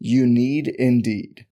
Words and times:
You 0.00 0.26
need 0.26 0.68
Indeed. 0.68 1.46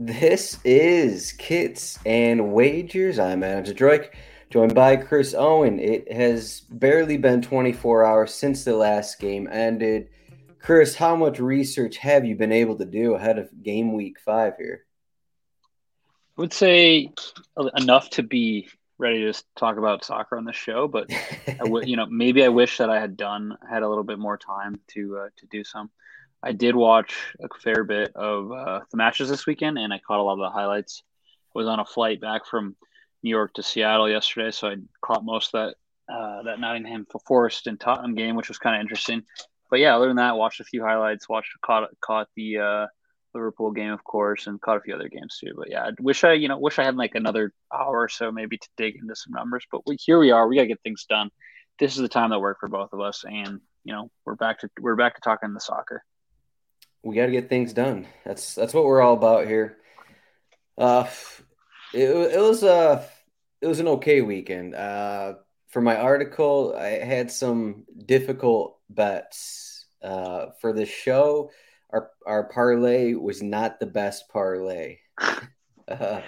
This 0.00 0.58
is 0.64 1.32
Kits 1.32 1.98
and 2.06 2.52
Wagers. 2.52 3.18
I'm 3.18 3.44
Adam 3.44 3.64
Zdroik, 3.64 4.08
joined 4.50 4.74
by 4.74 4.96
Chris 4.96 5.34
Owen. 5.34 5.78
It 5.78 6.10
has 6.10 6.62
barely 6.70 7.18
been 7.18 7.42
24 7.42 8.04
hours 8.04 8.34
since 8.34 8.64
the 8.64 8.74
last 8.74 9.20
game 9.20 9.48
ended. 9.52 10.08
Chris, 10.58 10.96
how 10.96 11.14
much 11.14 11.38
research 11.38 11.98
have 11.98 12.24
you 12.24 12.34
been 12.34 12.52
able 12.52 12.76
to 12.78 12.84
do 12.84 13.14
ahead 13.14 13.38
of 13.38 13.62
game 13.62 13.92
week 13.92 14.18
five 14.18 14.54
here? 14.58 14.86
I 16.38 16.40
would 16.40 16.52
say 16.52 17.10
enough 17.76 18.10
to 18.10 18.22
be 18.22 18.68
ready 18.96 19.30
to 19.30 19.42
talk 19.56 19.76
about 19.76 20.04
soccer 20.04 20.36
on 20.36 20.44
the 20.44 20.52
show, 20.52 20.86
but 20.86 21.10
I 21.48 21.64
you 21.82 21.96
know, 21.96 22.06
maybe 22.06 22.44
I 22.44 22.48
wish 22.48 22.78
that 22.78 22.90
I 22.90 23.00
had 23.00 23.16
done 23.16 23.56
had 23.68 23.82
a 23.82 23.88
little 23.88 24.04
bit 24.04 24.20
more 24.20 24.38
time 24.38 24.80
to 24.94 25.18
uh, 25.18 25.28
to 25.36 25.46
do 25.46 25.64
some. 25.64 25.90
I 26.40 26.52
did 26.52 26.76
watch 26.76 27.12
a 27.42 27.48
fair 27.58 27.82
bit 27.82 28.12
of 28.14 28.52
uh, 28.52 28.80
the 28.88 28.96
matches 28.96 29.28
this 29.28 29.46
weekend, 29.46 29.78
and 29.78 29.92
I 29.92 29.98
caught 29.98 30.20
a 30.20 30.22
lot 30.22 30.34
of 30.34 30.38
the 30.38 30.50
highlights. 30.50 31.02
I 31.28 31.58
was 31.58 31.66
on 31.66 31.80
a 31.80 31.84
flight 31.84 32.20
back 32.20 32.46
from 32.46 32.76
New 33.24 33.30
York 33.30 33.54
to 33.54 33.64
Seattle 33.64 34.08
yesterday, 34.08 34.52
so 34.52 34.68
I 34.68 34.76
caught 35.00 35.24
most 35.24 35.52
of 35.54 35.74
that 36.06 36.14
uh, 36.14 36.44
that 36.44 36.60
Nottingham 36.60 37.04
Forest 37.26 37.66
and 37.66 37.80
Tottenham 37.80 38.14
game, 38.14 38.36
which 38.36 38.48
was 38.48 38.58
kind 38.58 38.76
of 38.76 38.80
interesting. 38.80 39.24
But 39.70 39.80
yeah, 39.80 39.96
other 39.96 40.06
than 40.06 40.16
that, 40.18 40.36
watched 40.36 40.60
a 40.60 40.64
few 40.64 40.84
highlights, 40.84 41.28
watched 41.28 41.50
caught 41.62 41.90
caught 42.00 42.28
the 42.36 42.58
uh, 42.58 42.86
Liverpool 43.38 43.70
game, 43.70 43.92
of 43.92 44.04
course, 44.04 44.46
and 44.46 44.60
caught 44.60 44.76
a 44.76 44.80
few 44.80 44.94
other 44.94 45.08
games 45.08 45.38
too. 45.40 45.54
But 45.56 45.70
yeah, 45.70 45.84
I 45.84 45.90
wish 46.00 46.24
I 46.24 46.34
you 46.34 46.48
know 46.48 46.58
wish 46.58 46.78
I 46.78 46.84
had 46.84 46.96
like 46.96 47.14
another 47.14 47.52
hour 47.72 48.02
or 48.02 48.08
so 48.08 48.30
maybe 48.30 48.58
to 48.58 48.68
dig 48.76 48.96
into 48.96 49.16
some 49.16 49.32
numbers. 49.32 49.64
But 49.70 49.82
we, 49.86 49.96
here 49.96 50.18
we 50.18 50.30
are, 50.30 50.46
we 50.46 50.56
gotta 50.56 50.68
get 50.68 50.82
things 50.82 51.06
done. 51.08 51.30
This 51.78 51.94
is 51.94 52.02
the 52.02 52.08
time 52.08 52.30
that 52.30 52.40
worked 52.40 52.60
for 52.60 52.68
both 52.68 52.92
of 52.92 53.00
us, 53.00 53.24
and 53.24 53.60
you 53.84 53.92
know 53.92 54.10
we're 54.24 54.34
back 54.34 54.60
to 54.60 54.70
we're 54.80 54.96
back 54.96 55.14
to 55.14 55.20
talking 55.20 55.54
the 55.54 55.60
soccer 55.60 56.02
we 57.02 57.14
got 57.14 57.26
to 57.26 57.32
get 57.32 57.48
things 57.48 57.72
done. 57.72 58.06
That's 58.24 58.54
that's 58.54 58.74
what 58.74 58.84
we're 58.84 59.00
all 59.00 59.14
about 59.14 59.46
here. 59.46 59.78
Uh, 60.76 61.08
it, 61.94 62.08
it 62.08 62.40
was 62.40 62.62
uh, 62.62 63.04
it 63.60 63.66
was 63.66 63.80
an 63.80 63.88
okay 63.88 64.20
weekend. 64.20 64.74
Uh, 64.74 65.34
for 65.68 65.80
my 65.80 65.96
article, 65.96 66.74
I 66.76 67.04
had 67.04 67.30
some 67.30 67.84
difficult 68.04 68.78
bets. 68.88 69.74
Uh, 70.00 70.50
for 70.60 70.72
the 70.72 70.86
show, 70.86 71.50
our 71.90 72.10
our 72.26 72.44
parlay 72.44 73.14
was 73.14 73.42
not 73.42 73.80
the 73.80 73.86
best 73.86 74.28
parlay. 74.28 74.98
Uh, 75.90 76.20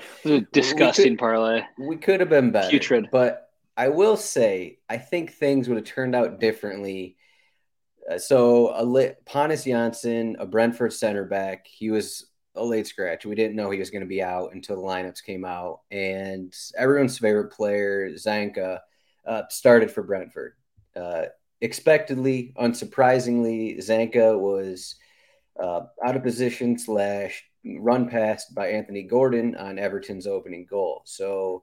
disgusting 0.54 1.04
we 1.04 1.10
could, 1.10 1.18
parlay. 1.18 1.62
We 1.78 1.98
could 1.98 2.18
have 2.20 2.30
been 2.30 2.50
better. 2.50 2.70
Putrid. 2.70 3.08
But 3.12 3.50
I 3.76 3.88
will 3.88 4.16
say, 4.16 4.78
I 4.88 4.96
think 4.96 5.34
things 5.34 5.68
would 5.68 5.76
have 5.76 5.84
turned 5.84 6.16
out 6.16 6.40
differently 6.40 7.18
uh, 8.10 8.18
so 8.18 8.72
a 8.74 8.84
lit, 8.84 9.24
Pontus 9.24 9.64
Jansson, 9.64 10.34
a 10.38 10.46
Brentford 10.46 10.92
center 10.92 11.24
back, 11.24 11.66
he 11.66 11.90
was 11.90 12.26
a 12.56 12.64
late 12.64 12.86
scratch. 12.86 13.24
We 13.24 13.34
didn't 13.34 13.56
know 13.56 13.70
he 13.70 13.78
was 13.78 13.90
going 13.90 14.02
to 14.02 14.08
be 14.08 14.22
out 14.22 14.52
until 14.52 14.76
the 14.76 14.82
lineups 14.82 15.22
came 15.22 15.44
out, 15.44 15.80
and 15.90 16.54
everyone's 16.76 17.18
favorite 17.18 17.52
player, 17.52 18.10
Zanka, 18.14 18.80
uh, 19.26 19.42
started 19.48 19.90
for 19.90 20.02
Brentford. 20.02 20.54
Uh, 20.96 21.26
expectedly, 21.60 22.52
unsurprisingly, 22.60 23.78
Zanka 23.78 24.38
was 24.38 24.96
uh, 25.60 25.82
out 26.04 26.16
of 26.16 26.22
position 26.22 26.78
slash 26.78 27.44
run 27.78 28.08
past 28.08 28.54
by 28.54 28.68
Anthony 28.68 29.02
Gordon 29.02 29.54
on 29.56 29.78
Everton's 29.78 30.26
opening 30.26 30.66
goal. 30.66 31.02
So 31.04 31.62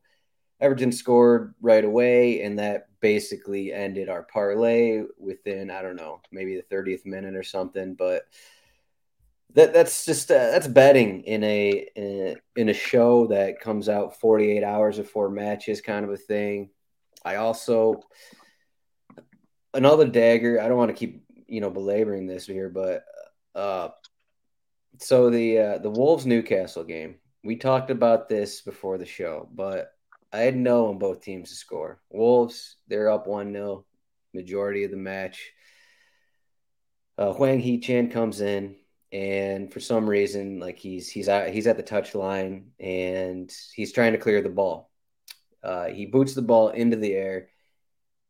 Everton 0.60 0.92
scored 0.92 1.56
right 1.62 1.84
away, 1.84 2.42
and 2.42 2.60
that 2.60 2.88
basically 3.00 3.74
ended 3.74 4.10
our 4.10 4.24
parlay 4.24 5.04
within 5.18 5.70
I 5.70 5.82
don't 5.82 5.96
know 5.96 6.22
maybe 6.32 6.56
the 6.56 6.76
30th 6.76 7.06
minute 7.06 7.36
or 7.36 7.44
something. 7.44 7.94
But 7.96 8.24
that 9.54 9.74
that's 9.74 10.06
just 10.06 10.32
uh, 10.32 10.52
that's 10.52 10.68
betting 10.68 11.22
in 11.24 11.44
a, 11.44 11.88
in 11.96 12.04
a 12.06 12.62
in 12.62 12.70
a 12.70 12.74
show 12.74 13.28
that 13.28 13.60
comes 13.60 13.90
out 13.90 14.20
48 14.20 14.64
hours 14.64 14.98
before 14.98 15.30
matches, 15.30 15.82
kind 15.82 16.06
of 16.06 16.12
a 16.12 16.18
thing. 16.18 16.70
I 17.24 17.36
also 17.36 18.02
another 19.74 20.08
dagger. 20.08 20.62
I 20.62 20.68
don't 20.68 20.78
want 20.78 20.90
to 20.90 20.96
keep 20.96 21.24
you 21.48 21.62
know 21.62 21.70
belaboring 21.70 22.28
this 22.28 22.46
here, 22.46 22.70
but 22.70 23.04
uh, 23.58 23.90
so 25.00 25.30
the 25.30 25.60
uh, 25.60 25.78
the 25.80 25.90
Wolves 25.90 26.26
Newcastle 26.26 26.84
game. 26.84 27.16
We 27.44 27.56
talked 27.56 27.90
about 27.92 28.30
this 28.30 28.62
before 28.62 28.98
the 28.98 29.06
show, 29.06 29.50
but 29.54 29.92
I 30.32 30.40
had 30.40 30.56
no 30.56 30.88
on 30.88 31.00
both 31.00 31.22
teams 31.22 31.50
to 31.50 31.56
score. 31.56 32.02
Wolves, 32.10 32.76
they're 32.88 33.10
up 33.10 33.28
1 33.28 33.54
0, 33.54 33.86
majority 34.34 34.84
of 34.84 34.92
the 34.92 34.98
match. 34.98 35.52
Uh, 37.18 37.34
Hwang 37.34 37.60
Hee-chan 37.60 38.12
comes 38.12 38.42
in, 38.42 38.76
and 39.12 39.72
for 39.72 39.80
some 39.80 40.08
reason, 40.08 40.60
like 40.60 40.78
he's 40.78 41.10
he's 41.10 41.30
at, 41.30 41.54
he's 41.54 41.68
at 41.68 41.78
the 41.78 41.84
touch 41.84 42.14
line 42.14 42.72
and 42.80 43.52
he's 43.74 43.94
trying 43.94 44.12
to 44.12 44.20
clear 44.20 44.42
the 44.42 44.50
ball. 44.50 44.92
Uh, 45.64 45.86
he 45.86 46.06
boots 46.06 46.34
the 46.34 46.42
ball 46.42 46.70
into 46.70 46.98
the 46.98 47.14
air. 47.14 47.50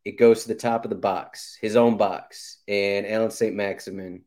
It 0.06 0.18
goes 0.18 0.44
to 0.44 0.48
the 0.48 0.56
top 0.56 0.86
of 0.86 0.90
the 0.90 0.96
box, 0.96 1.58
his 1.60 1.76
own 1.76 1.98
box, 1.98 2.60
and 2.68 3.06
Allan 3.06 3.32
St. 3.32 3.54
Maximin 3.56 4.24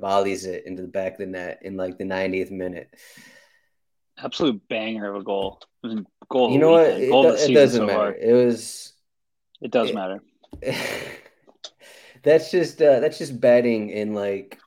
volleys 0.00 0.44
it 0.44 0.66
into 0.66 0.82
the 0.82 0.88
back 0.88 1.12
of 1.12 1.18
the 1.18 1.26
net 1.26 1.60
in 1.62 1.76
like 1.76 1.98
the 1.98 2.04
90th 2.04 2.50
minute 2.50 2.90
absolute 4.22 4.66
banger 4.68 5.14
of 5.14 5.20
a 5.20 5.24
goal. 5.24 5.60
It 5.82 5.86
was 5.86 5.96
a 5.96 6.04
goal. 6.28 6.52
You 6.52 6.58
know 6.58 6.72
what? 6.72 6.86
It, 6.86 7.10
do, 7.10 7.28
it, 7.28 7.54
doesn't 7.54 7.80
so 7.80 7.86
matter. 7.86 7.98
Far. 7.98 8.14
It 8.14 8.32
was. 8.32 8.92
It 9.60 9.70
does 9.70 9.90
it, 9.90 9.94
matter. 9.94 10.22
that's 12.22 12.50
just 12.50 12.80
uh, 12.80 13.00
that's 13.00 13.18
just 13.18 13.40
betting 13.40 13.90
in 13.90 14.14
like 14.14 14.58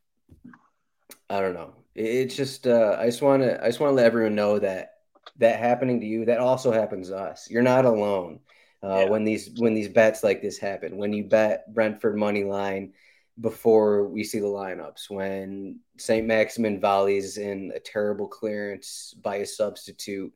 I 1.29 1.41
don't 1.41 1.53
know. 1.53 1.73
It's 1.95 2.35
just 2.35 2.67
uh, 2.67 2.97
I 2.99 3.05
just 3.05 3.21
want 3.21 3.43
to 3.43 3.61
I 3.61 3.67
just 3.67 3.79
want 3.79 3.91
to 3.91 3.95
let 3.95 4.05
everyone 4.05 4.35
know 4.35 4.59
that 4.59 4.93
that 5.37 5.59
happening 5.59 5.99
to 6.01 6.05
you 6.05 6.25
that 6.25 6.39
also 6.39 6.71
happens 6.71 7.09
to 7.09 7.17
us. 7.17 7.49
You're 7.49 7.61
not 7.61 7.85
alone. 7.85 8.39
Uh, 8.83 9.03
yeah. 9.03 9.09
When 9.09 9.23
these 9.23 9.51
when 9.57 9.73
these 9.73 9.89
bets 9.89 10.23
like 10.23 10.41
this 10.41 10.57
happen, 10.57 10.97
when 10.97 11.13
you 11.13 11.23
bet 11.23 11.73
Brentford 11.73 12.17
money 12.17 12.43
line 12.43 12.93
before 13.41 14.07
we 14.07 14.23
see 14.23 14.39
the 14.39 14.45
lineups 14.45 15.09
when 15.09 15.79
St. 15.97 16.25
Maximin 16.25 16.79
volleys 16.79 17.37
in 17.37 17.71
a 17.75 17.79
terrible 17.79 18.27
clearance 18.27 19.15
by 19.21 19.37
a 19.37 19.45
substitute 19.45 20.31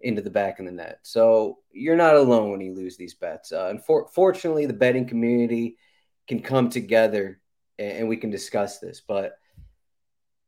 into 0.00 0.22
the 0.22 0.30
back 0.30 0.58
of 0.58 0.66
the 0.66 0.72
net. 0.72 0.98
So 1.02 1.58
you're 1.72 1.96
not 1.96 2.16
alone 2.16 2.50
when 2.50 2.60
you 2.60 2.74
lose 2.74 2.96
these 2.96 3.14
bets. 3.14 3.52
Uh, 3.52 3.68
and 3.68 3.84
for, 3.84 4.08
fortunately, 4.12 4.66
the 4.66 4.72
betting 4.72 5.06
community 5.06 5.76
can 6.26 6.40
come 6.40 6.68
together 6.68 7.40
and, 7.78 7.98
and, 7.98 8.08
we 8.08 8.16
can 8.16 8.30
discuss 8.30 8.78
this. 8.78 9.00
But 9.06 9.38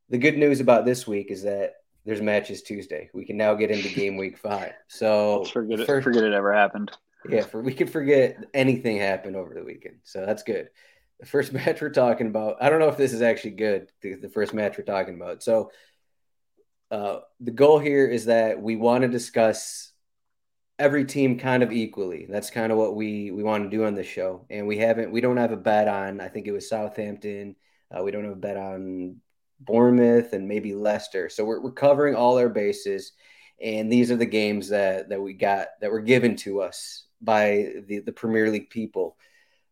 the 0.09 0.19
good 0.19 0.37
news 0.37 0.61
about 0.61 0.85
this 0.85 1.07
week 1.07 1.31
is 1.31 1.43
that 1.45 1.75
there's 2.05 2.21
matches 2.21 2.63
Tuesday. 2.63 3.11
We 3.13 3.25
can 3.25 3.37
now 3.37 3.55
get 3.55 3.71
into 3.71 3.89
game 3.89 4.17
week 4.17 4.37
five. 4.39 4.73
So 4.89 5.39
Let's 5.39 5.51
forget 5.51 5.81
it. 5.81 5.87
For, 5.87 6.03
forget 6.03 6.25
it 6.25 6.33
ever 6.33 6.53
happened. 6.53 6.91
Yeah, 7.29 7.43
for, 7.43 7.61
we 7.61 7.75
can 7.75 7.87
forget 7.87 8.45
anything 8.55 8.97
happened 8.97 9.37
over 9.37 9.53
the 9.55 9.63
weekend. 9.63 9.97
So 10.05 10.25
that's 10.25 10.43
good 10.43 10.71
the 11.21 11.27
first 11.27 11.53
match 11.53 11.81
we're 11.81 11.91
talking 11.91 12.27
about. 12.27 12.57
I 12.61 12.71
don't 12.71 12.81
know 12.81 12.89
if 12.89 12.97
this 12.97 13.13
is 13.13 13.23
actually 13.23 13.53
good. 13.53 13.93
The, 14.03 14.31
first 14.33 14.53
match 14.55 14.77
we're 14.77 14.85
talking 14.85 15.15
about. 15.15 15.43
So, 15.43 15.71
uh, 16.91 17.21
the 17.39 17.53
goal 17.53 17.79
here 17.79 18.09
is 18.09 18.25
that 18.25 18.61
we 18.61 18.75
want 18.75 19.03
to 19.03 19.09
discuss 19.09 19.93
every 20.79 21.05
team 21.05 21.39
kind 21.39 21.63
of 21.63 21.71
equally. 21.71 22.27
That's 22.29 22.51
kind 22.51 22.73
of 22.73 22.79
what 22.79 22.97
we 22.97 23.31
we 23.31 23.45
want 23.45 23.63
to 23.65 23.77
do 23.77 23.85
on 23.85 23.95
this 23.95 24.09
show. 24.09 24.47
And 24.51 24.67
we 24.67 24.79
haven't 24.79 25.13
we 25.13 25.21
don't 25.21 25.37
have 25.37 25.53
a 25.53 25.57
bet 25.57 25.87
on 25.87 26.21
I 26.21 26.29
think 26.29 26.49
it 26.49 26.53
was 26.53 26.69
Southampton. 26.69 27.55
Uh, 27.97 28.03
we 28.03 28.11
don't 28.11 28.25
have 28.25 28.33
a 28.33 28.37
bet 28.37 28.57
on 28.57 29.17
Bournemouth 29.61 30.33
and 30.33 30.49
maybe 30.49 30.75
Leicester. 30.75 31.29
So 31.29 31.45
we're 31.45 31.61
we're 31.61 31.71
covering 31.71 32.17
all 32.17 32.39
our 32.39 32.49
bases. 32.49 33.13
And 33.63 33.93
these 33.93 34.11
are 34.11 34.17
the 34.17 34.27
games 34.27 34.71
that 34.71 35.11
that 35.11 35.21
we 35.21 35.35
got 35.35 35.69
that 35.81 35.93
were 35.93 36.01
given 36.01 36.35
to 36.37 36.63
us 36.63 37.05
by 37.21 37.75
the, 37.87 38.01
the 38.01 38.13
Premier 38.13 38.51
League 38.51 38.71
people. 38.71 39.17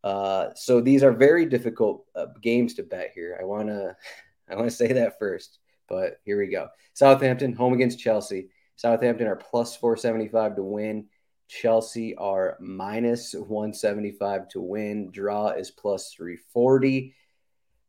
Uh, 0.09 0.55
so 0.55 0.81
these 0.81 1.03
are 1.03 1.13
very 1.13 1.45
difficult 1.45 2.07
uh, 2.17 2.25
games 2.41 2.73
to 2.73 2.83
bet 2.83 3.13
here. 3.15 3.39
I 3.39 3.45
want 3.45 3.69
to 3.69 3.95
I 4.51 4.55
want 4.57 4.71
to 4.71 4.75
say 4.75 4.95
that 4.95 5.19
first, 5.19 5.59
but 5.87 6.21
here 6.25 6.39
we 6.39 6.47
go. 6.47 6.69
Southampton 6.95 7.53
home 7.53 7.75
against 7.75 7.99
Chelsea. 7.99 8.49
Southampton 8.77 9.27
are 9.27 9.37
plus 9.37 9.77
475 9.77 10.57
to 10.57 10.63
win. 10.63 11.09
Chelsea 11.49 12.15
are 12.17 12.57
minus 12.59 13.35
175 13.35 14.49
to 14.49 14.63
win. 14.63 15.11
Draw 15.11 15.49
is 15.51 15.71
plus 15.71 16.15
340. 16.15 17.15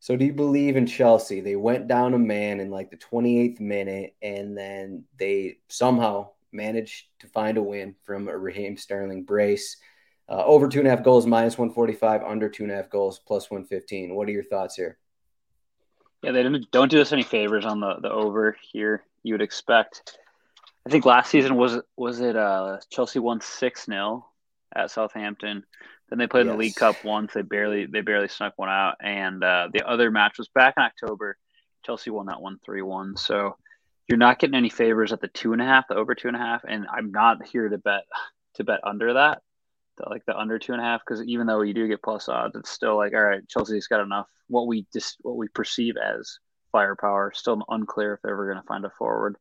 So, 0.01 0.17
do 0.17 0.25
you 0.25 0.33
believe 0.33 0.75
in 0.75 0.87
Chelsea? 0.87 1.39
They 1.39 1.55
went 1.55 1.87
down 1.87 2.13
a 2.13 2.19
man 2.19 2.59
in 2.59 2.69
like 2.69 2.91
the 2.91 2.97
28th 2.97 3.61
minute, 3.61 4.15
and 4.21 4.57
then 4.57 5.05
they 5.17 5.59
somehow 5.69 6.31
managed 6.51 7.05
to 7.19 7.27
find 7.27 7.57
a 7.57 7.63
win 7.63 7.95
from 8.03 8.27
a 8.27 8.37
Raheem 8.37 8.75
Sterling 8.75 9.23
brace. 9.23 9.77
Uh, 10.29 10.43
over 10.45 10.67
two 10.67 10.79
and 10.79 10.87
a 10.87 10.91
half 10.91 11.03
goals, 11.03 11.25
minus 11.25 11.57
145, 11.57 12.21
under 12.23 12.49
two 12.49 12.63
and 12.63 12.71
a 12.71 12.75
half 12.75 12.89
goals, 12.89 13.19
plus 13.19 13.49
115. 13.49 14.13
What 14.13 14.27
are 14.27 14.31
your 14.31 14.43
thoughts 14.43 14.75
here? 14.75 14.99
Yeah, 16.21 16.31
they 16.31 16.43
don't, 16.43 16.69
don't 16.71 16.91
do 16.91 17.01
us 17.01 17.11
any 17.11 17.23
favors 17.23 17.65
on 17.65 17.79
the, 17.79 17.95
the 18.01 18.11
over 18.11 18.55
here. 18.71 19.03
You 19.23 19.33
would 19.33 19.41
expect 19.41 20.19
I 20.85 20.89
think 20.89 21.05
last 21.05 21.29
season 21.29 21.55
was 21.55 21.77
was 21.97 22.19
it 22.19 22.35
uh 22.35 22.79
Chelsea 22.89 23.19
won 23.19 23.41
six 23.41 23.85
0 23.85 24.25
at 24.75 24.91
Southampton. 24.91 25.63
Then 26.09 26.17
they 26.17 26.27
played 26.27 26.47
yes. 26.47 26.53
the 26.53 26.57
League 26.57 26.75
Cup 26.75 27.03
once. 27.03 27.33
They 27.33 27.43
barely 27.43 27.85
they 27.85 28.01
barely 28.01 28.27
snuck 28.27 28.53
one 28.55 28.69
out, 28.69 28.95
and 28.99 29.43
uh, 29.43 29.67
the 29.71 29.87
other 29.87 30.09
match 30.09 30.39
was 30.39 30.47
back 30.47 30.73
in 30.77 30.83
October. 30.83 31.37
Chelsea 31.85 32.09
won 32.09 32.25
that 32.25 32.41
one 32.41 32.57
three 32.65 32.81
one. 32.81 33.15
So 33.17 33.57
you're 34.07 34.17
not 34.17 34.39
getting 34.39 34.55
any 34.55 34.69
favors 34.69 35.13
at 35.13 35.21
the 35.21 35.27
two 35.27 35.53
and 35.53 35.61
a 35.61 35.65
half, 35.65 35.87
the 35.87 35.95
over 35.95 36.15
two 36.15 36.27
and 36.27 36.35
a 36.35 36.39
half, 36.39 36.63
and 36.67 36.87
I'm 36.91 37.11
not 37.11 37.45
here 37.45 37.69
to 37.69 37.77
bet 37.77 38.05
to 38.55 38.63
bet 38.63 38.79
under 38.83 39.13
that, 39.13 39.43
the, 39.99 40.09
like 40.09 40.25
the 40.25 40.37
under 40.37 40.57
two 40.57 40.73
and 40.73 40.81
a 40.81 40.85
half, 40.85 41.01
because 41.05 41.23
even 41.25 41.45
though 41.45 41.61
you 41.61 41.73
do 41.73 41.87
get 41.87 42.01
plus 42.01 42.27
odds, 42.27 42.55
it's 42.55 42.71
still 42.71 42.97
like 42.97 43.13
all 43.13 43.21
right, 43.21 43.47
Chelsea's 43.47 43.87
got 43.87 44.01
enough. 44.01 44.27
What 44.47 44.67
we 44.67 44.87
just 44.91 45.17
what 45.21 45.37
we 45.37 45.47
perceive 45.49 45.95
as 45.97 46.39
firepower, 46.71 47.31
still 47.35 47.61
unclear 47.69 48.13
if 48.13 48.21
they're 48.21 48.33
ever 48.33 48.51
going 48.51 48.61
to 48.61 48.67
find 48.67 48.85
a 48.85 48.89
forward 48.97 49.35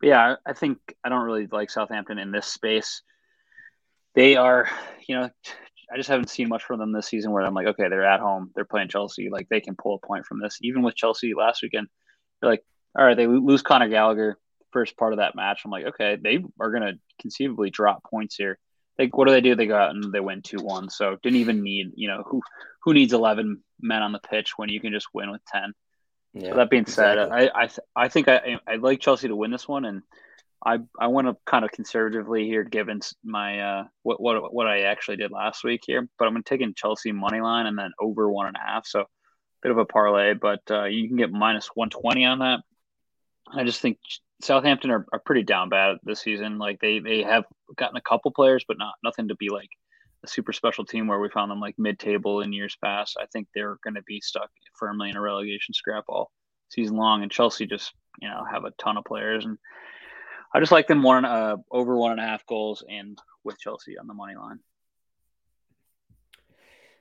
but 0.00 0.08
yeah, 0.08 0.36
I 0.44 0.52
think 0.52 0.78
I 1.02 1.08
don't 1.08 1.24
really 1.24 1.46
like 1.46 1.70
Southampton 1.70 2.18
in 2.18 2.30
this 2.30 2.46
space. 2.46 3.00
They 4.14 4.36
are, 4.36 4.68
you 5.08 5.16
know, 5.16 5.30
I 5.92 5.96
just 5.96 6.08
haven't 6.08 6.28
seen 6.28 6.48
much 6.48 6.62
from 6.62 6.78
them 6.78 6.92
this 6.92 7.06
season 7.06 7.32
where 7.32 7.42
I'm 7.42 7.54
like, 7.54 7.68
okay, 7.68 7.88
they're 7.88 8.04
at 8.04 8.20
home, 8.20 8.50
they're 8.54 8.66
playing 8.66 8.88
Chelsea, 8.88 9.30
like 9.30 9.48
they 9.48 9.60
can 9.60 9.76
pull 9.76 9.98
a 10.02 10.06
point 10.06 10.26
from 10.26 10.40
this. 10.40 10.58
Even 10.60 10.82
with 10.82 10.94
Chelsea 10.94 11.32
last 11.34 11.62
weekend, 11.62 11.88
they're 12.40 12.50
like, 12.50 12.64
all 12.96 13.04
right, 13.04 13.16
they 13.16 13.26
lose 13.26 13.62
Conor 13.62 13.88
Gallagher 13.88 14.38
first 14.72 14.96
part 14.96 15.14
of 15.14 15.20
that 15.20 15.36
match. 15.36 15.62
I'm 15.64 15.70
like, 15.70 15.86
okay, 15.86 16.18
they 16.22 16.44
are 16.60 16.70
going 16.70 16.82
to 16.82 16.98
conceivably 17.20 17.70
drop 17.70 18.02
points 18.04 18.34
here. 18.36 18.58
Like, 18.98 19.16
what 19.16 19.26
do 19.26 19.32
they 19.32 19.40
do? 19.40 19.54
They 19.54 19.66
go 19.66 19.76
out 19.76 19.90
and 19.90 20.12
they 20.12 20.20
win 20.20 20.42
two 20.42 20.58
one. 20.58 20.88
So 20.88 21.16
didn't 21.22 21.38
even 21.38 21.62
need, 21.62 21.92
you 21.96 22.08
know, 22.08 22.22
who 22.26 22.42
who 22.84 22.94
needs 22.94 23.12
eleven 23.12 23.62
men 23.80 24.02
on 24.02 24.12
the 24.12 24.20
pitch 24.20 24.52
when 24.56 24.68
you 24.68 24.80
can 24.80 24.92
just 24.92 25.08
win 25.12 25.30
with 25.30 25.44
ten. 25.46 25.72
Yeah, 26.32 26.50
so 26.50 26.56
that 26.56 26.70
being 26.70 26.86
said, 26.86 27.18
exactly. 27.18 27.50
I 27.54 27.62
I, 27.62 27.66
th- 27.66 27.80
I 27.96 28.08
think 28.08 28.28
I 28.28 28.58
I'd 28.66 28.82
like 28.82 29.00
Chelsea 29.00 29.28
to 29.28 29.36
win 29.36 29.50
this 29.50 29.68
one, 29.68 29.84
and 29.84 30.02
I 30.64 30.78
I 30.98 31.08
want 31.08 31.26
to 31.26 31.36
kind 31.44 31.64
of 31.64 31.72
conservatively 31.72 32.46
here, 32.46 32.64
given 32.64 33.00
my 33.24 33.60
uh 33.60 33.84
what 34.02 34.20
what 34.20 34.52
what 34.52 34.66
I 34.66 34.82
actually 34.82 35.16
did 35.16 35.30
last 35.30 35.64
week 35.64 35.82
here, 35.86 36.08
but 36.18 36.26
I'm 36.26 36.32
going 36.32 36.42
to 36.42 36.48
take 36.48 36.60
in 36.60 36.74
Chelsea 36.74 37.12
money 37.12 37.40
line 37.40 37.66
and 37.66 37.78
then 37.78 37.92
over 38.00 38.30
one 38.30 38.46
and 38.46 38.56
a 38.56 38.60
half, 38.60 38.86
so 38.86 39.00
a 39.00 39.06
bit 39.62 39.72
of 39.72 39.78
a 39.78 39.84
parlay, 39.84 40.34
but 40.34 40.60
uh, 40.70 40.84
you 40.84 41.08
can 41.08 41.16
get 41.16 41.32
minus 41.32 41.68
120 41.74 42.24
on 42.24 42.38
that. 42.40 42.60
I 43.52 43.64
just 43.64 43.80
think 43.80 43.98
Southampton 44.42 44.90
are, 44.90 45.06
are 45.12 45.18
pretty 45.18 45.42
down 45.42 45.68
bad 45.68 45.96
this 46.04 46.20
season. 46.20 46.58
Like 46.58 46.80
they 46.80 46.98
they 46.98 47.22
have 47.22 47.44
gotten 47.76 47.96
a 47.96 48.02
couple 48.02 48.30
players, 48.30 48.64
but 48.66 48.78
not 48.78 48.94
nothing 49.02 49.28
to 49.28 49.36
be 49.36 49.48
like 49.48 49.70
a 50.24 50.28
super 50.28 50.52
special 50.52 50.84
team 50.84 51.06
where 51.06 51.20
we 51.20 51.28
found 51.28 51.50
them 51.50 51.60
like 51.60 51.78
mid-table 51.78 52.40
in 52.40 52.52
years 52.52 52.76
past. 52.82 53.16
I 53.20 53.26
think 53.26 53.48
they're 53.54 53.78
going 53.84 53.94
to 53.94 54.02
be 54.02 54.20
stuck 54.20 54.50
firmly 54.78 55.10
in 55.10 55.16
a 55.16 55.20
relegation 55.20 55.74
scrap 55.74 56.04
all 56.08 56.30
season 56.70 56.96
long. 56.96 57.22
And 57.22 57.30
Chelsea 57.30 57.66
just 57.66 57.92
you 58.20 58.28
know 58.28 58.44
have 58.50 58.64
a 58.64 58.72
ton 58.72 58.96
of 58.96 59.04
players, 59.04 59.44
and 59.44 59.58
I 60.54 60.60
just 60.60 60.72
like 60.72 60.88
them 60.88 61.02
one 61.02 61.24
uh, 61.24 61.56
over 61.70 61.96
one 61.96 62.12
and 62.12 62.20
a 62.20 62.24
half 62.24 62.46
goals 62.46 62.84
and 62.88 63.18
with 63.44 63.58
Chelsea 63.58 63.98
on 63.98 64.06
the 64.06 64.14
money 64.14 64.34
line. 64.36 64.58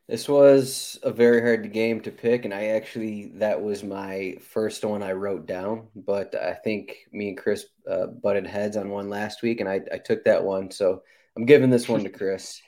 This 0.08 0.28
was 0.28 1.00
a 1.04 1.12
very 1.12 1.42
hard 1.42 1.72
game 1.72 2.02
to 2.02 2.12
pick, 2.12 2.44
and 2.44 2.54
I 2.54 2.68
actually 2.68 3.32
that 3.36 3.62
was 3.62 3.84
my 3.84 4.38
first 4.42 4.84
one 4.84 5.02
I 5.02 5.14
wrote 5.14 5.46
down. 5.46 5.88
But 5.96 6.36
I 6.36 6.54
think 6.54 6.98
me 7.12 7.30
and 7.30 7.38
Chris 7.38 7.66
uh, 7.90 8.08
butted 8.08 8.46
heads 8.46 8.76
on 8.76 8.90
one 8.90 9.10
last 9.10 9.42
week, 9.42 9.62
and 9.62 9.70
I, 9.70 9.82
I 9.94 9.98
took 9.98 10.26
that 10.26 10.44
one. 10.44 10.72
So 10.72 11.04
I'm 11.38 11.46
giving 11.46 11.70
this 11.70 11.88
one 11.88 12.04
to 12.04 12.10
Chris. 12.20 12.62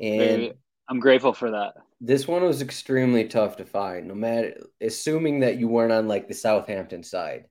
And 0.00 0.54
I'm 0.88 1.00
grateful 1.00 1.32
for 1.32 1.50
that. 1.50 1.74
This 2.00 2.28
one 2.28 2.42
was 2.42 2.62
extremely 2.62 3.24
tough 3.26 3.56
to 3.56 3.64
find, 3.64 4.06
no 4.06 4.14
matter 4.14 4.54
assuming 4.80 5.40
that 5.40 5.58
you 5.58 5.66
weren't 5.66 5.92
on 5.92 6.06
like 6.06 6.28
the 6.28 6.34
Southampton 6.34 7.02
side. 7.02 7.46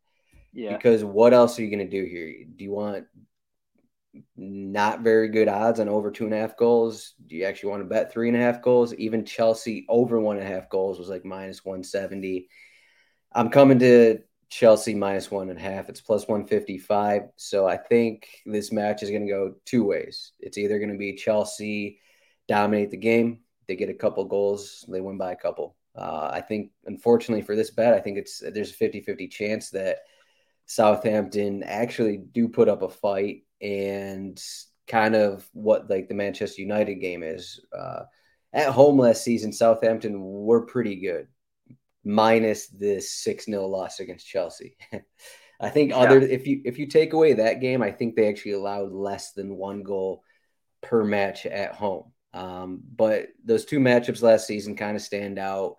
Yeah. 0.53 0.75
Because 0.75 1.03
what 1.03 1.33
else 1.33 1.59
are 1.59 1.63
you 1.63 1.69
going 1.69 1.88
to 1.88 2.01
do 2.01 2.09
here? 2.09 2.33
Do 2.56 2.63
you 2.63 2.71
want 2.71 3.06
not 4.36 5.02
very 5.02 5.30
good 5.30 5.48
odds 5.48 5.80
on 5.80 5.90
over 5.90 6.12
two 6.12 6.25
and 6.25 6.34
a 6.34 6.38
half 6.38 6.58
goals? 6.58 7.14
Do 7.28 7.36
you 7.36 7.46
actually 7.46 7.72
want 7.72 7.81
to 7.81 7.90
bet 7.90 8.12
three 8.12 8.28
and 8.28 8.38
a 8.38 8.42
half 8.42 8.62
goals? 8.62 8.94
Even 8.96 9.25
Chelsea 9.25 9.86
over 9.90 10.19
one 10.19 10.38
and 10.38 10.46
a 10.46 10.50
half 10.50 10.69
goals 10.69 11.00
was 11.00 11.10
like 11.10 11.25
minus 11.25 11.66
170. 11.66 12.48
I'm 13.34 13.50
coming 13.50 13.80
to 13.80 14.19
Chelsea 14.50 14.96
minus 14.96 15.30
one 15.30 15.50
and 15.50 15.60
a 15.60 15.62
half. 15.62 15.90
It's 15.90 16.02
plus 16.02 16.28
155. 16.28 17.24
So 17.36 17.68
I 17.68 17.78
think 17.78 18.28
this 18.46 18.72
match 18.72 19.04
is 19.04 19.10
going 19.10 19.25
to 19.25 19.31
go 19.31 19.56
two 19.66 19.84
ways. 19.84 20.31
It's 20.40 20.58
either 20.58 20.80
going 20.80 20.92
to 20.92 20.98
be 20.98 21.16
Chelsea 21.16 22.00
dominate 22.48 22.92
the 22.92 22.98
game. 22.98 23.40
They 23.68 23.75
get 23.75 23.90
a 23.90 23.94
couple 23.94 24.24
goals, 24.25 24.86
they 24.88 25.02
win 25.02 25.18
by 25.18 25.34
a 25.34 25.36
couple. 25.36 25.75
Uh, 25.96 26.30
I 26.31 26.42
think, 26.42 26.72
unfortunately 26.86 27.42
for 27.42 27.56
this 27.56 27.72
bet, 27.72 27.94
I 27.94 28.00
think 28.00 28.18
it's 28.18 28.40
there's 28.40 28.70
a 28.70 28.74
50 28.74 29.02
50 29.02 29.28
chance 29.28 29.72
that 29.72 30.00
Southampton 30.68 31.63
actually 31.63 32.18
do 32.18 32.48
put 32.48 32.70
up 32.70 32.84
a 32.84 32.90
fight 32.90 33.44
and 33.62 34.42
kind 34.88 35.15
of 35.15 35.48
what 35.54 35.89
like 35.89 36.07
the 36.07 36.15
Manchester 36.15 36.62
United 36.62 36.95
game 36.95 37.24
is. 37.24 37.59
Uh, 37.77 38.04
at 38.53 38.70
home 38.70 38.98
last 38.98 39.24
season, 39.24 39.51
Southampton 39.51 40.22
were 40.22 40.65
pretty 40.65 40.96
good, 40.96 41.27
minus 42.03 42.67
this 42.67 43.12
6 43.12 43.46
0 43.46 43.67
loss 43.67 44.00
against 44.00 44.27
Chelsea. 44.27 44.77
I 45.60 45.70
think 45.70 45.89
yeah. 45.91 45.98
other 45.98 46.20
if 46.22 46.46
you 46.48 46.62
if 46.65 46.77
you 46.77 46.88
take 46.88 47.13
away 47.13 47.34
that 47.34 47.62
game, 47.62 47.82
I 47.82 47.91
think 47.91 48.15
they 48.15 48.29
actually 48.29 48.53
allowed 48.53 48.91
less 48.91 49.34
than 49.34 49.58
one 49.58 49.84
goal 49.84 50.24
per 50.82 51.03
match 51.03 51.46
at 51.46 51.74
home. 51.74 52.12
Um, 52.34 52.82
but 52.96 53.29
those 53.43 53.65
two 53.65 53.79
matchups 53.79 54.22
last 54.22 54.46
season 54.46 54.75
kind 54.75 54.96
of 54.96 55.01
stand 55.01 55.39
out. 55.39 55.77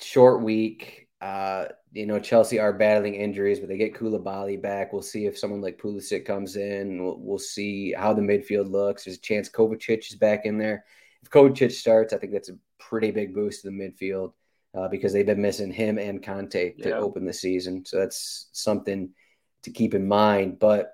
Short 0.00 0.42
week. 0.42 1.08
Uh, 1.20 1.66
you 1.96 2.04
know, 2.04 2.18
Chelsea 2.18 2.58
are 2.58 2.74
battling 2.74 3.14
injuries, 3.14 3.58
but 3.58 3.70
they 3.70 3.78
get 3.78 3.94
Koulibaly 3.94 4.60
back. 4.60 4.92
We'll 4.92 5.00
see 5.00 5.24
if 5.24 5.38
someone 5.38 5.62
like 5.62 5.80
Pulisic 5.80 6.26
comes 6.26 6.56
in. 6.56 7.02
We'll, 7.02 7.18
we'll 7.18 7.38
see 7.38 7.94
how 7.94 8.12
the 8.12 8.20
midfield 8.20 8.70
looks. 8.70 9.04
There's 9.04 9.16
a 9.16 9.20
chance 9.20 9.48
Kovacic 9.48 10.10
is 10.10 10.14
back 10.14 10.44
in 10.44 10.58
there. 10.58 10.84
If 11.22 11.30
Kovacic 11.30 11.72
starts, 11.72 12.12
I 12.12 12.18
think 12.18 12.34
that's 12.34 12.50
a 12.50 12.58
pretty 12.78 13.12
big 13.12 13.34
boost 13.34 13.62
to 13.62 13.70
the 13.70 13.74
midfield 13.74 14.34
uh, 14.74 14.88
because 14.88 15.14
they've 15.14 15.24
been 15.24 15.40
missing 15.40 15.72
him 15.72 15.98
and 15.98 16.22
Kanté 16.22 16.76
to 16.82 16.90
yeah. 16.90 16.96
open 16.96 17.24
the 17.24 17.32
season. 17.32 17.86
So 17.86 17.96
that's 17.96 18.50
something 18.52 19.14
to 19.62 19.70
keep 19.70 19.94
in 19.94 20.06
mind. 20.06 20.58
But 20.58 20.92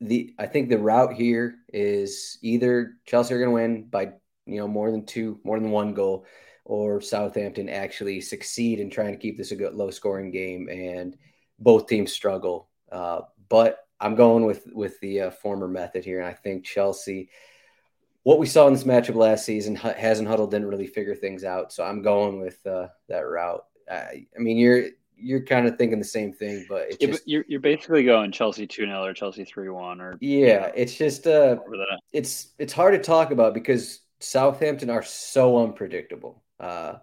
the 0.00 0.34
I 0.40 0.46
think 0.46 0.70
the 0.70 0.78
route 0.78 1.12
here 1.12 1.54
is 1.72 2.36
either 2.42 2.94
Chelsea 3.06 3.32
are 3.32 3.38
going 3.38 3.50
to 3.50 3.54
win 3.54 3.84
by 3.84 4.12
you 4.44 4.58
know 4.58 4.66
more 4.66 4.90
than 4.90 5.06
two, 5.06 5.38
more 5.44 5.60
than 5.60 5.70
one 5.70 5.94
goal, 5.94 6.26
or 6.66 7.00
Southampton 7.00 7.68
actually 7.68 8.20
succeed 8.20 8.80
in 8.80 8.90
trying 8.90 9.12
to 9.12 9.18
keep 9.18 9.38
this 9.38 9.52
a 9.52 9.56
good 9.56 9.74
low 9.74 9.90
scoring 9.90 10.32
game, 10.32 10.68
and 10.68 11.16
both 11.60 11.86
teams 11.86 12.12
struggle. 12.12 12.68
Uh, 12.90 13.20
but 13.48 13.86
I'm 14.00 14.16
going 14.16 14.44
with 14.44 14.66
with 14.72 14.98
the 15.00 15.22
uh, 15.22 15.30
former 15.30 15.68
method 15.68 16.04
here, 16.04 16.18
and 16.18 16.28
I 16.28 16.32
think 16.32 16.64
Chelsea. 16.64 17.30
What 18.24 18.40
we 18.40 18.46
saw 18.46 18.66
in 18.66 18.72
this 18.72 18.82
matchup 18.82 19.14
last 19.14 19.44
season, 19.44 19.76
Hasenhüttl 19.76 20.50
didn't 20.50 20.66
really 20.66 20.88
figure 20.88 21.14
things 21.14 21.44
out, 21.44 21.72
so 21.72 21.84
I'm 21.84 22.02
going 22.02 22.40
with 22.40 22.66
uh, 22.66 22.88
that 23.08 23.20
route. 23.20 23.64
I, 23.88 24.26
I 24.36 24.40
mean, 24.40 24.56
you're 24.56 24.86
you're 25.16 25.44
kind 25.44 25.68
of 25.68 25.78
thinking 25.78 26.00
the 26.00 26.04
same 26.04 26.32
thing, 26.32 26.66
but 26.68 26.88
it's 26.88 26.96
yeah, 27.00 27.06
just, 27.06 27.22
but 27.22 27.28
you're 27.28 27.44
you're 27.46 27.60
basically 27.60 28.02
going 28.02 28.32
Chelsea 28.32 28.66
two 28.66 28.86
0 28.86 29.04
or 29.04 29.14
Chelsea 29.14 29.44
three 29.44 29.68
one 29.68 30.00
or 30.00 30.18
yeah. 30.20 30.38
You 30.38 30.46
know, 30.46 30.72
it's 30.74 30.96
just 30.96 31.28
uh, 31.28 31.58
it's 32.12 32.48
it's 32.58 32.72
hard 32.72 32.94
to 32.94 32.98
talk 32.98 33.30
about 33.30 33.54
because 33.54 34.00
Southampton 34.18 34.90
are 34.90 35.04
so 35.04 35.62
unpredictable. 35.62 36.42
Uh, 36.58 36.94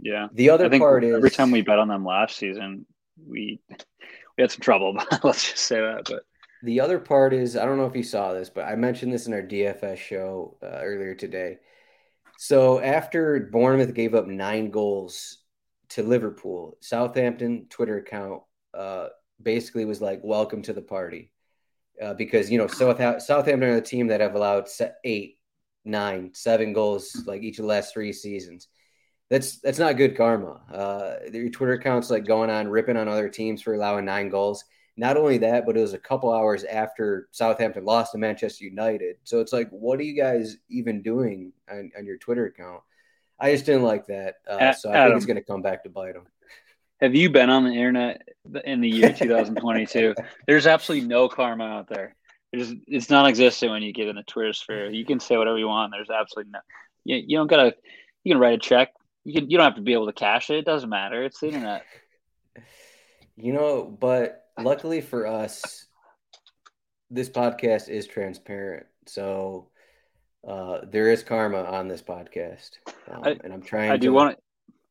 yeah. 0.00 0.28
The 0.32 0.50
other 0.50 0.78
part 0.78 1.04
is 1.04 1.14
every 1.14 1.30
time 1.30 1.50
we 1.50 1.62
bet 1.62 1.78
on 1.78 1.88
them 1.88 2.04
last 2.04 2.36
season, 2.36 2.86
we 3.26 3.60
we 3.70 4.42
had 4.42 4.50
some 4.50 4.60
trouble. 4.60 4.96
let's 5.22 5.50
just 5.50 5.64
say 5.64 5.80
that. 5.80 6.04
But 6.06 6.22
the 6.62 6.80
other 6.80 6.98
part 6.98 7.32
is 7.32 7.56
I 7.56 7.64
don't 7.64 7.76
know 7.76 7.86
if 7.86 7.96
you 7.96 8.02
saw 8.02 8.32
this, 8.32 8.50
but 8.50 8.64
I 8.64 8.76
mentioned 8.76 9.12
this 9.12 9.26
in 9.26 9.32
our 9.32 9.42
DFS 9.42 9.96
show 9.96 10.56
uh, 10.62 10.80
earlier 10.82 11.14
today. 11.14 11.58
So 12.38 12.80
after 12.80 13.48
Bournemouth 13.52 13.94
gave 13.94 14.14
up 14.14 14.26
nine 14.26 14.70
goals 14.70 15.38
to 15.90 16.02
Liverpool, 16.02 16.78
Southampton 16.80 17.66
Twitter 17.68 17.98
account 17.98 18.42
uh, 18.72 19.08
basically 19.42 19.84
was 19.84 20.00
like, 20.00 20.20
"Welcome 20.22 20.62
to 20.62 20.72
the 20.72 20.82
party," 20.82 21.32
uh, 22.00 22.14
because 22.14 22.50
you 22.50 22.58
know 22.58 22.66
South 22.66 22.98
Southampton 23.22 23.70
are 23.70 23.74
the 23.74 23.82
team 23.82 24.06
that 24.08 24.20
have 24.20 24.34
allowed 24.34 24.68
eight, 25.04 25.38
nine, 25.84 26.30
seven 26.34 26.72
goals 26.72 27.24
like 27.26 27.42
each 27.42 27.58
of 27.58 27.64
the 27.64 27.68
last 27.68 27.92
three 27.92 28.12
seasons. 28.12 28.68
That's 29.30 29.58
that's 29.60 29.78
not 29.78 29.96
good 29.96 30.16
karma. 30.16 30.60
Uh, 30.72 31.14
your 31.32 31.50
Twitter 31.50 31.74
account's 31.74 32.10
like 32.10 32.26
going 32.26 32.50
on 32.50 32.68
ripping 32.68 32.96
on 32.96 33.08
other 33.08 33.28
teams 33.28 33.62
for 33.62 33.74
allowing 33.74 34.04
nine 34.04 34.28
goals. 34.28 34.64
Not 34.96 35.16
only 35.16 35.38
that, 35.38 35.64
but 35.64 35.76
it 35.76 35.80
was 35.80 35.94
a 35.94 35.98
couple 35.98 36.32
hours 36.32 36.64
after 36.64 37.28
Southampton 37.30 37.84
lost 37.84 38.12
to 38.12 38.18
Manchester 38.18 38.64
United. 38.64 39.16
So 39.24 39.40
it's 39.40 39.52
like, 39.52 39.70
what 39.70 39.98
are 40.00 40.02
you 40.02 40.20
guys 40.20 40.58
even 40.68 41.00
doing 41.00 41.52
on, 41.70 41.90
on 41.96 42.04
your 42.04 42.18
Twitter 42.18 42.46
account? 42.46 42.82
I 43.38 43.52
just 43.52 43.64
didn't 43.64 43.84
like 43.84 44.06
that. 44.08 44.36
Uh, 44.46 44.72
so 44.72 44.90
I 44.90 44.96
Adam, 44.96 45.12
think 45.12 45.16
it's 45.16 45.26
going 45.26 45.36
to 45.36 45.42
come 45.42 45.62
back 45.62 45.84
to 45.84 45.88
bite 45.88 46.14
them. 46.14 46.26
Have 47.00 47.14
you 47.14 47.30
been 47.30 47.48
on 47.48 47.64
the 47.64 47.70
internet 47.70 48.28
in 48.64 48.82
the 48.82 48.90
year 48.90 49.12
2022? 49.18 50.14
There's 50.46 50.66
absolutely 50.66 51.08
no 51.08 51.28
karma 51.28 51.64
out 51.64 51.88
there. 51.88 52.14
There's, 52.52 52.74
it's 52.86 53.08
non-existent 53.08 53.70
when 53.70 53.82
you 53.82 53.92
get 53.92 54.08
in 54.08 54.16
the 54.16 54.22
Twitter 54.24 54.52
sphere. 54.52 54.90
You 54.90 55.06
can 55.06 55.20
say 55.20 55.36
whatever 55.36 55.56
you 55.56 55.68
want. 55.68 55.92
There's 55.92 56.10
absolutely 56.10 56.50
no. 56.52 56.58
You, 57.04 57.22
you 57.26 57.38
don't 57.38 57.46
gotta. 57.46 57.74
You 58.24 58.34
can 58.34 58.40
write 58.40 58.54
a 58.54 58.58
check. 58.58 58.92
You 59.24 59.34
can. 59.34 59.50
You 59.50 59.58
don't 59.58 59.66
have 59.66 59.76
to 59.76 59.82
be 59.82 59.92
able 59.92 60.06
to 60.06 60.12
cash 60.12 60.50
it. 60.50 60.56
It 60.56 60.64
doesn't 60.64 60.88
matter. 60.88 61.24
It's 61.24 61.40
the 61.40 61.48
internet. 61.48 61.84
You 63.36 63.54
know, 63.54 63.84
but 63.84 64.44
luckily 64.58 65.00
for 65.00 65.26
us, 65.26 65.86
this 67.10 67.30
podcast 67.30 67.88
is 67.88 68.06
transparent. 68.06 68.84
So 69.06 69.70
uh, 70.46 70.80
there 70.90 71.10
is 71.10 71.22
karma 71.22 71.62
on 71.62 71.88
this 71.88 72.02
podcast, 72.02 72.70
um, 73.10 73.22
I, 73.24 73.36
and 73.42 73.52
I'm 73.52 73.62
trying. 73.62 73.90
I 73.90 73.96
do 73.96 74.12
want 74.12 74.36
to 74.36 74.42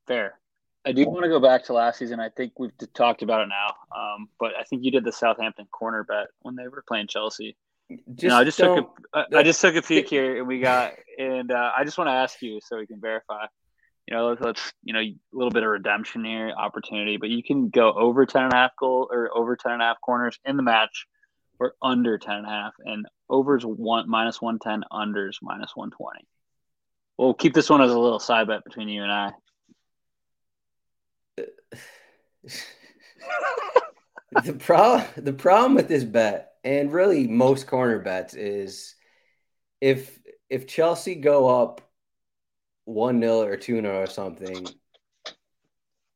fair. 0.07 0.39
I 0.85 0.91
do 0.91 1.05
want 1.07 1.23
to 1.23 1.29
go 1.29 1.39
back 1.39 1.65
to 1.65 1.73
last 1.73 1.99
season. 1.99 2.19
I 2.19 2.29
think 2.29 2.53
we've 2.57 2.71
talked 2.93 3.21
about 3.21 3.41
it 3.41 3.49
now, 3.49 3.75
um, 3.95 4.29
but 4.39 4.51
I 4.59 4.63
think 4.63 4.83
you 4.83 4.91
did 4.91 5.03
the 5.03 5.11
Southampton 5.11 5.67
corner 5.71 6.03
bet 6.03 6.27
when 6.41 6.55
they 6.55 6.67
were 6.67 6.83
playing 6.87 7.07
Chelsea. 7.07 7.55
Just 7.89 8.23
you 8.23 8.29
know, 8.29 8.37
I 8.37 8.43
just 8.43 8.57
took 8.57 8.99
a, 9.13 9.25
I 9.35 9.43
just 9.43 9.59
took 9.59 9.75
a 9.75 9.81
peek 9.81 10.09
here, 10.09 10.37
and 10.37 10.47
we 10.47 10.59
got, 10.59 10.93
and 11.17 11.51
uh, 11.51 11.71
I 11.75 11.83
just 11.83 11.97
want 11.97 12.07
to 12.07 12.13
ask 12.13 12.41
you 12.41 12.59
so 12.63 12.77
we 12.77 12.87
can 12.87 13.01
verify. 13.01 13.45
You 14.09 14.15
know, 14.15 14.35
let's, 14.39 14.73
you 14.83 14.93
know 14.93 15.01
a 15.01 15.15
little 15.31 15.51
bit 15.51 15.61
of 15.61 15.69
redemption 15.69 16.25
here, 16.25 16.51
opportunity, 16.57 17.17
but 17.17 17.29
you 17.29 17.43
can 17.43 17.69
go 17.69 17.93
over 17.93 18.25
ten 18.25 18.45
and 18.45 18.53
a 18.53 18.55
half 18.55 18.71
goal 18.75 19.07
or 19.11 19.29
over 19.37 19.55
ten 19.55 19.73
and 19.73 19.83
a 19.83 19.85
half 19.85 20.01
corners 20.01 20.39
in 20.43 20.57
the 20.57 20.63
match, 20.63 21.05
or 21.59 21.75
under 21.79 22.17
ten 22.17 22.37
and 22.37 22.47
a 22.47 22.49
half, 22.49 22.73
and 22.83 23.05
overs 23.29 23.61
one 23.63 24.09
minus 24.09 24.41
one 24.41 24.57
ten, 24.57 24.83
unders 24.91 25.35
minus 25.43 25.75
one 25.75 25.91
twenty. 25.91 26.25
We'll 27.19 27.35
keep 27.35 27.53
this 27.53 27.69
one 27.69 27.83
as 27.83 27.91
a 27.91 27.99
little 27.99 28.17
side 28.17 28.47
bet 28.47 28.63
between 28.63 28.89
you 28.89 29.03
and 29.03 29.11
I. 29.11 29.31
the 34.43 34.53
problem 34.53 35.05
the 35.17 35.33
problem 35.33 35.75
with 35.75 35.87
this 35.87 36.03
bet 36.03 36.53
and 36.63 36.91
really 36.91 37.27
most 37.27 37.67
corner 37.67 37.99
bets 37.99 38.33
is 38.33 38.95
if 39.81 40.17
if 40.49 40.65
Chelsea 40.65 41.13
go 41.13 41.61
up 41.61 41.88
1 42.89 43.21
0 43.21 43.41
or 43.41 43.55
2 43.55 43.81
0 43.81 44.01
or 44.01 44.07
something, 44.07 44.67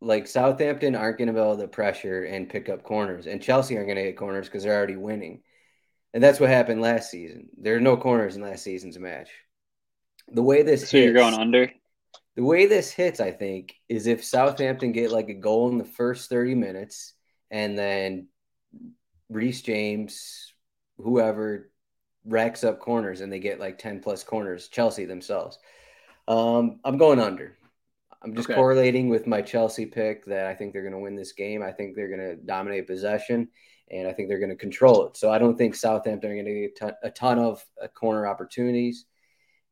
like 0.02 0.28
Southampton 0.28 0.96
aren't 0.96 1.18
going 1.18 1.28
to 1.28 1.34
be 1.34 1.40
able 1.40 1.58
to 1.58 1.68
pressure 1.68 2.24
and 2.24 2.50
pick 2.50 2.70
up 2.70 2.84
corners, 2.84 3.28
and 3.28 3.42
Chelsea 3.42 3.76
aren't 3.76 3.88
going 3.88 3.98
to 3.98 4.04
get 4.04 4.18
corners 4.18 4.48
because 4.48 4.64
they're 4.64 4.76
already 4.76 4.96
winning. 4.96 5.42
And 6.14 6.24
that's 6.24 6.40
what 6.40 6.50
happened 6.50 6.82
last 6.82 7.10
season. 7.10 7.50
There 7.58 7.76
are 7.76 7.82
no 7.82 7.98
corners 7.98 8.36
in 8.36 8.44
last 8.44 8.64
season's 8.64 9.00
match. 9.00 9.30
The 10.28 10.44
way 10.44 10.62
this 10.62 10.90
so 10.90 10.98
hits, 10.98 11.06
you're 11.06 11.14
going 11.14 11.34
under 11.34 11.72
the 12.36 12.44
way 12.44 12.66
this 12.66 12.92
hits, 12.92 13.20
I 13.20 13.32
think, 13.32 13.76
is 13.88 14.08
if 14.08 14.24
Southampton 14.24 14.92
get 14.92 15.12
like 15.12 15.30
a 15.30 15.36
goal 15.36 15.70
in 15.70 15.78
the 15.78 15.84
first 15.84 16.30
30 16.30 16.56
minutes 16.56 17.14
and 17.52 17.78
then 17.78 18.28
Reece 19.30 19.62
James, 19.62 20.54
whoever 20.98 21.72
racks 22.26 22.64
up 22.64 22.80
corners 22.80 23.22
and 23.22 23.32
they 23.32 23.40
get 23.40 23.60
like 23.60 23.78
10 23.78 24.00
plus 24.00 24.24
corners, 24.24 24.68
Chelsea 24.70 25.06
themselves. 25.06 25.60
Um, 26.28 26.80
I'm 26.84 26.98
going 26.98 27.20
under. 27.20 27.58
I'm 28.22 28.36
just 28.36 28.50
okay. 28.50 28.56
correlating 28.56 29.10
with 29.10 29.28
my 29.28 29.42
Chelsea 29.42 29.86
pick 29.86 30.26
that 30.26 30.48
I 30.48 30.56
think 30.56 30.72
they're 30.72 30.82
going 30.82 30.94
to 30.94 31.00
win 31.00 31.16
this 31.16 31.34
game. 31.34 31.62
I 31.62 31.72
think 31.72 31.96
they're 31.96 32.08
going 32.08 32.20
to 32.20 32.36
dominate 32.38 32.88
possession 32.88 33.50
and 33.92 34.08
I 34.08 34.14
think 34.14 34.30
they're 34.30 34.40
going 34.40 34.50
to 34.50 34.56
control 34.56 35.08
it. 35.08 35.18
So 35.18 35.30
I 35.30 35.38
don't 35.38 35.58
think 35.58 35.76
Southampton 35.76 36.32
are 36.32 36.36
going 36.36 36.46
to 36.46 36.70
get 36.70 36.96
a 37.04 37.12
ton 37.12 37.38
of 37.38 37.64
uh, 37.84 37.88
corner 37.88 38.26
opportunities 38.26 39.06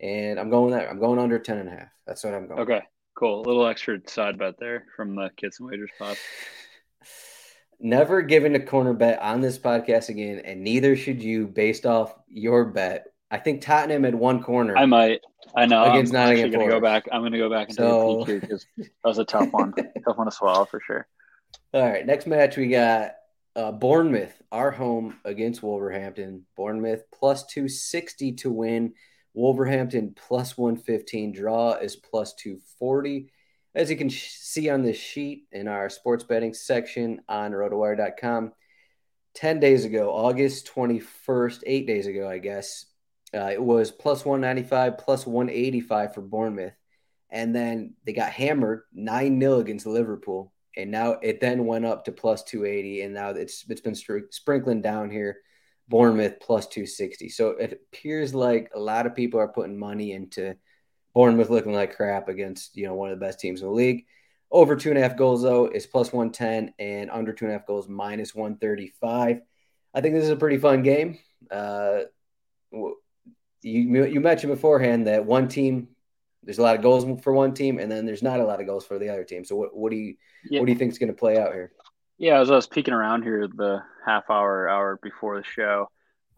and 0.01 0.39
I'm 0.39 0.49
going 0.49 0.71
there. 0.71 0.89
I'm 0.89 0.99
going 0.99 1.19
under 1.19 1.39
10 1.39 1.59
and 1.59 1.69
a 1.69 1.71
half. 1.71 1.87
That's 2.05 2.23
what 2.23 2.33
I'm 2.33 2.47
going. 2.47 2.59
Okay, 2.61 2.81
cool. 3.15 3.41
A 3.41 3.47
little 3.47 3.67
extra 3.67 3.99
side 4.07 4.37
bet 4.37 4.55
there 4.59 4.85
from 4.95 5.15
the 5.15 5.29
Kits 5.37 5.59
and 5.59 5.69
Wagers 5.69 5.91
pod. 5.97 6.17
Never 7.79 8.21
giving 8.21 8.55
a 8.55 8.59
corner 8.59 8.93
bet 8.93 9.21
on 9.21 9.41
this 9.41 9.57
podcast 9.57 10.09
again, 10.09 10.41
and 10.45 10.63
neither 10.63 10.95
should 10.95 11.23
you 11.23 11.47
based 11.47 11.85
off 11.85 12.13
your 12.27 12.65
bet. 12.65 13.07
I 13.31 13.37
think 13.37 13.61
Tottenham 13.61 14.03
had 14.03 14.13
one 14.13 14.43
corner. 14.43 14.77
I 14.77 14.85
might. 14.85 15.21
I 15.55 15.65
know. 15.65 15.85
Against 15.85 16.13
I'm 16.13 16.19
Nottingham 16.19 16.51
going 16.51 16.67
to 16.67 16.73
go 16.73 16.81
back. 16.81 17.07
I'm 17.11 17.21
going 17.21 17.31
to 17.31 17.37
go 17.37 17.49
back 17.49 17.69
and 17.69 17.77
so... 17.77 18.25
take 18.25 18.27
a 18.27 18.31
peek 18.33 18.41
because 18.41 18.65
that 18.77 18.89
was 19.05 19.17
a 19.17 19.25
tough 19.25 19.51
one. 19.51 19.73
tough 20.05 20.17
one 20.17 20.27
to 20.27 20.31
swallow 20.31 20.65
for 20.65 20.81
sure. 20.85 21.07
All 21.73 21.81
right. 21.81 22.05
Next 22.05 22.27
match, 22.27 22.57
we 22.57 22.67
got 22.67 23.13
uh, 23.55 23.71
Bournemouth, 23.71 24.33
our 24.51 24.69
home 24.69 25.17
against 25.23 25.63
Wolverhampton. 25.63 26.45
Bournemouth 26.57 27.03
plus 27.13 27.45
260 27.45 28.33
to 28.33 28.51
win. 28.51 28.93
Wolverhampton 29.33 30.13
plus 30.13 30.57
115. 30.57 31.31
Draw 31.31 31.73
is 31.75 31.95
plus 31.95 32.33
240. 32.33 33.31
As 33.73 33.89
you 33.89 33.95
can 33.95 34.09
see 34.09 34.69
on 34.69 34.83
this 34.83 34.97
sheet 34.97 35.45
in 35.53 35.69
our 35.69 35.89
sports 35.89 36.25
betting 36.25 36.53
section 36.53 37.21
on 37.29 37.51
rotowire.com, 37.53 38.51
10 39.35 39.59
days 39.61 39.85
ago, 39.85 40.11
August 40.11 40.69
21st, 40.75 41.63
eight 41.65 41.87
days 41.87 42.07
ago, 42.07 42.27
I 42.27 42.39
guess, 42.39 42.85
uh, 43.33 43.49
it 43.51 43.61
was 43.61 43.91
plus 43.91 44.25
195, 44.25 44.97
plus 44.97 45.25
185 45.25 46.13
for 46.13 46.21
Bournemouth. 46.21 46.73
And 47.29 47.55
then 47.55 47.93
they 48.05 48.13
got 48.13 48.31
hammered 48.31 48.81
9 48.93 49.39
0 49.39 49.59
against 49.59 49.85
Liverpool. 49.85 50.51
And 50.75 50.91
now 50.91 51.11
it 51.21 51.39
then 51.39 51.65
went 51.65 51.85
up 51.85 52.05
to 52.05 52.11
plus 52.11 52.43
280. 52.43 53.03
And 53.03 53.13
now 53.13 53.29
it's, 53.29 53.65
it's 53.69 53.81
been 53.81 53.95
sprinkling 53.95 54.81
down 54.81 55.09
here 55.09 55.37
Bournemouth 55.87 56.39
plus 56.41 56.67
260. 56.67 57.29
So 57.29 57.51
it 57.51 57.73
appears 57.73 58.33
like 58.33 58.71
a 58.75 58.79
lot 58.79 59.05
of 59.05 59.15
people 59.15 59.39
are 59.39 59.47
putting 59.47 59.77
money 59.77 60.11
into 60.11 60.55
Bournemouth 61.13 61.49
looking 61.49 61.73
like 61.73 61.95
crap 61.95 62.29
against, 62.29 62.75
you 62.75 62.85
know, 62.85 62.93
one 62.95 63.11
of 63.11 63.19
the 63.19 63.25
best 63.25 63.39
teams 63.39 63.61
in 63.61 63.67
the 63.67 63.73
league. 63.73 64.05
Over 64.49 64.75
two 64.75 64.89
and 64.89 64.97
a 64.97 65.01
half 65.01 65.15
goals, 65.15 65.41
though, 65.41 65.67
is 65.67 65.85
plus 65.85 66.11
110, 66.11 66.73
and 66.77 67.09
under 67.09 67.31
two 67.31 67.45
and 67.45 67.53
a 67.53 67.57
half 67.57 67.67
goals, 67.67 67.87
minus 67.87 68.35
135. 68.35 69.41
I 69.93 70.01
think 70.01 70.15
this 70.15 70.25
is 70.25 70.29
a 70.29 70.35
pretty 70.35 70.57
fun 70.57 70.83
game. 70.83 71.19
Uh, 71.49 72.01
you, 73.61 74.05
you 74.05 74.19
mentioned 74.19 74.51
beforehand 74.51 75.07
that 75.07 75.25
one 75.25 75.47
team, 75.47 75.89
there's 76.43 76.59
a 76.59 76.63
lot 76.63 76.75
of 76.75 76.81
goals 76.81 77.21
for 77.21 77.33
one 77.33 77.53
team, 77.53 77.79
and 77.79 77.91
then 77.91 78.05
there's 78.05 78.23
not 78.23 78.39
a 78.39 78.45
lot 78.45 78.59
of 78.59 78.65
goals 78.65 78.85
for 78.85 78.97
the 78.97 79.09
other 79.09 79.23
team. 79.23 79.45
So 79.45 79.55
what, 79.55 79.75
what 79.75 79.91
do 79.91 79.97
you 79.97 80.15
yeah. 80.49 80.59
what 80.59 80.65
do 80.65 80.71
you 80.71 80.77
think 80.77 80.91
is 80.91 80.97
going 80.97 81.13
to 81.13 81.17
play 81.17 81.37
out 81.37 81.53
here? 81.53 81.71
Yeah, 82.17 82.39
as 82.39 82.51
I 82.51 82.55
was 82.55 82.67
peeking 82.67 82.93
around 82.93 83.23
here 83.23 83.47
the 83.47 83.81
half 84.05 84.29
hour, 84.29 84.69
hour 84.69 84.99
before 85.01 85.37
the 85.37 85.43
show, 85.43 85.89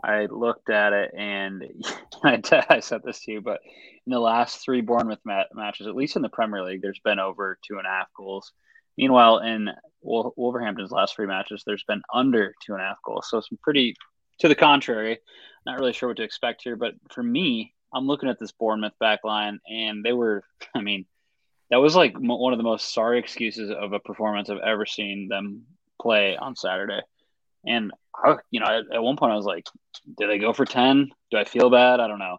I 0.03 0.25
looked 0.25 0.69
at 0.69 0.93
it 0.93 1.11
and 1.17 1.63
I, 2.23 2.41
I 2.69 2.79
said 2.79 3.01
this 3.03 3.23
to 3.25 3.33
you, 3.33 3.41
but 3.41 3.59
in 4.05 4.11
the 4.11 4.19
last 4.19 4.63
three 4.63 4.81
Bournemouth 4.81 5.19
mat- 5.25 5.47
matches, 5.53 5.87
at 5.87 5.95
least 5.95 6.15
in 6.15 6.21
the 6.21 6.29
Premier 6.29 6.63
League, 6.63 6.81
there's 6.81 7.01
been 7.03 7.19
over 7.19 7.57
two 7.65 7.77
and 7.77 7.87
a 7.87 7.89
half 7.89 8.07
goals. 8.15 8.51
Meanwhile, 8.97 9.39
in 9.39 9.69
Wolverhampton's 10.01 10.91
last 10.91 11.15
three 11.15 11.25
matches, 11.25 11.63
there's 11.65 11.85
been 11.87 12.01
under 12.13 12.53
two 12.65 12.73
and 12.73 12.81
a 12.81 12.85
half 12.85 12.97
goals. 13.03 13.27
So 13.29 13.41
some 13.41 13.57
pretty, 13.61 13.95
to 14.43 14.49
the 14.49 14.55
contrary, 14.55 15.19
not 15.65 15.79
really 15.79 15.93
sure 15.93 16.09
what 16.09 16.17
to 16.17 16.23
expect 16.23 16.63
here. 16.63 16.75
But 16.75 16.95
for 17.11 17.23
me, 17.23 17.73
I'm 17.93 18.07
looking 18.07 18.27
at 18.27 18.39
this 18.39 18.51
Bournemouth 18.51 18.93
back 18.99 19.21
line, 19.23 19.59
and 19.69 20.03
they 20.03 20.11
were, 20.11 20.43
I 20.75 20.81
mean, 20.81 21.05
that 21.69 21.77
was 21.77 21.95
like 21.95 22.15
one 22.17 22.53
of 22.53 22.59
the 22.59 22.63
most 22.63 22.93
sorry 22.93 23.19
excuses 23.19 23.71
of 23.71 23.93
a 23.93 23.99
performance 23.99 24.49
I've 24.49 24.59
ever 24.59 24.85
seen 24.85 25.29
them 25.29 25.63
play 26.01 26.35
on 26.35 26.57
Saturday. 26.57 26.99
And 27.65 27.93
I, 28.13 28.35
you 28.51 28.59
know, 28.59 28.65
at, 28.65 28.95
at 28.95 29.01
one 29.01 29.15
point 29.15 29.31
I 29.31 29.37
was 29.37 29.45
like, 29.45 29.65
"Did 30.17 30.29
they 30.29 30.37
go 30.37 30.51
for 30.51 30.65
ten? 30.65 31.09
Do 31.31 31.37
I 31.37 31.45
feel 31.45 31.69
bad? 31.69 32.01
I 32.01 32.07
don't 32.07 32.19
know." 32.19 32.37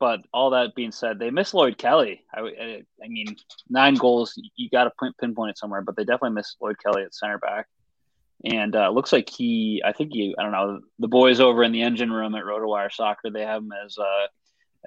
But 0.00 0.20
all 0.34 0.50
that 0.50 0.74
being 0.74 0.90
said, 0.90 1.18
they 1.18 1.30
missed 1.30 1.54
Lloyd 1.54 1.78
Kelly. 1.78 2.22
I, 2.34 2.40
I, 2.40 2.82
I 3.04 3.08
mean, 3.08 3.36
nine 3.68 3.94
goals, 3.94 4.34
you 4.56 4.68
got 4.70 4.84
to 4.84 5.12
pinpoint 5.20 5.50
it 5.50 5.58
somewhere, 5.58 5.82
but 5.82 5.94
they 5.94 6.04
definitely 6.04 6.34
missed 6.34 6.56
Lloyd 6.60 6.76
Kelly 6.82 7.02
at 7.02 7.14
center 7.14 7.38
back. 7.38 7.66
And 8.44 8.74
uh, 8.74 8.90
looks 8.90 9.12
like 9.12 9.28
he, 9.28 9.82
I 9.84 9.92
think 9.92 10.12
he, 10.12 10.34
I 10.38 10.42
don't 10.42 10.52
know, 10.52 10.80
the 10.98 11.08
boys 11.08 11.40
over 11.40 11.62
in 11.62 11.72
the 11.72 11.82
engine 11.82 12.10
room 12.10 12.34
at 12.34 12.44
RotoWire 12.44 12.90
Soccer, 12.90 13.30
they 13.30 13.42
have 13.42 13.62
him 13.62 13.72
as 13.84 13.98
uh, 13.98 14.26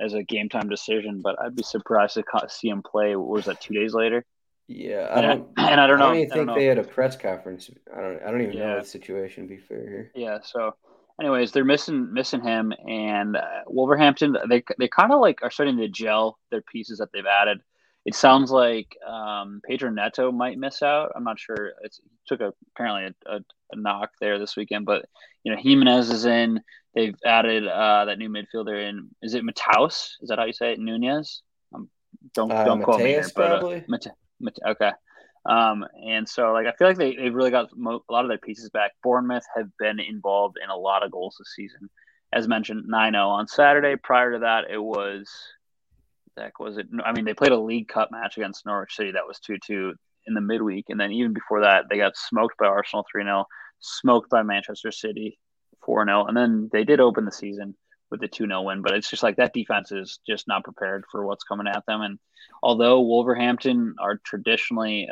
as 0.03 0.13
a 0.13 0.23
game 0.23 0.49
time 0.49 0.69
decision, 0.69 1.21
but 1.21 1.39
I'd 1.39 1.55
be 1.55 1.63
surprised 1.63 2.15
to 2.15 2.23
see 2.49 2.69
him 2.69 2.81
play. 2.81 3.15
What 3.15 3.27
was 3.27 3.45
that 3.45 3.61
two 3.61 3.75
days 3.75 3.93
later? 3.93 4.25
Yeah, 4.67 5.09
I 5.11 5.21
don't, 5.21 5.47
and, 5.57 5.57
and 5.69 5.81
I 5.81 5.87
don't 5.87 5.99
know. 5.99 6.05
I 6.05 6.13
don't 6.13 6.17
even 6.17 6.47
think 6.47 6.57
they 6.57 6.65
had 6.65 6.79
a 6.79 6.83
press 6.83 7.15
conference. 7.15 7.69
I 7.95 8.01
don't. 8.01 8.23
I 8.23 8.31
don't 8.31 8.41
even 8.41 8.53
yeah. 8.53 8.67
know 8.67 8.79
the 8.79 8.85
situation. 8.85 9.43
To 9.43 9.49
be 9.49 9.57
fair 9.57 9.87
here. 9.87 10.11
Yeah. 10.15 10.39
So, 10.43 10.75
anyways, 11.19 11.51
they're 11.51 11.65
missing 11.65 12.13
missing 12.13 12.41
him, 12.41 12.73
and 12.87 13.35
uh, 13.35 13.61
Wolverhampton 13.67 14.37
they 14.49 14.63
they 14.79 14.87
kind 14.87 15.11
of 15.11 15.19
like 15.19 15.39
are 15.43 15.51
starting 15.51 15.77
to 15.77 15.87
gel 15.89 16.39
their 16.49 16.61
pieces 16.61 16.99
that 16.99 17.09
they've 17.13 17.25
added. 17.25 17.59
It 18.05 18.15
sounds 18.15 18.51
like 18.51 18.97
um, 19.07 19.61
Pedro 19.65 19.89
Neto 19.89 20.31
might 20.31 20.57
miss 20.57 20.81
out. 20.81 21.13
I'm 21.15 21.23
not 21.23 21.39
sure. 21.39 21.71
It's, 21.83 22.01
he 22.03 22.09
took 22.27 22.41
a 22.41 22.53
apparently 22.75 23.13
a, 23.25 23.35
a, 23.35 23.39
a, 23.71 23.75
knock 23.77 24.09
there 24.19 24.39
this 24.39 24.57
weekend, 24.57 24.85
but 24.85 25.05
you 25.43 25.51
know 25.51 25.61
Jimenez 25.61 26.09
is 26.09 26.25
in. 26.25 26.61
They've 26.95 27.15
added 27.25 27.65
uh, 27.65 28.05
that 28.05 28.17
new 28.17 28.29
midfielder 28.29 28.89
in. 28.89 29.09
Is 29.21 29.35
it 29.35 29.43
Mataus? 29.43 30.15
Is 30.21 30.29
that 30.29 30.37
how 30.37 30.45
you 30.45 30.53
say 30.53 30.73
it? 30.73 30.79
Nunes. 30.79 31.43
Um, 31.73 31.89
don't 32.33 32.51
uh, 32.51 32.65
don't 32.65 32.83
quote 32.83 32.99
me 32.99 33.07
here, 33.07 33.25
but 33.35 33.63
uh, 33.63 33.79
Mate, 33.87 34.07
Mate, 34.39 34.59
okay. 34.67 34.91
Um, 35.45 35.85
and 36.05 36.27
so, 36.27 36.53
like, 36.53 36.67
I 36.67 36.71
feel 36.73 36.87
like 36.87 36.97
they, 36.97 37.15
they've 37.15 37.33
really 37.33 37.51
got 37.51 37.69
mo- 37.75 38.03
a 38.09 38.11
lot 38.11 38.23
of 38.23 38.29
their 38.29 38.37
pieces 38.37 38.69
back. 38.69 38.91
Bournemouth 39.03 39.45
have 39.55 39.69
been 39.77 39.99
involved 39.99 40.57
in 40.63 40.69
a 40.69 40.75
lot 40.75 41.03
of 41.03 41.11
goals 41.11 41.35
this 41.37 41.53
season. 41.55 41.89
As 42.31 42.47
mentioned, 42.47 42.85
9 42.87 43.13
0 43.13 43.27
on 43.27 43.47
Saturday. 43.47 43.95
Prior 44.01 44.33
to 44.33 44.39
that, 44.39 44.65
it 44.71 44.81
was, 44.81 45.29
heck, 46.37 46.59
was 46.59 46.77
it? 46.77 46.87
I 47.05 47.11
mean, 47.13 47.25
they 47.25 47.33
played 47.33 47.51
a 47.51 47.59
League 47.59 47.87
Cup 47.87 48.09
match 48.11 48.37
against 48.37 48.65
Norwich 48.65 48.95
City 48.95 49.11
that 49.11 49.27
was 49.27 49.39
2 49.39 49.57
2 49.65 49.93
in 50.27 50.33
the 50.33 50.41
midweek. 50.41 50.85
And 50.89 50.99
then 50.99 51.11
even 51.11 51.33
before 51.33 51.61
that, 51.61 51.85
they 51.89 51.97
got 51.97 52.15
smoked 52.15 52.57
by 52.57 52.67
Arsenal 52.67 53.05
3 53.11 53.23
0, 53.23 53.45
smoked 53.79 54.29
by 54.29 54.43
Manchester 54.43 54.91
City 54.91 55.37
4 55.85 56.05
0. 56.05 56.25
And 56.25 56.37
then 56.37 56.69
they 56.71 56.83
did 56.83 56.99
open 56.99 57.25
the 57.25 57.31
season 57.31 57.75
with 58.09 58.21
the 58.21 58.27
2 58.27 58.47
0 58.47 58.61
win. 58.61 58.81
But 58.81 58.93
it's 58.93 59.09
just 59.09 59.23
like 59.23 59.37
that 59.37 59.53
defense 59.53 59.91
is 59.91 60.19
just 60.27 60.47
not 60.47 60.63
prepared 60.63 61.03
for 61.11 61.25
what's 61.25 61.43
coming 61.43 61.67
at 61.67 61.85
them. 61.87 62.01
And 62.01 62.19
although 62.61 63.01
Wolverhampton 63.01 63.95
are 63.99 64.19
traditionally 64.23 65.07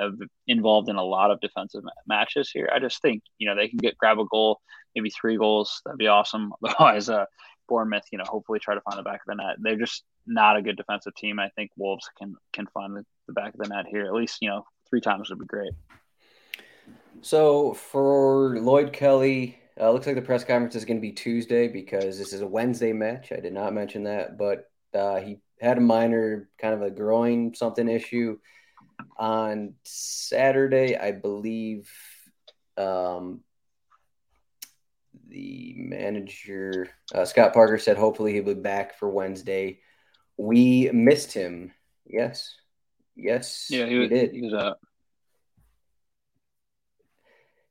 involved 0.47 0.89
in 0.89 0.95
a 0.95 1.03
lot 1.03 1.31
of 1.31 1.41
defensive 1.41 1.83
matches 2.07 2.49
here, 2.51 2.69
I 2.73 2.79
just 2.79 3.01
think, 3.01 3.23
you 3.37 3.47
know, 3.47 3.55
they 3.55 3.67
can 3.67 3.79
get 3.79 3.97
grab 3.97 4.19
a 4.19 4.25
goal, 4.25 4.59
maybe 4.95 5.09
three 5.09 5.37
goals. 5.37 5.81
That'd 5.85 5.97
be 5.97 6.07
awesome. 6.07 6.53
Otherwise, 6.65 7.09
uh, 7.09 7.25
Bournemouth, 7.67 8.05
you 8.11 8.17
know, 8.17 8.25
hopefully 8.27 8.59
try 8.59 8.75
to 8.75 8.81
find 8.81 8.99
the 8.99 9.03
back 9.03 9.21
of 9.27 9.27
the 9.27 9.35
net. 9.35 9.55
They're 9.59 9.77
just 9.77 10.03
not 10.25 10.57
a 10.57 10.61
good 10.61 10.77
defensive 10.77 11.15
team. 11.15 11.39
I 11.39 11.49
think 11.49 11.71
Wolves 11.75 12.07
can 12.17 12.35
can 12.53 12.67
find 12.67 12.95
the, 12.95 13.05
the 13.27 13.33
back 13.33 13.53
of 13.53 13.59
the 13.59 13.69
net 13.69 13.85
here. 13.89 14.05
At 14.05 14.13
least, 14.13 14.37
you 14.41 14.49
know, 14.49 14.63
three 14.89 15.01
times 15.01 15.29
would 15.29 15.39
be 15.39 15.45
great. 15.45 15.71
So 17.21 17.73
for 17.73 18.57
Lloyd 18.59 18.93
Kelly, 18.93 19.59
uh, 19.79 19.91
looks 19.91 20.07
like 20.07 20.15
the 20.15 20.21
press 20.21 20.43
conference 20.43 20.75
is 20.75 20.85
going 20.85 20.97
to 20.97 21.01
be 21.01 21.11
Tuesday 21.11 21.67
because 21.67 22.17
this 22.17 22.33
is 22.33 22.41
a 22.41 22.47
Wednesday 22.47 22.93
match. 22.93 23.31
I 23.31 23.39
did 23.39 23.53
not 23.53 23.73
mention 23.73 24.03
that, 24.03 24.37
but 24.37 24.69
uh, 24.93 25.17
he 25.17 25.39
had 25.59 25.77
a 25.77 25.81
minor 25.81 26.49
kind 26.57 26.73
of 26.73 26.81
a 26.81 26.89
groin 26.89 27.53
something 27.53 27.87
issue 27.87 28.37
on 29.17 29.75
Saturday, 29.83 30.97
I 30.97 31.11
believe. 31.11 31.91
Um, 32.77 33.41
the 35.27 35.75
manager 35.77 36.89
uh, 37.13 37.25
Scott 37.25 37.53
Parker 37.53 37.77
said 37.77 37.97
hopefully 37.97 38.33
he'll 38.33 38.43
be 38.43 38.53
back 38.53 38.97
for 38.97 39.09
Wednesday. 39.09 39.79
We 40.41 40.89
missed 40.91 41.33
him. 41.33 41.71
Yes, 42.07 42.55
yes, 43.15 43.67
yeah, 43.69 43.85
he, 43.85 44.07
did. 44.07 44.31
He 44.31 44.41
was 44.41 44.55
out. 44.55 44.79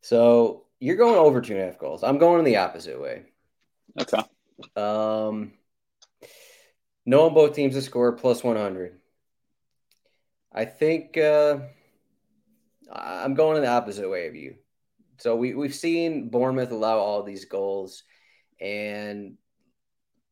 So 0.02 0.66
you're 0.78 0.96
going 0.96 1.16
over 1.16 1.40
two 1.40 1.54
and 1.54 1.62
a 1.62 1.66
half 1.66 1.78
goals. 1.78 2.04
I'm 2.04 2.18
going 2.18 2.38
in 2.38 2.44
the 2.44 2.58
opposite 2.58 3.00
way. 3.00 3.24
Okay. 4.00 4.22
Um, 4.76 5.52
no 7.04 7.26
on 7.26 7.34
both 7.34 7.56
teams 7.56 7.74
to 7.74 7.82
score 7.82 8.12
plus 8.12 8.44
100. 8.44 9.00
I 10.52 10.64
think 10.64 11.18
uh, 11.18 11.58
I'm 12.90 13.34
going 13.34 13.56
in 13.56 13.64
the 13.64 13.68
opposite 13.68 14.08
way 14.08 14.28
of 14.28 14.36
you. 14.36 14.54
So 15.18 15.34
we, 15.34 15.54
we've 15.54 15.74
seen 15.74 16.28
Bournemouth 16.28 16.70
allow 16.70 16.98
all 16.98 17.24
these 17.24 17.46
goals, 17.46 18.04
and 18.60 19.36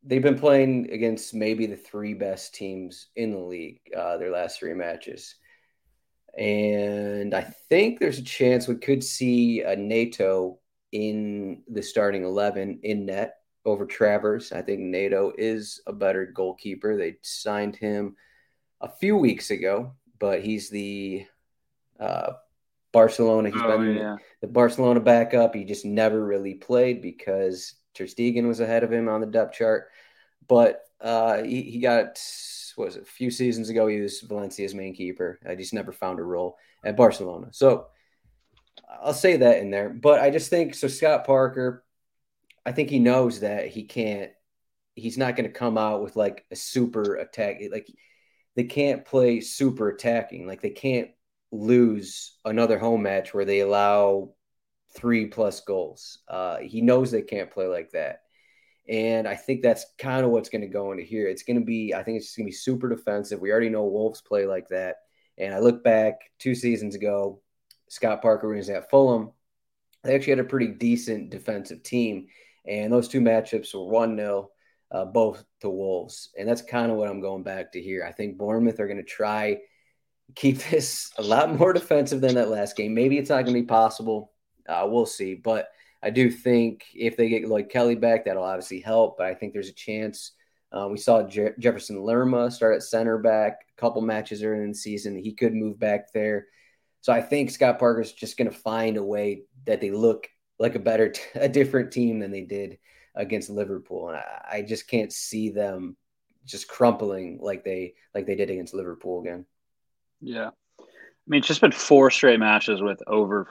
they've 0.03 0.23
been 0.23 0.39
playing 0.39 0.91
against 0.91 1.35
maybe 1.35 1.67
the 1.67 1.77
three 1.77 2.15
best 2.15 2.55
teams 2.55 3.09
in 3.17 3.33
the 3.33 3.39
league, 3.39 3.81
uh, 3.97 4.17
their 4.17 4.31
last 4.31 4.59
three 4.59 4.75
matches. 4.75 5.35
And 6.37 7.35
I 7.35 7.43
think 7.69 7.99
there's 7.99 8.19
a 8.19 8.25
chance 8.25 8.69
we 8.69 8.77
could 8.77 9.03
see 9.03 9.63
a 9.63 9.75
Neto 9.75 10.61
in 10.93 11.63
the 11.69 11.83
starting 11.83 12.25
11 12.25 12.81
in 12.83 13.07
net 13.07 13.39
over 13.65 13.87
Travers. 13.87 14.53
I 14.53 14.63
think 14.63 14.81
Neto 14.81 15.33
is 15.37 15.81
a 15.87 15.93
better 15.93 16.27
goalkeeper. 16.27 16.97
They 16.97 17.17
signed 17.23 17.77
him 17.77 18.17
a 18.81 18.89
few 18.89 19.17
weeks 19.17 19.51
ago, 19.51 19.93
but 20.19 20.43
he's 20.43 20.71
the 20.71 21.27
uh, 21.99 22.33
Barcelona. 22.93 23.51
He's 23.51 23.61
oh, 23.63 23.79
been 23.79 23.97
yeah. 23.97 24.17
the 24.41 24.47
Barcelona 24.47 25.01
backup. 25.01 25.55
He 25.55 25.65
just 25.65 25.85
never 25.85 26.25
really 26.25 26.55
played 26.55 27.03
because 27.03 27.75
Ter 27.99 28.05
Stegen 28.05 28.47
was 28.47 28.61
ahead 28.61 28.85
of 28.85 28.93
him 28.93 29.09
on 29.09 29.21
the 29.21 29.27
depth 29.27 29.57
chart. 29.57 29.89
But 30.47 30.83
uh, 31.01 31.43
he, 31.43 31.63
he 31.63 31.81
got 31.81 32.19
was 32.77 32.97
it, 32.97 33.03
a 33.03 33.07
few 33.07 33.31
seasons 33.31 33.69
ago, 33.69 33.87
he 33.87 34.01
was 34.01 34.21
Valencia's 34.21 34.75
main 34.75 34.95
keeper. 34.95 35.39
I 35.47 35.55
just 35.55 35.75
never 35.75 35.93
found 35.93 36.21
a 36.21 36.23
role 36.23 36.57
at 36.85 36.97
Barcelona. 36.97 37.49
So 37.51 37.89
I'll 39.03 39.13
say 39.13 39.39
that 39.39 39.59
in 39.59 39.71
there. 39.71 39.91
But 39.91 40.21
I 40.21 40.31
just 40.31 40.49
think 40.49 40.75
so. 40.75 40.89
Scott 40.89 41.27
Parker, 41.27 41.85
I 42.65 42.73
think 42.73 42.89
he 42.89 43.01
knows 43.01 43.41
that 43.41 43.69
he 43.69 43.85
can't. 43.85 44.31
He's 44.95 45.19
not 45.19 45.37
going 45.37 45.47
to 45.47 45.59
come 45.59 45.79
out 45.79 46.03
with 46.03 46.17
like 46.17 46.45
a 46.51 46.57
super 46.57 47.17
attack. 47.17 47.61
Like 47.71 47.89
they 48.57 48.65
can't 48.65 49.05
play 49.05 49.41
super 49.41 49.89
attacking. 49.89 50.47
Like 50.47 50.63
they 50.63 50.71
can't 50.71 51.11
lose 51.53 52.37
another 52.45 52.79
home 52.79 53.03
match 53.03 53.33
where 53.33 53.45
they 53.45 53.61
allow 53.61 54.35
three 54.95 55.27
plus 55.27 55.61
goals. 55.61 56.19
Uh, 56.29 56.59
he 56.59 56.81
knows 56.81 57.11
they 57.11 57.23
can't 57.23 57.51
play 57.51 57.67
like 57.67 57.91
that. 57.93 58.23
And 58.89 59.29
I 59.29 59.35
think 59.35 59.63
that's 59.63 59.85
kind 59.99 60.25
of 60.25 60.31
what's 60.31 60.49
going 60.49 60.63
to 60.63 60.69
go 60.69 60.93
into 60.93 61.05
here. 61.05 61.29
It's 61.29 61.43
going 61.43 61.59
to 61.59 61.65
be, 61.65 61.95
I 61.95 62.03
think 62.03 62.17
it's 62.17 62.35
going 62.35 62.47
to 62.47 62.51
be 62.51 62.57
super 62.57 62.89
defensive. 62.89 63.41
We 63.41 63.51
already 63.51 63.69
know 63.69 63.85
Wolves 63.85 64.23
play 64.23 64.47
like 64.47 64.69
that. 64.69 64.97
And 65.37 65.55
I 65.55 65.59
look 65.59 65.85
back 65.85 66.15
two 66.39 66.55
seasons 66.55 66.95
ago, 66.95 67.41
Scott 67.89 68.23
Parker 68.23 68.49
was 68.49 68.71
at 68.71 68.91
Fulham. 68.91 69.33
They 70.05 70.15
actually 70.15 70.33
had 70.33 70.39
a 70.41 70.45
pretty 70.45 70.69
decent 70.69 71.31
defensive 71.31 71.83
team. 71.83 72.29
And 72.67 72.93
those 72.93 73.09
two 73.09 73.21
matchups 73.21 73.75
were 73.75 73.85
1 73.85 74.17
0, 74.17 74.51
uh, 74.91 75.05
both 75.05 75.45
to 75.61 75.69
Wolves. 75.69 76.31
And 76.39 76.49
that's 76.49 76.63
kind 76.63 76.91
of 76.91 76.97
what 76.97 77.09
I'm 77.09 77.21
going 77.21 77.43
back 77.43 77.73
to 77.73 77.83
here. 77.83 78.05
I 78.09 78.13
think 78.13 78.39
Bournemouth 78.39 78.81
are 78.81 78.87
going 78.89 78.99
to 78.99 79.03
try 79.03 79.59
keep 80.35 80.59
this 80.71 81.11
a 81.19 81.23
lot 81.23 81.55
more 81.55 81.73
defensive 81.73 82.21
than 82.21 82.35
that 82.37 82.49
last 82.49 82.77
game. 82.77 82.95
Maybe 82.95 83.19
it's 83.19 83.31
not 83.31 83.45
going 83.45 83.55
to 83.55 83.61
be 83.61 83.67
possible. 83.67 84.33
Uh, 84.69 84.87
we'll 84.89 85.07
see. 85.07 85.35
But 85.35 85.69
I 86.03 86.11
do 86.11 86.31
think 86.31 86.85
if 86.95 87.17
they 87.17 87.29
get 87.29 87.49
Lloyd 87.49 87.71
Kelly 87.71 87.95
back, 87.95 88.25
that'll 88.25 88.43
obviously 88.43 88.81
help. 88.81 89.19
But 89.19 89.27
I 89.27 89.35
think 89.35 89.53
there's 89.53 89.69
a 89.69 89.75
chance. 89.75 90.33
Uh, 90.71 90.89
we 90.91 90.99
saw 90.99 91.23
Je- 91.23 91.55
Jefferson 91.59 92.03
Lerma 92.03 92.51
start 92.51 92.77
at 92.77 92.83
center 92.83 93.19
back 93.19 93.61
a 93.77 93.81
couple 93.81 94.03
matches 94.03 94.43
early 94.43 94.63
in 94.63 94.73
the 94.73 94.75
season. 94.75 95.17
He 95.17 95.33
could 95.33 95.55
move 95.55 95.79
back 95.79 96.13
there. 96.13 96.47
So 97.01 97.13
I 97.13 97.23
think 97.23 97.51
Scott 97.51 97.79
Parker's 97.79 98.13
just 98.13 98.37
going 98.37 98.51
to 98.51 98.57
find 98.57 98.97
a 98.97 99.03
way 99.03 99.45
that 99.67 99.81
they 99.81 99.91
look 99.91 100.29
like 100.59 100.75
a 100.75 100.81
better, 100.81 101.11
t- 101.11 101.23
a 101.35 101.49
different 101.49 101.93
team 101.93 102.19
than 102.19 102.31
they 102.31 102.43
did 102.43 102.79
against 103.19 103.51
Liverpool, 103.51 104.09
and 104.09 104.17
I, 104.17 104.59
I 104.59 104.63
just 104.63 104.89
can't 104.89 105.13
see 105.13 105.51
them 105.51 105.97
just 106.47 106.69
crumpling 106.69 107.39
like 107.43 107.65
they 107.65 107.95
like 108.15 108.27
they 108.27 108.37
did 108.37 108.49
against 108.49 108.73
Liverpool 108.73 109.21
again. 109.21 109.45
Yeah, 110.21 110.51
I 110.79 110.85
mean 111.27 111.41
it's 111.41 111.49
just 111.49 111.61
been 111.61 111.73
four 111.73 112.11
straight 112.11 112.41
matches 112.41 112.81
with 112.81 113.03
over 113.07 113.49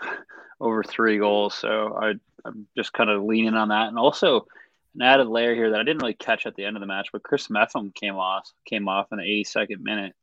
over 0.59 0.83
three 0.83 1.17
goals, 1.17 1.53
so 1.53 1.97
I 1.99 2.13
I'm 2.45 2.67
just 2.75 2.93
kind 2.93 3.09
of 3.09 3.23
leaning 3.23 3.55
on 3.55 3.69
that. 3.69 3.87
And 3.89 3.97
also 3.97 4.47
an 4.95 5.01
added 5.01 5.27
layer 5.27 5.53
here 5.53 5.71
that 5.71 5.79
I 5.79 5.83
didn't 5.83 6.01
really 6.01 6.13
catch 6.13 6.45
at 6.45 6.55
the 6.55 6.65
end 6.65 6.75
of 6.75 6.81
the 6.81 6.87
match, 6.87 7.09
but 7.11 7.23
Chris 7.23 7.49
Mepham 7.49 7.91
came 7.93 8.15
off 8.15 8.49
came 8.65 8.87
off 8.87 9.07
in 9.11 9.17
the 9.17 9.23
82nd 9.23 9.79
minute. 9.81 10.13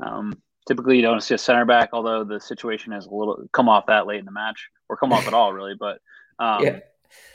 Um, 0.00 0.40
typically, 0.66 0.96
you 0.96 1.02
don't 1.02 1.22
see 1.22 1.34
a 1.34 1.38
center 1.38 1.64
back, 1.64 1.90
although 1.92 2.24
the 2.24 2.40
situation 2.40 2.92
has 2.92 3.06
a 3.06 3.14
little 3.14 3.44
come 3.52 3.68
off 3.68 3.86
that 3.86 4.06
late 4.06 4.20
in 4.20 4.24
the 4.24 4.32
match 4.32 4.68
or 4.88 4.96
come 4.96 5.12
off 5.12 5.26
at 5.26 5.34
all, 5.34 5.52
really. 5.52 5.74
But 5.78 6.00
um, 6.38 6.64
yeah. 6.64 6.78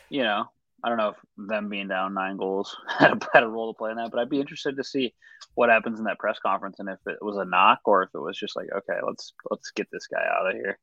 you 0.10 0.24
know, 0.24 0.46
I 0.84 0.90
don't 0.90 0.98
know 0.98 1.10
if 1.10 1.18
them 1.38 1.70
being 1.70 1.88
down 1.88 2.14
nine 2.14 2.38
goals 2.38 2.78
had 3.00 3.12
a, 3.12 3.20
had 3.34 3.44
a 3.44 3.48
role 3.48 3.74
to 3.74 3.78
play 3.78 3.92
in 3.92 3.98
that, 3.98 4.12
but 4.12 4.20
I'd 4.20 4.30
be 4.30 4.40
interested 4.40 4.78
to 4.78 4.84
see 4.84 5.14
what 5.56 5.70
happens 5.70 6.00
in 6.00 6.06
that 6.06 6.20
press 6.20 6.40
conference 6.40 6.80
and 6.80 6.90
if 6.90 7.00
it 7.06 7.22
was 7.22 7.38
a 7.38 7.46
knock 7.46 7.80
or 7.86 8.04
if 8.04 8.10
it 8.14 8.20
was 8.20 8.38
just 8.38 8.56
like, 8.56 8.68
okay, 8.76 9.00
let's 9.06 9.34
let's 9.52 9.72
get 9.72 9.88
this 9.92 10.08
guy 10.08 10.24
out 10.24 10.50
of 10.50 10.54
here. 10.54 10.80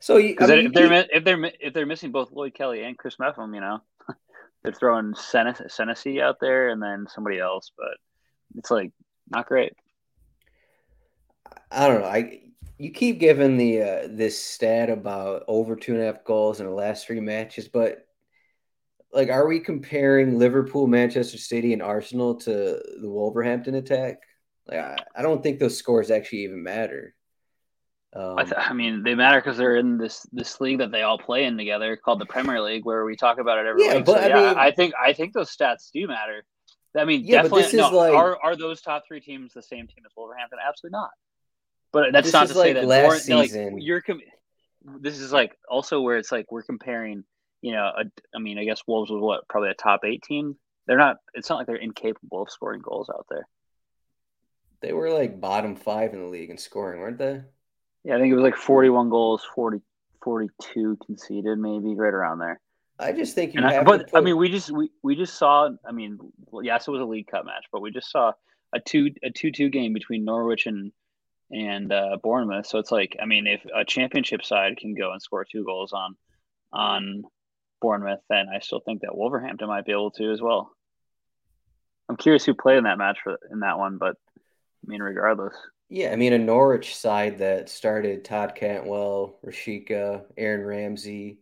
So 0.00 0.16
you, 0.18 0.36
I 0.38 0.46
mean, 0.46 0.66
if 0.66 0.72
they're 0.72 1.06
if 1.10 1.24
they're 1.24 1.52
if 1.60 1.72
they're 1.72 1.86
missing 1.86 2.12
both 2.12 2.30
Lloyd 2.30 2.54
Kelly 2.54 2.82
and 2.82 2.98
Chris 2.98 3.18
Mepham, 3.18 3.54
you 3.54 3.60
know, 3.60 3.80
they're 4.62 4.72
throwing 4.72 5.14
Senesi 5.14 6.20
out 6.20 6.36
there 6.40 6.68
and 6.68 6.82
then 6.82 7.06
somebody 7.08 7.38
else, 7.38 7.72
but 7.76 7.96
it's 8.56 8.70
like 8.70 8.92
not 9.30 9.46
great. 9.46 9.72
I 11.70 11.88
don't 11.88 12.02
know. 12.02 12.06
I 12.06 12.40
you 12.78 12.90
keep 12.90 13.18
giving 13.18 13.56
the 13.56 13.82
uh, 13.82 14.08
this 14.10 14.42
stat 14.42 14.90
about 14.90 15.44
over 15.48 15.76
two 15.76 15.94
and 15.94 16.02
a 16.02 16.06
half 16.06 16.24
goals 16.24 16.60
in 16.60 16.66
the 16.66 16.72
last 16.72 17.06
three 17.06 17.20
matches, 17.20 17.68
but 17.68 18.04
like, 19.14 19.30
are 19.30 19.46
we 19.46 19.60
comparing 19.60 20.38
Liverpool, 20.38 20.88
Manchester 20.88 21.38
City, 21.38 21.72
and 21.72 21.80
Arsenal 21.80 22.34
to 22.34 22.50
the 23.00 23.08
Wolverhampton 23.08 23.76
attack? 23.76 24.18
Like, 24.66 24.80
I, 24.80 24.96
I 25.14 25.22
don't 25.22 25.42
think 25.42 25.58
those 25.58 25.78
scores 25.78 26.10
actually 26.10 26.44
even 26.44 26.62
matter. 26.62 27.14
Um, 28.14 28.38
I, 28.38 28.44
th- 28.44 28.54
I 28.56 28.72
mean, 28.72 29.02
they 29.02 29.14
matter 29.16 29.40
because 29.40 29.56
they're 29.56 29.76
in 29.76 29.98
this 29.98 30.24
this 30.32 30.60
league 30.60 30.78
that 30.78 30.92
they 30.92 31.02
all 31.02 31.18
play 31.18 31.44
in 31.44 31.56
together, 31.56 31.96
called 31.96 32.20
the 32.20 32.26
Premier 32.26 32.60
League, 32.60 32.84
where 32.84 33.04
we 33.04 33.16
talk 33.16 33.38
about 33.38 33.58
it 33.58 33.66
every 33.66 33.84
Yeah, 33.84 33.96
week. 33.96 34.04
but 34.04 34.18
so, 34.18 34.24
I 34.24 34.26
yeah, 34.28 34.34
mean- 34.48 34.58
I 34.58 34.70
think 34.70 34.94
I 35.02 35.12
think 35.12 35.32
those 35.34 35.54
stats 35.54 35.90
do 35.92 36.06
matter. 36.06 36.44
I 36.96 37.04
mean, 37.04 37.22
Yeah, 37.24 37.38
but 37.42 37.48
definitely. 37.48 37.62
this 37.62 37.74
is 37.74 37.80
no, 37.80 37.90
like- 37.96 38.14
are 38.14 38.38
are 38.40 38.54
those 38.56 38.80
top 38.80 39.02
three 39.08 39.20
teams 39.20 39.52
the 39.52 39.62
same 39.62 39.88
team 39.88 40.04
as 40.06 40.12
Wolverhampton? 40.16 40.60
Absolutely 40.64 40.96
not. 40.96 41.10
But 41.90 42.12
that's 42.12 42.32
not 42.32 42.46
to 42.48 42.54
say 42.54 42.72
that 42.74 42.86
last 42.86 43.28
like, 43.28 43.48
season. 43.50 43.80
you're. 43.80 44.00
Com- 44.00 44.20
this 45.00 45.18
is 45.18 45.32
like 45.32 45.56
also 45.68 46.00
where 46.00 46.16
it's 46.18 46.30
like 46.30 46.52
we're 46.52 46.62
comparing. 46.62 47.24
You 47.62 47.72
know, 47.72 47.90
a, 47.96 48.04
I 48.34 48.38
mean, 48.38 48.58
I 48.58 48.64
guess 48.64 48.82
Wolves 48.86 49.10
was 49.10 49.20
what 49.22 49.48
probably 49.48 49.70
a 49.70 49.74
top 49.74 50.04
eight 50.04 50.22
team. 50.22 50.56
They're 50.86 50.98
not. 50.98 51.16
It's 51.34 51.48
not 51.48 51.56
like 51.56 51.66
they're 51.66 51.76
incapable 51.76 52.42
of 52.42 52.50
scoring 52.50 52.80
goals 52.82 53.08
out 53.10 53.26
there. 53.30 53.48
they 54.82 54.92
were 54.92 55.10
like 55.10 55.40
bottom 55.40 55.74
five 55.76 56.12
in 56.12 56.20
the 56.20 56.26
league 56.28 56.50
in 56.50 56.58
scoring, 56.58 57.00
weren't 57.00 57.18
they? 57.18 57.42
Yeah, 58.04 58.16
I 58.16 58.20
think 58.20 58.32
it 58.32 58.34
was 58.34 58.42
like 58.42 58.56
41 58.56 59.08
goals, 59.08 59.42
40, 59.54 59.80
42 60.22 60.98
conceded, 61.04 61.58
maybe 61.58 61.94
right 61.94 62.12
around 62.12 62.38
there. 62.38 62.60
I 62.98 63.12
just 63.12 63.34
think 63.34 63.54
you 63.54 63.58
And 63.58 63.66
I, 63.66 63.82
but 63.82 63.98
to 63.98 64.04
put, 64.04 64.16
I 64.16 64.20
mean, 64.20 64.36
we 64.36 64.48
just 64.48 64.70
we, 64.70 64.90
we 65.02 65.16
just 65.16 65.36
saw. 65.36 65.68
I 65.86 65.90
mean, 65.90 66.18
well, 66.50 66.64
yes, 66.64 66.86
it 66.86 66.90
was 66.92 67.00
a 67.00 67.04
League 67.04 67.26
Cup 67.26 67.44
match, 67.44 67.64
but 67.72 67.80
we 67.80 67.90
just 67.90 68.10
saw 68.10 68.32
a 68.72 68.78
two 68.78 69.10
a 69.22 69.30
two 69.30 69.50
two 69.50 69.68
game 69.68 69.92
between 69.92 70.24
Norwich 70.24 70.66
and 70.66 70.92
and 71.50 71.92
uh, 71.92 72.18
Bournemouth. 72.22 72.66
So 72.66 72.78
it's 72.78 72.92
like, 72.92 73.16
I 73.20 73.26
mean, 73.26 73.46
if 73.46 73.64
a 73.74 73.84
championship 73.84 74.44
side 74.44 74.76
can 74.76 74.94
go 74.94 75.12
and 75.12 75.20
score 75.20 75.44
two 75.44 75.64
goals 75.64 75.92
on 75.92 76.16
on 76.72 77.24
Bournemouth, 77.80 78.20
then 78.28 78.46
I 78.54 78.60
still 78.60 78.80
think 78.80 79.02
that 79.02 79.16
Wolverhampton 79.16 79.68
might 79.68 79.86
be 79.86 79.92
able 79.92 80.12
to 80.12 80.32
as 80.32 80.40
well. 80.40 80.70
I'm 82.08 82.16
curious 82.16 82.44
who 82.44 82.54
played 82.54 82.78
in 82.78 82.84
that 82.84 82.98
match 82.98 83.18
for 83.24 83.38
in 83.50 83.60
that 83.60 83.78
one, 83.78 83.98
but 83.98 84.16
I 84.36 84.86
mean, 84.86 85.02
regardless, 85.02 85.56
yeah, 85.88 86.12
I 86.12 86.16
mean 86.16 86.32
a 86.32 86.38
Norwich 86.38 86.96
side 86.96 87.38
that 87.38 87.68
started 87.68 88.24
Todd 88.24 88.54
Cantwell, 88.54 89.38
Rashica, 89.44 90.24
Aaron 90.36 90.64
Ramsey. 90.64 91.38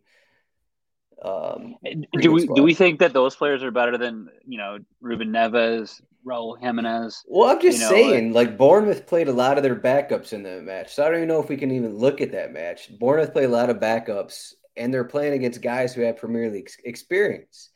Um, 1.23 1.75
do 2.19 2.31
we 2.31 2.47
do 2.47 2.63
we 2.63 2.73
think 2.73 2.99
that 2.99 3.13
those 3.13 3.35
players 3.35 3.63
are 3.63 3.71
better 3.71 3.97
than 3.97 4.29
you 4.45 4.57
know 4.57 4.79
Ruben 4.99 5.29
Neves, 5.29 6.01
Raul 6.25 6.59
Jimenez? 6.59 7.23
Well, 7.27 7.49
I'm 7.49 7.61
just 7.61 7.77
you 7.77 7.83
know, 7.85 7.89
saying, 7.89 8.33
like 8.33 8.57
Bournemouth 8.57 9.07
played 9.07 9.29
a 9.29 9.33
lot 9.33 9.57
of 9.57 9.63
their 9.63 9.75
backups 9.75 10.33
in 10.33 10.43
that 10.43 10.63
match, 10.63 10.93
so 10.93 11.03
I 11.03 11.07
don't 11.07 11.17
even 11.17 11.29
know 11.29 11.41
if 11.41 11.49
we 11.49 11.57
can 11.57 11.71
even 11.71 11.97
look 11.97 12.19
at 12.19 12.33
that 12.33 12.51
match. 12.51 12.89
Bournemouth 12.99 13.31
played 13.31 13.45
a 13.45 13.49
lot 13.49 13.69
of 13.69 13.77
backups, 13.77 14.53
and 14.75 14.93
they're 14.93 15.05
playing 15.05 15.33
against 15.33 15.61
guys 15.61 15.93
who 15.93 16.01
have 16.01 16.17
Premier 16.17 16.49
League 16.49 16.69
experience. 16.83 17.69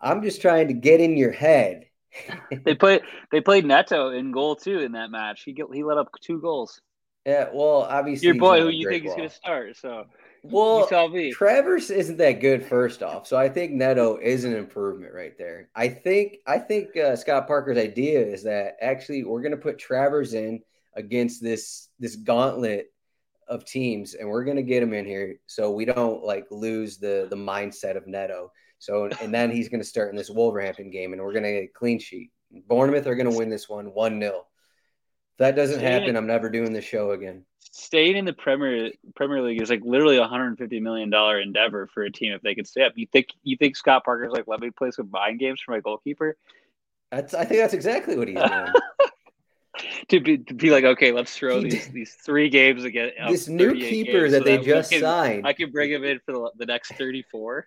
I'm 0.00 0.22
just 0.22 0.40
trying 0.40 0.68
to 0.68 0.74
get 0.74 1.00
in 1.00 1.16
your 1.16 1.32
head. 1.32 1.86
They 2.64 2.74
played 2.74 3.02
they 3.30 3.40
played 3.40 3.64
Neto 3.64 4.10
in 4.10 4.32
goal 4.32 4.56
too 4.56 4.80
in 4.80 4.92
that 4.92 5.10
match. 5.10 5.42
He 5.44 5.52
get, 5.52 5.66
he 5.72 5.84
let 5.84 5.98
up 5.98 6.08
two 6.20 6.40
goals. 6.40 6.80
Yeah, 7.26 7.48
well, 7.52 7.82
obviously, 7.82 8.26
Your 8.26 8.36
boy, 8.36 8.60
who 8.60 8.68
you 8.68 8.88
think 8.88 9.04
is 9.04 9.14
going 9.14 9.28
to 9.28 9.34
start? 9.34 9.76
So 9.76 10.06
Well, 10.42 10.80
you 10.80 10.88
tell 10.88 11.08
me. 11.08 11.32
Travers 11.32 11.90
isn't 11.90 12.16
that 12.16 12.40
good. 12.40 12.64
First 12.64 13.02
off, 13.02 13.26
so 13.26 13.36
I 13.36 13.48
think 13.48 13.72
Neto 13.72 14.16
is 14.16 14.44
an 14.44 14.56
improvement 14.56 15.12
right 15.12 15.36
there. 15.36 15.68
I 15.74 15.88
think 15.88 16.38
I 16.46 16.58
think 16.58 16.96
uh, 16.96 17.16
Scott 17.16 17.46
Parker's 17.46 17.78
idea 17.78 18.20
is 18.20 18.42
that 18.44 18.76
actually 18.80 19.24
we're 19.24 19.42
going 19.42 19.52
to 19.52 19.58
put 19.58 19.78
Travers 19.78 20.34
in 20.34 20.60
against 20.94 21.42
this 21.42 21.88
this 21.98 22.16
gauntlet 22.16 22.92
of 23.48 23.64
teams, 23.64 24.14
and 24.14 24.28
we're 24.28 24.44
going 24.44 24.56
to 24.56 24.62
get 24.62 24.82
him 24.82 24.94
in 24.94 25.04
here 25.04 25.36
so 25.46 25.70
we 25.70 25.84
don't 25.84 26.24
like 26.24 26.46
lose 26.50 26.96
the 26.98 27.26
the 27.28 27.36
mindset 27.36 27.96
of 27.96 28.06
Neto. 28.06 28.50
So 28.80 29.08
and 29.20 29.32
then 29.32 29.50
he's 29.50 29.68
going 29.68 29.80
to 29.82 29.86
start 29.86 30.10
in 30.10 30.16
this 30.16 30.30
Wolverhampton 30.30 30.90
game, 30.90 31.12
and 31.12 31.20
we're 31.22 31.32
going 31.32 31.44
to 31.44 31.52
get 31.52 31.64
a 31.64 31.68
clean 31.68 31.98
sheet. 31.98 32.30
Bournemouth 32.66 33.06
are 33.06 33.14
going 33.14 33.30
to 33.30 33.36
win 33.36 33.50
this 33.50 33.68
one 33.68 33.86
one 33.92 34.18
0 34.20 34.38
If 34.38 35.38
that 35.38 35.54
doesn't 35.54 35.80
Yeah. 35.80 35.90
happen, 35.90 36.16
I'm 36.16 36.26
never 36.26 36.48
doing 36.50 36.72
the 36.72 36.80
show 36.80 37.12
again. 37.12 37.44
Staying 37.72 38.16
in 38.16 38.24
the 38.24 38.32
Premier 38.32 38.90
Premier 39.14 39.42
League 39.42 39.60
is 39.62 39.68
like 39.70 39.82
literally 39.84 40.16
a 40.16 40.26
hundred 40.26 40.46
and 40.48 40.58
fifty 40.58 40.80
million 40.80 41.10
dollar 41.10 41.38
endeavor 41.38 41.86
for 41.92 42.02
a 42.04 42.10
team 42.10 42.32
if 42.32 42.40
they 42.40 42.54
could 42.54 42.66
stay 42.66 42.82
up. 42.82 42.94
You 42.96 43.06
think 43.12 43.28
you 43.44 43.56
think 43.58 43.76
Scott 43.76 44.02
Parker's 44.04 44.32
like 44.32 44.48
let 44.48 44.60
me 44.60 44.70
play 44.70 44.90
some 44.90 45.10
mind 45.10 45.38
games 45.38 45.60
for 45.64 45.72
my 45.72 45.80
goalkeeper 45.80 46.36
That's 47.12 47.34
I 47.34 47.44
think 47.44 47.60
that's 47.60 47.74
exactly 47.74 48.16
what 48.16 48.28
he's 48.28 48.38
doing. 48.38 48.72
to 50.08 50.20
be 50.20 50.38
to 50.38 50.54
be 50.54 50.70
like 50.70 50.84
okay 50.84 51.12
let's 51.12 51.34
throw 51.36 51.60
these 51.60 51.86
these 51.88 52.14
three 52.14 52.48
games 52.48 52.82
again. 52.84 53.12
this 53.28 53.46
uh, 53.48 53.52
new 53.52 53.74
keeper 53.74 54.28
that 54.28 54.38
so 54.38 54.44
they 54.44 54.58
just 54.58 54.90
can- 54.90 55.00
signed. 55.02 55.46
I 55.46 55.52
can 55.52 55.70
bring 55.70 55.90
him 55.92 56.02
in 56.02 56.18
for 56.26 56.32
the, 56.32 56.50
the 56.56 56.66
next 56.66 56.92
thirty 56.94 57.22
four. 57.30 57.66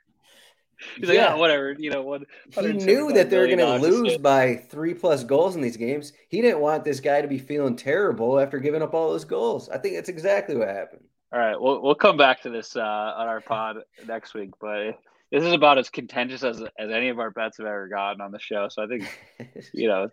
He's 0.97 1.09
like, 1.09 1.17
Yeah. 1.17 1.33
oh, 1.33 1.37
whatever, 1.37 1.73
you 1.77 1.89
know, 1.89 2.01
what 2.01 2.23
he 2.51 2.73
knew 2.73 3.11
that 3.13 3.29
they 3.29 3.37
were 3.37 3.47
going 3.47 3.59
to 3.59 3.77
lose 3.77 4.17
by 4.17 4.55
three 4.55 4.93
plus 4.93 5.23
goals 5.23 5.55
in 5.55 5.61
these 5.61 5.77
games. 5.77 6.13
He 6.29 6.41
didn't 6.41 6.59
want 6.59 6.83
this 6.83 6.99
guy 6.99 7.21
to 7.21 7.27
be 7.27 7.39
feeling 7.39 7.75
terrible 7.75 8.39
after 8.39 8.59
giving 8.59 8.81
up 8.81 8.93
all 8.93 9.09
those 9.11 9.25
goals. 9.25 9.69
I 9.69 9.77
think 9.77 9.95
that's 9.95 10.09
exactly 10.09 10.55
what 10.55 10.67
happened. 10.67 11.03
All 11.31 11.39
right, 11.39 11.59
we'll 11.59 11.81
we'll 11.81 11.95
come 11.95 12.15
back 12.15 12.43
to 12.43 12.51
this 12.51 12.75
uh, 12.75 12.79
on 12.81 13.27
our 13.27 13.41
pod 13.41 13.77
next 14.07 14.35
week, 14.35 14.51
but 14.61 14.99
this 15.31 15.43
is 15.43 15.51
about 15.51 15.79
as 15.79 15.89
contentious 15.89 16.43
as 16.43 16.61
as 16.61 16.91
any 16.91 17.09
of 17.09 17.17
our 17.17 17.31
bets 17.31 17.57
have 17.57 17.65
ever 17.65 17.87
gotten 17.87 18.21
on 18.21 18.31
the 18.31 18.39
show. 18.39 18.67
So 18.69 18.83
I 18.83 18.87
think 18.87 19.03
you 19.73 19.87
know, 19.87 20.09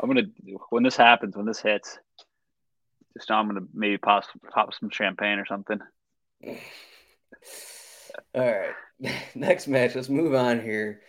I'm 0.00 0.08
gonna 0.08 0.26
when 0.70 0.82
this 0.82 0.96
happens, 0.96 1.36
when 1.36 1.46
this 1.46 1.60
hits, 1.60 1.96
just 3.16 3.30
I'm 3.30 3.46
gonna 3.46 3.66
maybe 3.72 3.98
pop 3.98 4.24
pop 4.52 4.74
some 4.74 4.90
champagne 4.90 5.38
or 5.38 5.46
something. 5.46 5.78
All 6.44 6.54
right. 8.34 8.74
Next 9.34 9.68
match. 9.68 9.94
Let's 9.94 10.08
move 10.08 10.34
on 10.34 10.60
here. 10.60 11.00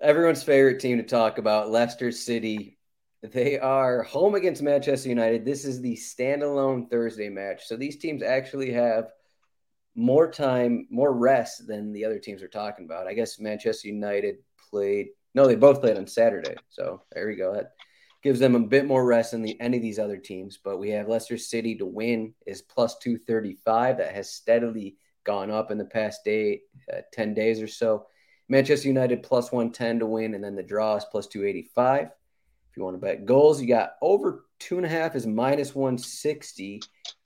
Everyone's 0.00 0.42
favorite 0.42 0.80
team 0.80 0.98
to 0.98 1.02
talk 1.02 1.38
about, 1.38 1.70
Leicester 1.70 2.12
City. 2.12 2.78
They 3.22 3.58
are 3.58 4.02
home 4.02 4.34
against 4.34 4.62
Manchester 4.62 5.08
United. 5.08 5.44
This 5.44 5.64
is 5.64 5.80
the 5.80 5.96
standalone 5.96 6.90
Thursday 6.90 7.28
match. 7.28 7.66
So 7.66 7.76
these 7.76 7.96
teams 7.96 8.22
actually 8.22 8.72
have 8.72 9.10
more 9.94 10.30
time, 10.30 10.86
more 10.90 11.12
rest 11.12 11.66
than 11.66 11.92
the 11.92 12.04
other 12.04 12.18
teams 12.18 12.42
are 12.42 12.48
talking 12.48 12.84
about. 12.84 13.06
I 13.06 13.14
guess 13.14 13.38
Manchester 13.38 13.88
United 13.88 14.36
played, 14.70 15.08
no, 15.34 15.46
they 15.46 15.54
both 15.54 15.80
played 15.80 15.96
on 15.96 16.06
Saturday. 16.06 16.56
So 16.68 17.02
there 17.12 17.26
we 17.26 17.36
go. 17.36 17.54
That 17.54 17.72
gives 18.22 18.40
them 18.40 18.56
a 18.56 18.60
bit 18.60 18.84
more 18.84 19.06
rest 19.06 19.30
than 19.30 19.42
the, 19.42 19.58
any 19.60 19.78
of 19.78 19.82
these 19.82 19.98
other 19.98 20.18
teams. 20.18 20.58
But 20.62 20.78
we 20.78 20.90
have 20.90 21.08
Leicester 21.08 21.38
City 21.38 21.76
to 21.76 21.86
win 21.86 22.34
is 22.46 22.60
plus 22.60 22.98
235. 22.98 23.98
That 23.98 24.14
has 24.14 24.30
steadily 24.30 24.96
gone 25.24 25.50
up 25.50 25.70
in 25.70 25.78
the 25.78 25.84
past 25.84 26.24
day, 26.24 26.60
uh, 26.92 27.00
10 27.12 27.34
days 27.34 27.60
or 27.60 27.68
so. 27.68 28.06
Manchester 28.48 28.88
United 28.88 29.22
plus 29.22 29.50
110 29.50 30.00
to 30.00 30.06
win, 30.06 30.34
and 30.34 30.44
then 30.44 30.54
the 30.54 30.62
draw 30.62 30.96
is 30.96 31.04
plus 31.10 31.26
285. 31.26 32.06
If 32.06 32.76
you 32.76 32.84
want 32.84 32.96
to 32.96 33.00
bet 33.00 33.24
goals, 33.24 33.60
you 33.60 33.68
got 33.68 33.94
over 34.02 34.44
two 34.58 34.76
and 34.76 34.84
a 34.84 34.88
half 34.88 35.14
is 35.14 35.26
minus 35.26 35.74
160, 35.74 36.82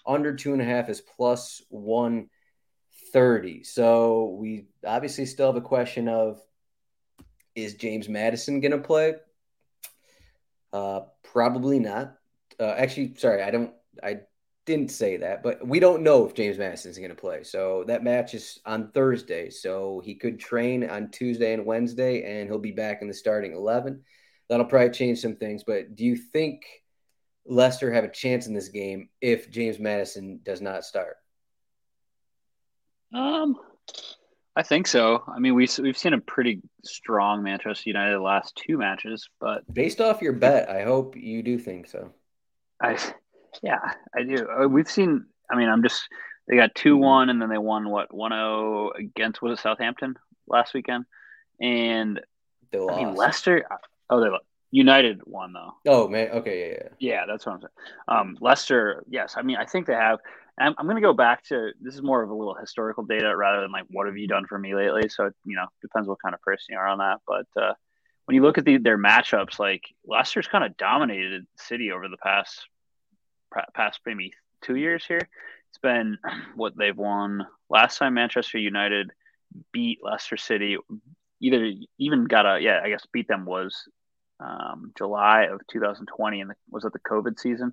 under 0.06 0.34
two 0.34 0.52
and 0.52 0.62
a 0.62 0.64
half 0.64 0.88
is 0.88 1.00
plus 1.00 1.62
130. 1.70 3.64
So 3.64 4.36
we 4.38 4.66
obviously 4.86 5.26
still 5.26 5.46
have 5.46 5.56
a 5.56 5.60
question 5.60 6.08
of 6.08 6.40
is 7.54 7.74
James 7.74 8.08
Maddison 8.08 8.60
going 8.60 8.72
to 8.72 8.78
play? 8.78 9.14
Uh, 10.72 11.00
probably 11.24 11.78
not. 11.78 12.14
Uh, 12.60 12.74
actually, 12.76 13.14
sorry, 13.16 13.42
I 13.42 13.50
don't. 13.50 13.72
I 14.02 14.20
didn't 14.68 14.90
say 14.90 15.16
that, 15.16 15.42
but 15.42 15.66
we 15.66 15.80
don't 15.80 16.02
know 16.02 16.26
if 16.26 16.34
James 16.34 16.58
Maddison's 16.58 16.98
going 16.98 17.08
to 17.08 17.16
play. 17.16 17.42
So 17.42 17.84
that 17.88 18.04
match 18.04 18.34
is 18.34 18.60
on 18.66 18.90
Thursday. 18.90 19.48
So 19.48 20.02
he 20.04 20.14
could 20.14 20.38
train 20.38 20.88
on 20.88 21.10
Tuesday 21.10 21.54
and 21.54 21.64
Wednesday, 21.64 22.22
and 22.22 22.46
he'll 22.46 22.58
be 22.58 22.72
back 22.72 23.00
in 23.00 23.08
the 23.08 23.14
starting 23.14 23.54
11. 23.54 24.02
That'll 24.50 24.66
probably 24.66 24.90
change 24.90 25.20
some 25.20 25.36
things. 25.36 25.64
But 25.66 25.96
do 25.96 26.04
you 26.04 26.16
think 26.16 26.64
Leicester 27.46 27.90
have 27.90 28.04
a 28.04 28.10
chance 28.10 28.46
in 28.46 28.52
this 28.52 28.68
game 28.68 29.08
if 29.22 29.50
James 29.50 29.78
Maddison 29.78 30.40
does 30.44 30.60
not 30.60 30.84
start? 30.84 31.16
Um, 33.14 33.56
I 34.54 34.62
think 34.62 34.86
so. 34.86 35.24
I 35.26 35.38
mean, 35.38 35.54
we 35.54 35.66
we've 35.80 35.96
seen 35.96 36.12
a 36.12 36.20
pretty 36.20 36.60
strong 36.84 37.42
Manchester 37.42 37.88
United 37.88 38.16
the 38.16 38.20
last 38.20 38.54
two 38.54 38.76
matches, 38.76 39.30
but 39.40 39.62
Based 39.72 40.02
off 40.02 40.20
your 40.20 40.34
bet, 40.34 40.68
I 40.68 40.82
hope 40.82 41.16
you 41.16 41.42
do 41.42 41.58
think 41.58 41.86
so. 41.86 42.12
I, 42.82 42.98
yeah, 43.62 43.92
I 44.16 44.22
do. 44.22 44.46
Uh, 44.48 44.68
We've 44.68 44.88
seen. 44.90 45.26
I 45.50 45.56
mean, 45.56 45.68
I'm 45.68 45.82
just. 45.82 46.02
They 46.46 46.56
got 46.56 46.74
two 46.74 46.96
one, 46.96 47.28
and 47.28 47.40
then 47.42 47.50
they 47.50 47.58
won 47.58 47.88
what 47.90 48.12
one 48.14 48.30
zero 48.32 48.90
against 48.92 49.42
was 49.42 49.58
it 49.58 49.62
Southampton 49.62 50.14
last 50.46 50.72
weekend, 50.72 51.04
and 51.60 52.20
They 52.72 52.78
I 52.78 52.82
lost. 52.82 52.96
mean 52.96 53.14
Leicester. 53.14 53.64
Oh, 54.08 54.20
they 54.20 54.30
United 54.70 55.20
won 55.26 55.52
though. 55.52 55.72
Oh 55.86 56.08
man, 56.08 56.28
okay, 56.30 56.60
yeah, 56.70 56.76
yeah. 56.76 56.88
Yeah, 56.98 57.26
that's 57.26 57.44
what 57.46 57.54
I'm 57.54 57.60
saying. 57.60 57.70
Um, 58.08 58.38
Leicester, 58.40 59.04
yes. 59.08 59.34
I 59.36 59.42
mean, 59.42 59.56
I 59.56 59.64
think 59.66 59.86
they 59.86 59.94
have. 59.94 60.18
I'm, 60.58 60.74
I'm 60.76 60.86
going 60.86 60.96
to 60.96 61.02
go 61.02 61.12
back 61.12 61.44
to 61.44 61.70
this 61.80 61.94
is 61.94 62.02
more 62.02 62.22
of 62.22 62.30
a 62.30 62.34
little 62.34 62.54
historical 62.54 63.04
data 63.04 63.34
rather 63.36 63.60
than 63.60 63.70
like 63.70 63.84
what 63.90 64.06
have 64.06 64.16
you 64.16 64.26
done 64.26 64.46
for 64.46 64.58
me 64.58 64.74
lately. 64.74 65.08
So 65.08 65.30
you 65.44 65.56
know, 65.56 65.66
depends 65.82 66.08
what 66.08 66.20
kind 66.22 66.34
of 66.34 66.40
person 66.42 66.66
you 66.70 66.78
are 66.78 66.86
on 66.86 66.98
that. 66.98 67.18
But 67.26 67.46
uh, 67.62 67.74
when 68.24 68.34
you 68.34 68.42
look 68.42 68.58
at 68.58 68.64
the, 68.64 68.78
their 68.78 68.98
matchups, 68.98 69.58
like 69.58 69.84
Leicester's 70.06 70.48
kind 70.48 70.64
of 70.64 70.76
dominated 70.76 71.46
City 71.56 71.92
over 71.92 72.08
the 72.08 72.16
past 72.18 72.66
past 73.74 74.00
maybe 74.06 74.32
two 74.62 74.76
years 74.76 75.04
here. 75.06 75.28
It's 75.70 75.78
been 75.78 76.18
what 76.56 76.76
they've 76.76 76.96
won. 76.96 77.46
Last 77.68 77.98
time 77.98 78.14
Manchester 78.14 78.58
United 78.58 79.10
beat 79.72 79.98
Leicester 80.02 80.36
City, 80.36 80.76
either 81.40 81.72
even 81.98 82.24
got 82.24 82.46
a 82.46 82.60
yeah, 82.60 82.80
I 82.82 82.88
guess 82.88 83.06
beat 83.12 83.28
them 83.28 83.44
was 83.44 83.88
um, 84.40 84.92
July 84.96 85.48
of 85.50 85.60
2020, 85.70 86.40
and 86.40 86.52
was 86.70 86.84
it 86.84 86.92
the 86.92 86.98
COVID 87.00 87.38
season? 87.38 87.72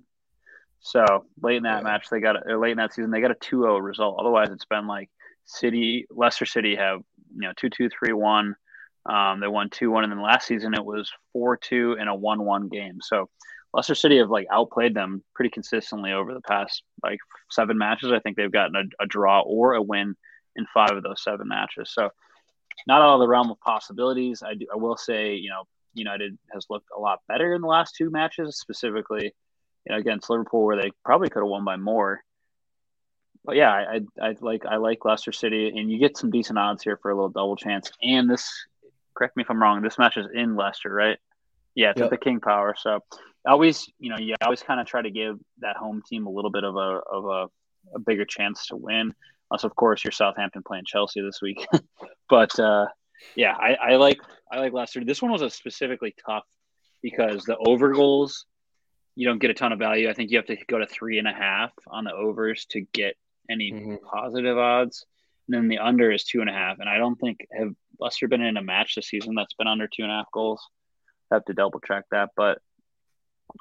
So 0.80 1.26
late 1.42 1.56
in 1.56 1.62
that 1.64 1.78
yeah. 1.78 1.82
match, 1.82 2.08
they 2.10 2.20
got 2.20 2.48
a, 2.48 2.58
late 2.58 2.72
in 2.72 2.76
that 2.78 2.94
season, 2.94 3.10
they 3.10 3.20
got 3.20 3.30
a 3.30 3.34
2-0 3.34 3.82
result. 3.82 4.18
Otherwise, 4.20 4.50
it's 4.50 4.66
been 4.66 4.86
like 4.86 5.10
City, 5.46 6.06
Leicester 6.10 6.46
City 6.46 6.76
have 6.76 7.00
you 7.34 7.42
know 7.42 7.52
two 7.56 7.70
two 7.70 7.88
three 7.88 8.12
one. 8.12 8.56
Um, 9.04 9.40
they 9.40 9.46
won 9.46 9.70
two 9.70 9.90
one, 9.90 10.04
and 10.04 10.12
then 10.12 10.20
last 10.20 10.46
season 10.46 10.74
it 10.74 10.84
was 10.84 11.10
four 11.32 11.56
two 11.56 11.96
and 11.98 12.08
a 12.08 12.14
one 12.14 12.44
one 12.44 12.68
game. 12.68 12.98
So 13.00 13.28
Leicester 13.76 13.94
City 13.94 14.16
have 14.16 14.30
like 14.30 14.46
outplayed 14.50 14.94
them 14.94 15.22
pretty 15.34 15.50
consistently 15.50 16.10
over 16.10 16.32
the 16.32 16.40
past 16.40 16.82
like 17.02 17.18
seven 17.50 17.76
matches. 17.76 18.10
I 18.10 18.20
think 18.20 18.36
they've 18.36 18.50
gotten 18.50 18.74
a, 18.74 19.04
a 19.04 19.06
draw 19.06 19.42
or 19.42 19.74
a 19.74 19.82
win 19.82 20.16
in 20.56 20.66
five 20.72 20.92
of 20.92 21.02
those 21.02 21.22
seven 21.22 21.46
matches. 21.48 21.92
So 21.92 22.08
not 22.86 23.02
out 23.02 23.14
of 23.14 23.20
the 23.20 23.28
realm 23.28 23.50
of 23.50 23.60
possibilities. 23.60 24.42
I 24.42 24.54
do, 24.54 24.66
I 24.72 24.76
will 24.76 24.96
say, 24.96 25.34
you 25.34 25.50
know, 25.50 25.64
United 25.92 26.38
has 26.54 26.64
looked 26.70 26.88
a 26.96 26.98
lot 26.98 27.20
better 27.28 27.54
in 27.54 27.60
the 27.60 27.68
last 27.68 27.94
two 27.96 28.08
matches, 28.08 28.58
specifically 28.58 29.34
you 29.84 29.92
know, 29.92 29.98
against 29.98 30.30
Liverpool, 30.30 30.64
where 30.64 30.80
they 30.80 30.90
probably 31.04 31.28
could 31.28 31.40
have 31.40 31.48
won 31.48 31.66
by 31.66 31.76
more. 31.76 32.22
But 33.44 33.56
yeah, 33.56 33.70
I, 33.70 34.00
I, 34.20 34.28
I 34.28 34.34
like 34.40 34.64
I 34.64 34.76
like 34.76 35.04
Leicester 35.04 35.32
City, 35.32 35.68
and 35.68 35.90
you 35.90 35.98
get 35.98 36.16
some 36.16 36.30
decent 36.30 36.58
odds 36.58 36.82
here 36.82 36.98
for 37.02 37.10
a 37.10 37.14
little 37.14 37.28
double 37.28 37.56
chance. 37.56 37.92
And 38.02 38.28
this, 38.28 38.50
correct 39.14 39.36
me 39.36 39.42
if 39.42 39.50
I'm 39.50 39.60
wrong, 39.60 39.82
this 39.82 39.98
match 39.98 40.16
is 40.16 40.26
in 40.32 40.56
Leicester, 40.56 40.90
right? 40.90 41.18
Yeah, 41.74 41.90
it's 41.90 41.98
yep. 41.98 42.06
at 42.06 42.10
the 42.10 42.24
King 42.24 42.40
Power. 42.40 42.74
So 42.78 43.00
always, 43.46 43.86
you 43.98 44.10
know, 44.10 44.18
you 44.18 44.34
always 44.42 44.62
kind 44.62 44.80
of 44.80 44.86
try 44.86 45.02
to 45.02 45.10
give 45.10 45.38
that 45.60 45.76
home 45.76 46.02
team 46.08 46.26
a 46.26 46.30
little 46.30 46.50
bit 46.50 46.64
of 46.64 46.76
a 46.76 47.00
of 47.10 47.24
a, 47.24 47.46
a 47.94 47.98
bigger 47.98 48.24
chance 48.24 48.66
to 48.68 48.76
win. 48.76 49.14
Unless, 49.50 49.64
of 49.64 49.76
course, 49.76 50.04
you're 50.04 50.12
Southampton 50.12 50.62
playing 50.66 50.84
Chelsea 50.86 51.20
this 51.22 51.40
week. 51.40 51.66
but 52.28 52.58
uh, 52.58 52.86
yeah, 53.36 53.54
I, 53.54 53.74
I 53.74 53.96
like 53.96 54.20
I 54.50 54.58
like 54.58 54.72
Leicester. 54.72 55.04
This 55.04 55.22
one 55.22 55.32
was 55.32 55.42
a 55.42 55.50
specifically 55.50 56.14
tough 56.26 56.44
because 57.02 57.44
the 57.44 57.56
over 57.56 57.92
goals 57.92 58.46
you 59.16 59.26
don't 59.26 59.40
get 59.40 59.50
a 59.50 59.54
ton 59.54 59.72
of 59.72 59.78
value. 59.78 60.08
I 60.08 60.12
think 60.12 60.30
you 60.30 60.36
have 60.36 60.46
to 60.46 60.56
go 60.68 60.78
to 60.78 60.86
three 60.86 61.18
and 61.18 61.26
a 61.26 61.32
half 61.32 61.72
on 61.88 62.04
the 62.04 62.12
overs 62.12 62.66
to 62.70 62.82
get 62.92 63.16
any 63.50 63.72
mm-hmm. 63.72 63.94
positive 64.04 64.58
odds. 64.58 65.06
And 65.48 65.56
then 65.56 65.68
the 65.68 65.78
under 65.78 66.12
is 66.12 66.24
two 66.24 66.40
and 66.42 66.50
a 66.50 66.52
half. 66.52 66.78
And 66.80 66.88
I 66.88 66.98
don't 66.98 67.16
think 67.16 67.38
have 67.58 67.72
Leicester 67.98 68.28
been 68.28 68.42
in 68.42 68.58
a 68.58 68.62
match 68.62 68.94
this 68.94 69.08
season 69.08 69.34
that's 69.34 69.54
been 69.54 69.66
under 69.66 69.88
two 69.88 70.02
and 70.02 70.12
a 70.12 70.16
half 70.16 70.30
goals. 70.32 70.62
I 71.30 71.36
have 71.36 71.44
to 71.46 71.54
double 71.54 71.80
check 71.80 72.04
that, 72.10 72.30
but 72.36 72.58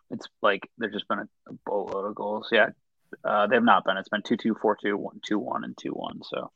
it's 0.09 0.27
like 0.41 0.69
there's 0.77 0.93
just 0.93 1.07
been 1.07 1.19
a, 1.19 1.27
a 1.49 1.53
boatload 1.65 2.05
of 2.05 2.15
goals. 2.15 2.49
Yeah, 2.51 2.69
uh, 3.23 3.47
they 3.47 3.55
have 3.55 3.63
not 3.63 3.85
been. 3.85 3.97
It's 3.97 4.09
been 4.09 4.23
two 4.23 4.37
two 4.37 4.55
four 4.61 4.77
two 4.81 4.97
one 4.97 5.19
two 5.25 5.39
one 5.39 5.63
and 5.63 5.77
two 5.77 5.91
one. 5.91 6.21
So 6.23 6.51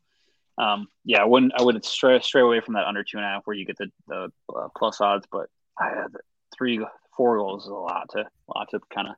um, 0.57 0.87
yeah, 1.05 1.21
I 1.21 1.25
wouldn't 1.25 1.53
I 1.57 1.63
wouldn't 1.63 1.85
stray 1.85 2.19
stray 2.19 2.41
away 2.41 2.59
from 2.59 2.73
that 2.73 2.85
under 2.85 3.03
two 3.03 3.17
and 3.17 3.25
a 3.25 3.29
half 3.29 3.47
where 3.47 3.55
you 3.55 3.65
get 3.65 3.77
the 3.77 3.87
the 4.07 4.31
uh, 4.53 4.67
plus 4.77 4.99
odds, 4.99 5.25
but 5.31 5.49
I 5.79 5.89
had 5.89 6.07
three 6.55 6.85
four 7.15 7.37
goals 7.37 7.63
is 7.63 7.69
a 7.69 7.73
lot 7.73 8.09
to 8.11 8.19
a 8.19 8.57
lot 8.57 8.69
to 8.71 8.79
kind 8.93 9.07
of 9.07 9.15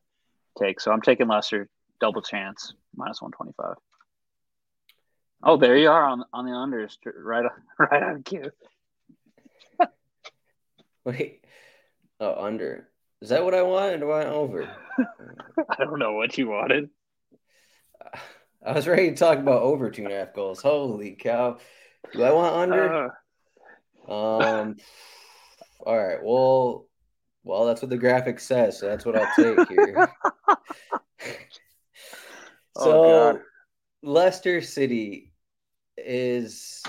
take. 0.59 0.79
So 0.79 0.91
I'm 0.91 1.01
taking 1.01 1.27
Leicester 1.27 1.67
double 1.99 2.21
chance 2.21 2.73
minus 2.95 3.21
one 3.21 3.31
twenty 3.31 3.53
five. 3.57 3.75
Oh, 5.43 5.57
there 5.57 5.75
you 5.75 5.89
are 5.89 6.05
on 6.05 6.23
on 6.31 6.45
the 6.45 6.51
unders, 6.51 6.95
right 7.05 7.45
right 7.79 8.03
on 8.03 8.21
cue. 8.23 8.51
Wait, 11.03 11.43
oh 12.19 12.45
under. 12.45 12.90
Is 13.21 13.29
that 13.29 13.43
what 13.43 13.53
I 13.53 13.61
wanted? 13.61 14.01
Or 14.01 14.13
I 14.13 14.25
want 14.25 14.29
over? 14.29 14.75
I 15.69 15.83
don't 15.83 15.99
know 15.99 16.13
what 16.13 16.37
you 16.37 16.49
wanted. 16.49 16.89
I 18.65 18.73
was 18.73 18.87
ready 18.87 19.09
to 19.09 19.15
talk 19.15 19.39
about 19.39 19.63
over 19.63 19.89
two 19.89 20.03
and 20.03 20.13
a 20.13 20.17
half 20.17 20.33
goals. 20.33 20.61
Holy 20.61 21.13
cow! 21.13 21.57
Do 22.13 22.23
I 22.23 22.31
want 22.31 22.55
under? 22.55 23.11
Uh, 24.07 24.11
um. 24.11 24.75
All 25.79 25.97
right. 25.97 26.19
Well, 26.21 26.85
well, 27.43 27.65
that's 27.65 27.81
what 27.81 27.89
the 27.89 27.97
graphic 27.97 28.39
says, 28.39 28.79
so 28.79 28.87
that's 28.87 29.03
what 29.03 29.15
I'll 29.15 29.33
take 29.35 29.67
here. 29.69 30.09
Oh, 32.73 32.83
so, 32.83 33.03
oh, 33.03 33.39
Leicester 34.01 34.61
City 34.61 35.33
is 35.97 36.81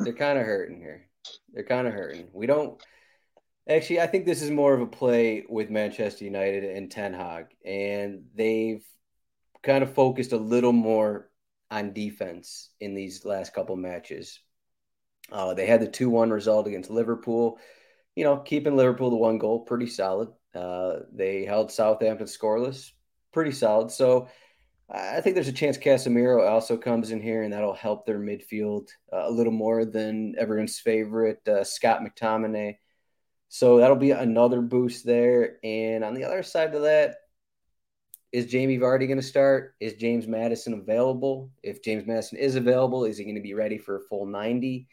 they're 0.00 0.14
kind 0.14 0.38
of 0.38 0.46
hurting 0.46 0.78
here. 0.78 1.08
They're 1.52 1.62
kind 1.62 1.86
of 1.86 1.92
hurting. 1.92 2.28
We 2.32 2.46
don't 2.46 2.80
actually. 3.68 4.00
I 4.00 4.06
think 4.06 4.26
this 4.26 4.42
is 4.42 4.50
more 4.50 4.74
of 4.74 4.80
a 4.80 4.86
play 4.86 5.44
with 5.48 5.70
Manchester 5.70 6.24
United 6.24 6.64
and 6.64 6.90
Ten 6.90 7.12
Hag, 7.12 7.46
and 7.64 8.24
they've 8.34 8.84
kind 9.62 9.82
of 9.82 9.94
focused 9.94 10.32
a 10.32 10.36
little 10.36 10.72
more 10.72 11.30
on 11.70 11.92
defense 11.92 12.70
in 12.80 12.94
these 12.94 13.24
last 13.24 13.52
couple 13.52 13.76
matches. 13.76 14.40
Uh, 15.32 15.54
they 15.54 15.66
had 15.66 15.80
the 15.80 15.88
two-one 15.88 16.30
result 16.30 16.66
against 16.66 16.90
Liverpool. 16.90 17.58
You 18.14 18.24
know, 18.24 18.36
keeping 18.38 18.76
Liverpool 18.76 19.10
to 19.10 19.16
one 19.16 19.38
goal, 19.38 19.60
pretty 19.60 19.88
solid. 19.88 20.28
Uh, 20.54 21.00
they 21.12 21.44
held 21.44 21.70
Southampton 21.70 22.26
scoreless, 22.26 22.92
pretty 23.32 23.50
solid. 23.50 23.90
So 23.90 24.28
I 24.88 25.20
think 25.20 25.34
there's 25.34 25.48
a 25.48 25.52
chance 25.52 25.76
Casemiro 25.76 26.48
also 26.48 26.76
comes 26.76 27.10
in 27.10 27.20
here, 27.20 27.42
and 27.42 27.52
that'll 27.52 27.74
help 27.74 28.06
their 28.06 28.20
midfield 28.20 28.88
uh, 29.12 29.24
a 29.26 29.30
little 29.30 29.52
more 29.52 29.84
than 29.84 30.34
everyone's 30.38 30.78
favorite 30.78 31.46
uh, 31.48 31.64
Scott 31.64 32.00
McTominay. 32.00 32.76
So 33.56 33.78
that'll 33.78 33.96
be 33.96 34.10
another 34.10 34.60
boost 34.60 35.06
there. 35.06 35.56
And 35.64 36.04
on 36.04 36.12
the 36.12 36.24
other 36.24 36.42
side 36.42 36.74
of 36.74 36.82
that, 36.82 37.14
is 38.30 38.44
Jamie 38.44 38.76
Vardy 38.76 39.06
going 39.06 39.16
to 39.16 39.22
start? 39.22 39.76
Is 39.80 39.94
James 39.94 40.26
Maddison 40.26 40.74
available? 40.74 41.50
If 41.62 41.82
James 41.82 42.06
Maddison 42.06 42.36
is 42.36 42.56
available, 42.56 43.06
is 43.06 43.16
he 43.16 43.24
going 43.24 43.36
to 43.36 43.40
be 43.40 43.54
ready 43.54 43.78
for 43.78 43.96
a 43.96 44.02
full 44.10 44.26
90? 44.26 44.86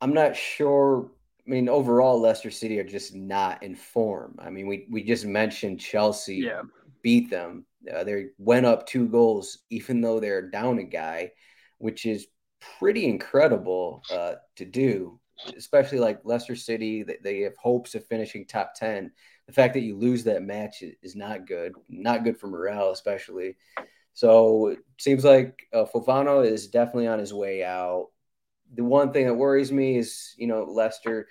I'm 0.00 0.14
not 0.14 0.36
sure. 0.36 1.10
I 1.46 1.50
mean, 1.50 1.68
overall, 1.68 2.18
Leicester 2.18 2.50
City 2.50 2.78
are 2.80 2.84
just 2.84 3.14
not 3.14 3.62
in 3.62 3.74
form. 3.74 4.36
I 4.38 4.48
mean, 4.48 4.66
we, 4.66 4.86
we 4.90 5.02
just 5.02 5.26
mentioned 5.26 5.80
Chelsea 5.80 6.36
yeah. 6.36 6.62
beat 7.02 7.28
them. 7.28 7.66
Uh, 7.94 8.04
they 8.04 8.28
went 8.38 8.64
up 8.64 8.86
two 8.86 9.06
goals, 9.06 9.58
even 9.68 10.00
though 10.00 10.18
they're 10.18 10.48
down 10.48 10.78
a 10.78 10.82
guy, 10.82 11.32
which 11.76 12.06
is 12.06 12.26
pretty 12.78 13.04
incredible 13.04 14.02
uh, 14.10 14.36
to 14.56 14.64
do, 14.64 15.20
especially 15.56 15.98
like 15.98 16.20
Leicester 16.24 16.56
City. 16.56 17.02
They, 17.02 17.18
they 17.22 17.40
have 17.40 17.56
hopes 17.56 17.94
of 17.94 18.06
finishing 18.06 18.46
top 18.46 18.74
10 18.74 19.10
the 19.48 19.54
fact 19.54 19.74
that 19.74 19.80
you 19.80 19.96
lose 19.96 20.24
that 20.24 20.42
match 20.42 20.84
is 21.02 21.16
not 21.16 21.46
good, 21.46 21.72
not 21.88 22.22
good 22.22 22.38
for 22.38 22.48
morale, 22.48 22.90
especially. 22.90 23.56
So 24.12 24.68
it 24.68 24.80
seems 24.98 25.24
like 25.24 25.66
uh, 25.72 25.86
Fofana 25.86 26.44
is 26.44 26.68
definitely 26.68 27.06
on 27.06 27.18
his 27.18 27.32
way 27.32 27.64
out. 27.64 28.08
The 28.74 28.84
one 28.84 29.10
thing 29.10 29.26
that 29.26 29.34
worries 29.34 29.72
me 29.72 29.96
is, 29.96 30.34
you 30.36 30.46
know, 30.46 30.64
Leicester, 30.64 31.28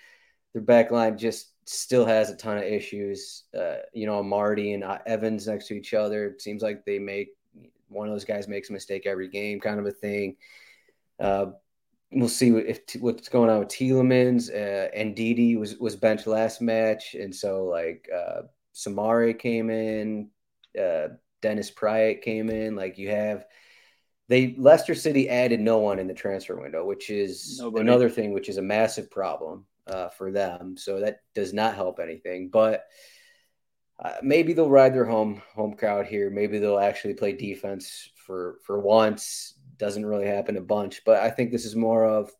their 0.54 0.64
back 0.64 0.90
line 0.90 1.16
just 1.16 1.52
still 1.66 2.06
has 2.06 2.32
a 2.32 2.36
ton 2.36 2.58
of 2.58 2.64
issues. 2.64 3.44
Uh, 3.56 3.78
you 3.94 4.08
know, 4.08 4.24
Marty 4.24 4.74
and 4.74 4.84
uh, 4.84 4.98
Evans 5.06 5.48
next 5.48 5.68
to 5.68 5.76
each 5.76 5.94
other. 5.94 6.26
It 6.26 6.42
seems 6.42 6.64
like 6.64 6.86
they 6.86 6.98
make 6.98 7.30
one 7.90 8.08
of 8.08 8.16
those 8.16 8.26
guys 8.26 8.48
makes 8.48 8.72
a 8.72 8.74
mistake 8.74 9.06
every 9.06 9.30
game, 9.30 9.60
kind 9.60 9.80
of 9.80 9.86
a 9.86 9.92
thing. 9.92 10.38
Uh, 11.20 11.48
we'll 12.12 12.30
see 12.30 12.50
if 12.50 12.82
what's 13.00 13.30
going 13.30 13.50
on 13.50 13.60
with 13.60 13.70
Tielemans. 13.70 14.50
Uh, 14.50 14.90
and 14.94 15.16
Ndidi 15.16 15.58
was 15.58 15.78
was 15.78 15.96
benched 15.96 16.28
last 16.28 16.62
match, 16.62 17.16
and 17.16 17.34
so 17.34 17.66
like 17.66 18.10
uh, 18.14 18.44
came 19.34 19.70
in, 19.70 20.30
uh, 20.80 21.08
Dennis 21.42 21.72
Praet 21.72 22.22
came 22.22 22.50
in. 22.50 22.76
Like 22.76 22.98
you 22.98 23.10
have 23.10 23.46
they 24.30 24.56
Leicester 24.58 24.96
City 24.96 25.30
added 25.30 25.60
no 25.60 25.80
one 25.80 26.00
in 26.00 26.08
the 26.08 26.14
transfer 26.14 26.60
window, 26.60 26.86
which 26.86 27.10
is 27.10 27.60
Nobody. 27.60 27.82
another 27.82 28.10
thing, 28.10 28.34
which 28.34 28.50
is 28.50 28.58
a 28.58 28.62
massive 28.62 29.10
problem 29.10 29.66
uh, 29.88 30.10
for 30.10 30.32
them. 30.32 30.76
So 30.78 31.00
that 31.02 31.22
does 31.36 31.54
not 31.54 31.76
help 31.76 32.00
anything, 32.00 32.50
but. 32.50 32.86
Uh, 34.00 34.14
maybe 34.22 34.54
they'll 34.54 34.70
ride 34.70 34.94
their 34.94 35.06
home 35.06 35.42
home 35.56 35.74
crowd 35.74 36.06
here. 36.06 36.30
Maybe 36.30 36.60
they'll 36.60 36.78
actually 36.78 37.16
play 37.16 37.32
defense 37.32 38.08
for 38.16 38.60
for 38.64 38.80
once 38.80 39.57
doesn't 39.78 40.06
really 40.06 40.28
happen 40.28 40.58
a 40.58 40.62
bunch. 40.62 41.02
But 41.06 41.22
I 41.22 41.30
think 41.30 41.52
this 41.52 41.66
is 41.66 41.76
more 41.76 42.06
of 42.06 42.32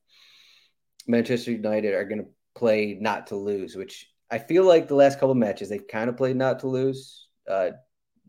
Manchester 1.08 1.52
United 1.52 1.94
are 1.94 2.06
going 2.06 2.24
to 2.24 2.30
play 2.56 2.98
not 3.00 3.28
to 3.28 3.36
lose, 3.36 3.76
which 3.76 4.08
I 4.30 4.40
feel 4.40 4.64
like 4.64 4.88
the 4.88 4.96
last 4.96 5.16
couple 5.16 5.32
of 5.32 5.38
matches 5.38 5.70
they've 5.70 5.88
kind 5.88 6.10
of 6.10 6.18
played 6.18 6.36
not 6.36 6.60
to 6.60 6.68
lose. 6.68 7.28
Uh, 7.50 7.72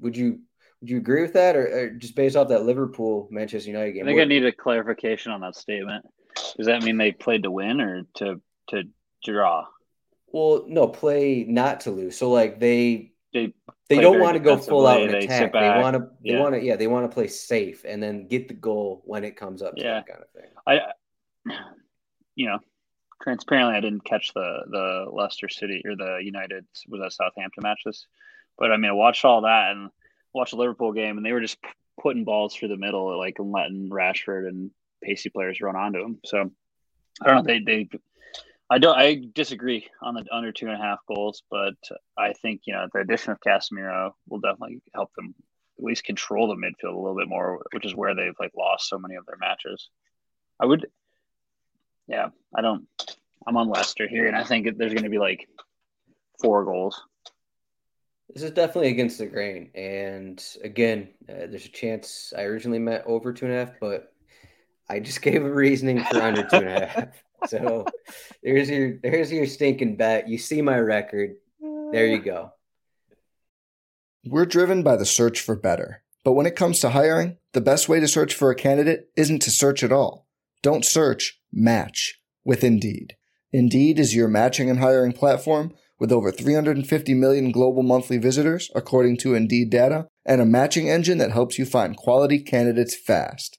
would 0.00 0.16
you 0.16 0.40
would 0.80 0.90
you 0.90 0.98
agree 0.98 1.22
with 1.22 1.32
that, 1.32 1.56
or, 1.56 1.66
or, 1.66 1.90
just 1.90 2.14
based 2.14 2.36
off 2.36 2.48
that 2.48 2.64
Liverpool 2.64 3.26
Manchester 3.32 3.68
United 3.68 3.92
game? 3.92 4.04
I 4.04 4.10
think 4.10 4.20
I 4.20 4.24
need 4.24 4.44
a 4.44 4.52
clarification 4.52 5.32
on 5.32 5.40
that 5.40 5.56
statement. 5.56 6.06
Does 6.56 6.66
that 6.66 6.84
mean 6.84 6.98
they 6.98 7.10
played 7.10 7.42
to 7.42 7.50
win 7.50 7.80
or 7.80 8.02
to 8.16 8.40
to 8.68 8.84
draw? 9.24 9.66
Well, 10.28 10.66
no, 10.68 10.86
play 10.86 11.44
not 11.48 11.80
to 11.80 11.90
lose. 11.90 12.16
So 12.16 12.30
like 12.30 12.60
they 12.60 13.12
they 13.46 13.54
they 13.88 14.00
don't 14.00 14.20
want 14.20 14.34
to 14.34 14.40
go 14.40 14.56
full 14.56 14.86
out 14.86 15.02
and 15.02 15.14
attack. 15.14 15.52
They, 15.52 15.60
want 15.60 15.96
to 15.96 16.10
they 16.22 16.32
yeah. 16.32 16.40
want 16.40 16.54
to 16.54 16.62
yeah 16.62 16.76
they 16.76 16.86
want 16.86 17.10
to 17.10 17.14
play 17.14 17.28
safe 17.28 17.84
and 17.86 18.02
then 18.02 18.26
get 18.26 18.48
the 18.48 18.54
goal 18.54 19.02
when 19.04 19.24
it 19.24 19.36
comes 19.36 19.62
up. 19.62 19.74
yeah, 19.76 20.02
kind 20.02 20.20
of 20.22 20.30
thing. 20.30 20.50
I 20.66 20.80
you 22.34 22.46
know 22.46 22.58
transparently 23.22 23.76
I 23.76 23.80
didn't 23.80 24.04
catch 24.04 24.32
the 24.34 24.60
the 24.70 25.06
Leicester 25.10 25.48
City 25.48 25.82
or 25.84 25.96
the 25.96 26.20
United 26.22 26.66
was 26.88 27.00
that 27.00 27.12
Southampton 27.12 27.62
matches, 27.62 28.06
but 28.58 28.70
I 28.70 28.76
mean 28.76 28.90
I 28.90 28.94
watched 28.94 29.24
all 29.24 29.42
that 29.42 29.72
and 29.72 29.90
watched 30.34 30.52
the 30.52 30.58
Liverpool 30.58 30.92
game 30.92 31.16
and 31.16 31.24
they 31.24 31.32
were 31.32 31.40
just 31.40 31.58
putting 32.00 32.24
balls 32.24 32.54
through 32.54 32.68
the 32.68 32.76
middle 32.76 33.16
like 33.18 33.38
and 33.38 33.50
letting 33.50 33.90
Rashford 33.90 34.48
and 34.48 34.70
pacey 35.02 35.30
players 35.30 35.60
run 35.60 35.76
onto 35.76 36.00
them. 36.00 36.18
So 36.24 36.50
I 37.22 37.26
don't 37.26 37.36
know 37.36 37.42
they 37.42 37.60
they 37.60 37.88
I 38.70 38.78
don't. 38.78 38.98
I 38.98 39.22
disagree 39.34 39.88
on 40.02 40.14
the 40.14 40.24
under 40.30 40.52
two 40.52 40.66
and 40.66 40.74
a 40.74 40.82
half 40.82 40.98
goals, 41.06 41.42
but 41.50 41.76
I 42.18 42.34
think 42.34 42.62
you 42.66 42.74
know 42.74 42.86
the 42.92 43.00
addition 43.00 43.32
of 43.32 43.40
Casemiro 43.40 44.12
will 44.28 44.40
definitely 44.40 44.82
help 44.94 45.10
them 45.14 45.34
at 45.78 45.84
least 45.84 46.04
control 46.04 46.48
the 46.48 46.54
midfield 46.54 46.94
a 46.94 46.98
little 46.98 47.16
bit 47.16 47.28
more, 47.28 47.64
which 47.72 47.86
is 47.86 47.94
where 47.94 48.14
they've 48.14 48.34
like 48.38 48.52
lost 48.56 48.88
so 48.88 48.98
many 48.98 49.14
of 49.14 49.24
their 49.24 49.38
matches. 49.38 49.88
I 50.60 50.66
would, 50.66 50.86
yeah, 52.08 52.28
I 52.54 52.60
don't. 52.60 52.86
I'm 53.46 53.56
on 53.56 53.70
Leicester 53.70 54.06
here, 54.06 54.26
and 54.26 54.36
I 54.36 54.44
think 54.44 54.76
there's 54.76 54.92
going 54.92 55.04
to 55.04 55.10
be 55.10 55.18
like 55.18 55.48
four 56.40 56.64
goals. 56.64 57.00
This 58.34 58.42
is 58.42 58.50
definitely 58.50 58.90
against 58.90 59.16
the 59.16 59.26
grain, 59.26 59.70
and 59.74 60.44
again, 60.62 61.08
uh, 61.26 61.46
there's 61.48 61.64
a 61.64 61.70
chance 61.70 62.34
I 62.36 62.42
originally 62.42 62.80
met 62.80 63.04
over 63.06 63.32
two 63.32 63.46
and 63.46 63.54
a 63.54 63.58
half, 63.58 63.74
but 63.80 64.12
I 64.90 65.00
just 65.00 65.22
gave 65.22 65.42
a 65.42 65.50
reasoning 65.50 66.04
for 66.04 66.20
under 66.20 66.42
two 66.42 66.56
and 66.56 66.68
a 66.68 66.86
half. 66.86 67.24
So 67.46 67.86
there's 68.42 68.70
your 68.70 68.98
there's 69.02 69.32
your 69.32 69.46
stinking 69.46 69.96
bet. 69.96 70.28
You 70.28 70.38
see 70.38 70.62
my 70.62 70.78
record. 70.78 71.36
There 71.92 72.06
you 72.06 72.18
go. 72.18 72.52
We're 74.24 74.46
driven 74.46 74.82
by 74.82 74.96
the 74.96 75.06
search 75.06 75.40
for 75.40 75.56
better. 75.56 76.02
But 76.24 76.32
when 76.32 76.46
it 76.46 76.56
comes 76.56 76.80
to 76.80 76.90
hiring, 76.90 77.38
the 77.52 77.60
best 77.60 77.88
way 77.88 78.00
to 78.00 78.08
search 78.08 78.34
for 78.34 78.50
a 78.50 78.54
candidate 78.54 79.08
isn't 79.16 79.40
to 79.42 79.50
search 79.50 79.82
at 79.82 79.92
all. 79.92 80.26
Don't 80.62 80.84
search, 80.84 81.40
match 81.52 82.20
with 82.44 82.64
Indeed. 82.64 83.16
Indeed 83.52 83.98
is 83.98 84.14
your 84.14 84.28
matching 84.28 84.68
and 84.68 84.80
hiring 84.80 85.12
platform 85.12 85.72
with 85.98 86.12
over 86.12 86.30
350 86.30 87.14
million 87.14 87.50
global 87.50 87.82
monthly 87.82 88.18
visitors, 88.18 88.70
according 88.74 89.16
to 89.18 89.34
Indeed 89.34 89.70
data, 89.70 90.08
and 90.26 90.40
a 90.40 90.46
matching 90.46 90.90
engine 90.90 91.18
that 91.18 91.32
helps 91.32 91.58
you 91.58 91.64
find 91.64 91.96
quality 91.96 92.38
candidates 92.40 92.94
fast. 92.94 93.58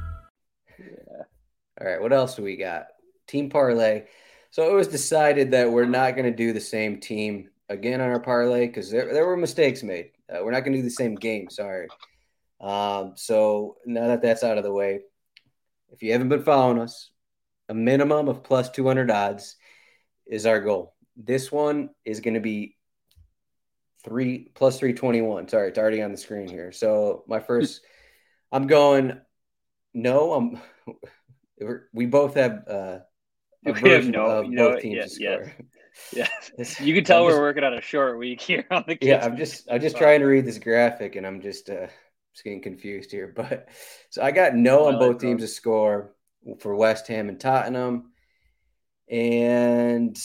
All 1.81 1.87
right, 1.87 2.01
what 2.01 2.13
else 2.13 2.35
do 2.35 2.43
we 2.43 2.57
got? 2.57 2.87
Team 3.25 3.49
parlay. 3.49 4.03
So 4.51 4.69
it 4.69 4.75
was 4.75 4.87
decided 4.87 5.51
that 5.51 5.71
we're 5.71 5.85
not 5.85 6.15
going 6.15 6.29
to 6.29 6.35
do 6.35 6.53
the 6.53 6.59
same 6.59 6.99
team 6.99 7.49
again 7.69 8.01
on 8.01 8.09
our 8.09 8.19
parlay 8.19 8.67
because 8.67 8.91
there, 8.91 9.11
there 9.11 9.25
were 9.25 9.37
mistakes 9.37 9.81
made. 9.81 10.11
Uh, 10.29 10.43
we're 10.43 10.51
not 10.51 10.59
going 10.59 10.73
to 10.73 10.79
do 10.79 10.83
the 10.83 10.91
same 10.91 11.15
game. 11.15 11.49
Sorry. 11.49 11.87
Um, 12.59 13.13
so 13.15 13.77
now 13.85 14.07
that 14.09 14.21
that's 14.21 14.43
out 14.43 14.59
of 14.59 14.63
the 14.63 14.71
way, 14.71 14.99
if 15.91 16.03
you 16.03 16.11
haven't 16.11 16.29
been 16.29 16.43
following 16.43 16.77
us, 16.77 17.09
a 17.67 17.73
minimum 17.73 18.27
of 18.27 18.43
plus 18.43 18.69
200 18.69 19.09
odds 19.09 19.55
is 20.27 20.45
our 20.45 20.59
goal. 20.59 20.93
This 21.17 21.51
one 21.51 21.89
is 22.05 22.19
going 22.19 22.35
to 22.35 22.41
be 22.41 22.77
three 24.03 24.51
plus 24.53 24.77
321. 24.77 25.47
Sorry, 25.47 25.69
it's 25.69 25.79
already 25.79 26.03
on 26.03 26.11
the 26.11 26.17
screen 26.17 26.47
here. 26.47 26.71
So 26.71 27.23
my 27.27 27.39
first, 27.39 27.81
I'm 28.51 28.67
going, 28.67 29.19
no, 29.95 30.33
I'm 30.33 30.61
we 31.93 32.05
both 32.05 32.35
have 32.35 32.63
uh, 32.67 32.99
a 33.65 33.71
We 33.71 33.89
have 33.91 34.07
no- 34.07 34.25
of 34.25 34.45
you 34.45 34.51
know, 34.51 34.71
both 34.71 34.81
teams 34.81 35.19
yeah, 35.19 35.37
to 35.37 35.43
score. 35.45 35.55
Yeah, 36.13 36.29
you 36.79 36.93
can 36.93 37.03
tell 37.03 37.19
I'm 37.19 37.25
we're 37.25 37.31
just- 37.31 37.41
working 37.41 37.63
on 37.65 37.73
a 37.73 37.81
short 37.81 38.17
week 38.17 38.39
here 38.39 38.65
on 38.71 38.85
the. 38.87 38.97
Yeah. 39.01 39.25
I'm 39.25 39.35
just 39.35 39.69
I'm 39.69 39.81
just 39.81 39.97
trying 40.03 40.21
to 40.21 40.25
read 40.25 40.45
this 40.45 40.57
graphic 40.57 41.15
and 41.17 41.27
I'm 41.27 41.41
just 41.41 41.69
uh 41.69 41.87
just 42.33 42.43
getting 42.45 42.61
confused 42.61 43.11
here. 43.11 43.31
But 43.35 43.67
so 44.09 44.21
I 44.21 44.31
got 44.31 44.55
no 44.55 44.85
on 44.87 44.97
both 44.99 45.19
teams 45.19 45.41
to 45.41 45.47
score 45.49 46.15
for 46.59 46.75
West 46.75 47.07
Ham 47.07 47.27
and 47.27 47.39
Tottenham. 47.39 48.11
And 49.09 50.17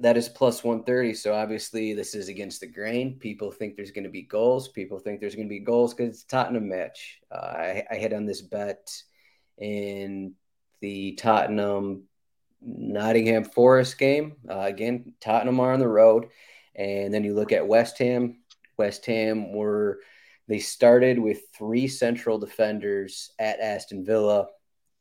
that 0.00 0.18
is 0.18 0.28
plus 0.28 0.62
130. 0.62 1.14
So 1.14 1.34
obviously 1.34 1.94
this 1.94 2.14
is 2.14 2.28
against 2.28 2.60
the 2.60 2.66
grain. 2.66 3.18
People 3.18 3.50
think 3.50 3.76
there's 3.76 3.92
going 3.92 4.04
to 4.04 4.10
be 4.10 4.22
goals. 4.22 4.68
People 4.68 4.98
think 4.98 5.20
there's 5.20 5.34
going 5.34 5.48
to 5.48 5.52
be 5.52 5.60
goals 5.60 5.94
because 5.94 6.14
it's 6.14 6.24
a 6.24 6.28
Tottenham 6.28 6.68
match. 6.68 7.18
Uh, 7.30 7.36
I, 7.36 7.84
I 7.90 7.94
hit 7.96 8.12
on 8.12 8.26
this 8.26 8.42
bet 8.42 8.90
in 9.62 10.34
the 10.80 11.12
Tottenham 11.12 12.04
Nottingham 12.60 13.44
Forest 13.44 13.98
game. 13.98 14.36
Uh, 14.48 14.60
again, 14.60 15.14
Tottenham 15.20 15.60
are 15.60 15.72
on 15.72 15.80
the 15.80 15.88
road. 15.88 16.26
And 16.74 17.14
then 17.14 17.24
you 17.24 17.34
look 17.34 17.52
at 17.52 17.66
West 17.66 17.98
Ham. 17.98 18.40
West 18.76 19.06
Ham 19.06 19.52
were 19.52 20.00
they 20.48 20.58
started 20.58 21.18
with 21.18 21.42
three 21.56 21.86
central 21.86 22.38
defenders 22.38 23.30
at 23.38 23.60
Aston 23.60 24.04
Villa. 24.04 24.48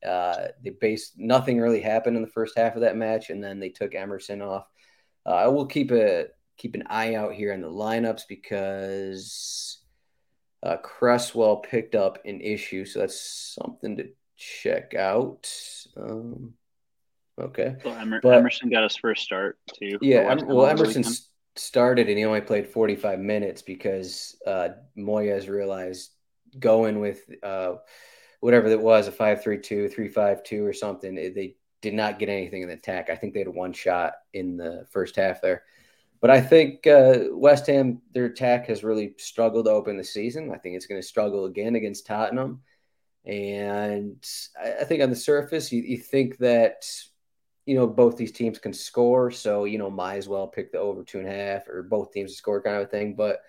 Uh, 0.06 0.48
they 0.64 0.70
based 0.70 1.14
nothing 1.18 1.60
really 1.60 1.82
happened 1.82 2.16
in 2.16 2.24
the 2.24 2.30
first 2.30 2.58
half 2.58 2.76
of 2.76 2.82
that 2.82 2.96
match, 2.96 3.30
and 3.30 3.44
then 3.44 3.60
they 3.60 3.70
took 3.70 3.96
Emerson 3.96 4.42
off. 4.42 4.68
Uh, 5.26 5.36
I 5.36 5.48
will 5.48 5.66
keep 5.66 5.92
a 5.92 6.28
keep 6.58 6.76
an 6.76 6.84
eye 6.88 7.16
out 7.16 7.34
here 7.34 7.54
on 7.54 7.62
the 7.62 7.68
lineups 7.68 8.24
because 8.28 9.80
uh, 10.64 10.78
Cresswell 10.78 11.58
picked 11.58 11.96
up 11.96 12.20
an 12.26 12.42
issue, 12.42 12.86
so 12.86 13.00
that's 13.00 13.56
something 13.60 13.98
to 13.98 14.10
check 14.38 14.94
out. 14.96 15.50
Um, 15.98 16.54
okay, 17.40 17.76
So 17.84 17.90
Emer- 18.00 18.22
but- 18.22 18.38
Emerson 18.38 18.70
got 18.70 18.84
his 18.84 18.96
first 18.96 19.24
start 19.24 19.58
too. 19.74 19.98
yeah, 20.02 20.34
well, 20.46 20.66
Emerson 20.68 21.04
s- 21.06 21.30
started 21.56 22.08
and 22.10 22.18
he 22.18 22.26
only 22.26 22.42
played 22.42 22.68
45 22.68 23.20
minutes 23.20 23.62
because 23.62 24.36
uh, 24.48 24.70
Moyes 24.98 25.48
realized 25.50 26.12
going 26.60 27.00
with 27.00 27.22
uh, 27.44 27.76
whatever 28.40 28.70
that 28.70 28.82
was 28.82 29.08
a 29.08 29.12
5-3-2, 29.12 29.94
3-5-2 29.94 30.64
or 30.68 30.74
something, 30.74 31.18
eh, 31.18 31.30
they 31.34 31.56
did 31.82 31.94
not 31.94 32.20
get 32.20 32.30
anything 32.30 32.62
in 32.62 32.68
the 32.68 32.76
attack. 32.76 33.10
I 33.10 33.16
think 33.16 33.34
they 33.34 33.40
had 33.40 33.48
one 33.48 33.74
shot 33.74 34.14
in 34.34 34.58
the 34.58 34.86
first 34.92 35.16
half 35.16 35.42
there. 35.42 35.64
But 36.20 36.30
I 36.30 36.40
think 36.40 36.86
uh, 36.86 37.26
West 37.32 37.66
Ham, 37.68 38.00
their 38.14 38.26
attack 38.26 38.68
has 38.68 38.84
really 38.84 39.16
struggled 39.18 39.66
to 39.66 39.72
open 39.72 39.98
the 39.98 40.04
season. 40.04 40.52
I 40.54 40.58
think 40.58 40.76
it's 40.76 40.86
going 40.86 41.02
to 41.02 41.08
struggle 41.08 41.46
again 41.46 41.76
against 41.76 42.06
Tottenham. 42.06 42.62
And 43.26 44.26
I, 44.62 44.82
I 44.82 44.84
think 44.84 45.04
on 45.04 45.10
the 45.10 45.16
surface, 45.16 45.72
you, 45.72 45.82
you 45.82 45.98
think 45.98 46.38
that 46.38 46.86
you 47.66 47.76
know, 47.76 47.88
both 47.88 48.18
these 48.18 48.32
teams 48.32 48.60
can 48.60 48.74
score. 48.74 49.32
So, 49.32 49.66
you 49.66 49.78
know, 49.78 49.90
might 49.90 50.18
as 50.18 50.28
well 50.28 50.48
pick 50.48 50.72
the 50.72 50.80
over 50.80 51.04
two 51.04 51.20
and 51.20 51.28
a 51.28 51.32
half 51.32 51.68
or 51.68 51.84
both 51.84 52.12
teams 52.12 52.32
to 52.32 52.38
score 52.38 52.62
kind 52.62 52.76
of 52.76 52.84
a 52.84 52.88
thing. 52.88 53.16
But 53.16 53.40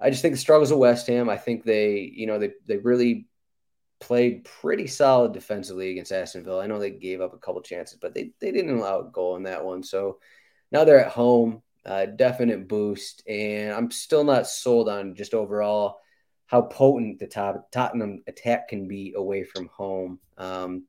I 0.00 0.10
just 0.10 0.22
think 0.22 0.34
the 0.34 0.40
struggles 0.40 0.70
of 0.70 0.78
West 0.78 1.06
Ham, 1.06 1.28
I 1.28 1.36
think 1.36 1.64
they, 1.64 2.12
you 2.14 2.26
know, 2.26 2.38
they, 2.38 2.52
they 2.66 2.78
really 2.78 3.26
played 4.00 4.44
pretty 4.44 4.86
solid 4.86 5.32
defensively 5.32 5.90
against 5.90 6.12
Aston 6.12 6.44
Villa. 6.44 6.62
I 6.62 6.66
know 6.66 6.78
they 6.78 6.90
gave 6.90 7.20
up 7.20 7.34
a 7.34 7.38
couple 7.38 7.60
chances, 7.62 7.98
but 8.00 8.14
they, 8.14 8.32
they 8.40 8.52
didn't 8.52 8.76
allow 8.76 9.00
a 9.00 9.10
goal 9.10 9.36
in 9.36 9.44
that 9.44 9.64
one. 9.64 9.82
So 9.82 10.18
now 10.70 10.84
they're 10.84 11.04
at 11.04 11.12
home, 11.12 11.62
uh, 11.86 12.06
definite 12.06 12.68
boost. 12.68 13.26
And 13.28 13.72
I'm 13.72 13.90
still 13.90 14.24
not 14.24 14.46
sold 14.46 14.88
on 14.88 15.14
just 15.14 15.34
overall 15.34 15.98
how 16.48 16.62
potent 16.62 17.18
the 17.18 17.26
top, 17.26 17.70
Tottenham 17.70 18.22
attack 18.26 18.68
can 18.68 18.88
be 18.88 19.12
away 19.14 19.44
from 19.44 19.68
home. 19.68 20.18
Um, 20.38 20.84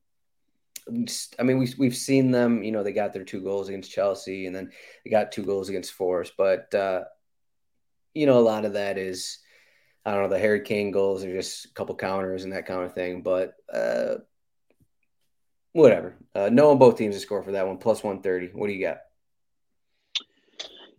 I 1.38 1.43
mean, 1.43 1.60
we, 1.60 1.74
we've 1.78 1.95
seen 1.95 2.32
them, 2.32 2.64
you 2.64 2.72
know, 2.72 2.82
they 2.82 2.93
got 2.93 3.12
their 3.12 3.26
two 3.26 3.41
goals 3.41 3.68
against 3.68 3.91
Chelsea 3.91 4.47
and 4.47 4.55
then 4.55 4.72
they 5.03 5.12
got 5.12 5.34
two 5.34 5.43
goals 5.43 5.68
against 5.68 5.91
Forest. 5.91 6.34
But, 6.38 6.74
uh, 6.74 7.03
you 8.14 8.26
know, 8.26 8.39
a 8.39 8.41
lot 8.41 8.64
of 8.64 8.74
that 8.74 8.97
is, 8.97 9.39
I 10.05 10.14
don't 10.14 10.24
know, 10.24 10.30
the 10.30 10.39
Harry 10.39 10.62
Kane 10.62 10.91
goals 10.91 11.26
are 11.26 11.32
just 11.32 11.66
a 11.66 11.74
couple 11.74 11.93
counters 11.95 12.45
and 12.45 12.53
that 12.53 12.66
kind 12.66 12.84
of 12.84 12.93
thing. 12.93 13.22
But, 13.22 13.55
uh, 13.72 14.16
whatever. 15.74 16.16
Uh, 16.34 16.49
no 16.49 16.72
on 16.72 16.80
both 16.80 16.97
teams 16.97 17.16
to 17.16 17.22
score 17.22 17.43
for 17.43 17.51
that 17.51 17.68
one, 17.68 17.80
plus 17.80 18.01
130. 18.01 18.57
What 18.57 18.68
do 18.68 18.74
you 18.74 18.86
got? 18.86 18.99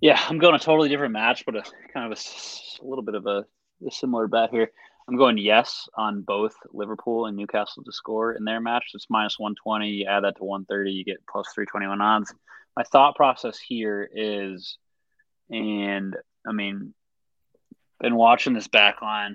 Yeah, 0.03 0.21
I'm 0.29 0.39
going 0.39 0.55
a 0.55 0.59
totally 0.59 0.91
different 0.91 1.15
match, 1.15 1.45
but 1.47 1.57
a 1.57 1.63
kind 1.95 2.13
of 2.13 2.19
a 2.19 2.87
little 2.87 3.03
bit 3.03 3.15
of 3.15 3.27
a, 3.27 3.47
a 3.87 3.91
similar 3.91 4.27
bet 4.27 4.51
here. 4.51 4.71
I'm 5.09 5.17
going 5.17 5.39
yes 5.39 5.89
on 5.97 6.23
both 6.23 6.55
Liverpool 6.73 7.27
and 7.27 7.37
Newcastle 7.37 7.83
to 7.83 7.93
score 7.93 8.33
in 8.33 8.45
their 8.45 8.61
match. 8.61 8.91
It's 8.95 9.11
minus 9.11 9.39
120. 9.39 9.89
You 9.89 10.07
add 10.07 10.25
that 10.25 10.37
to 10.37 10.45
130, 10.45 10.93
you 10.93 11.05
get 11.05 11.27
plus 11.29 11.49
321 11.53 12.01
odds. 12.01 12.33
My 12.77 12.85
thought 12.85 13.17
process 13.17 13.59
here 13.59 14.09
is, 14.15 14.79
and 15.51 16.17
I 16.47 16.53
mean, 16.53 16.95
been 18.01 18.15
watching 18.15 18.53
this 18.53 18.69
back 18.69 19.03
line, 19.03 19.35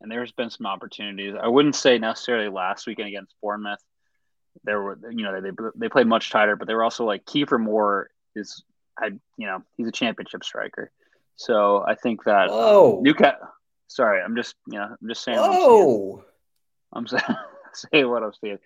and 0.00 0.10
there's 0.10 0.32
been 0.32 0.50
some 0.50 0.66
opportunities. 0.66 1.34
I 1.40 1.48
wouldn't 1.48 1.74
say 1.74 1.98
necessarily 1.98 2.48
last 2.48 2.86
weekend 2.86 3.08
against 3.08 3.34
Bournemouth. 3.42 3.82
There 4.62 4.80
were, 4.80 4.98
you 5.10 5.24
know, 5.24 5.40
they 5.40 5.50
they 5.74 5.88
played 5.88 6.06
much 6.06 6.30
tighter, 6.30 6.56
but 6.56 6.68
they 6.68 6.74
were 6.74 6.84
also 6.84 7.04
like 7.04 7.24
Kiefer 7.24 7.60
Moore 7.60 8.10
is, 8.36 8.62
I, 8.98 9.06
you 9.36 9.46
know, 9.46 9.62
he's 9.76 9.88
a 9.88 9.92
championship 9.92 10.44
striker. 10.44 10.92
So 11.34 11.84
I 11.86 11.96
think 11.96 12.24
that 12.24 12.48
oh, 12.50 13.00
Newcastle. 13.02 13.48
Sorry, 13.88 14.20
I'm 14.22 14.36
just, 14.36 14.54
you 14.66 14.78
know, 14.78 14.96
I'm 15.00 15.08
just 15.08 15.22
saying. 15.22 15.38
Oh, 15.40 16.24
I'm 16.92 17.06
saying, 17.06 17.22
saying 17.74 18.08
what 18.08 18.22
I'm 18.22 18.32
saying. 18.42 18.58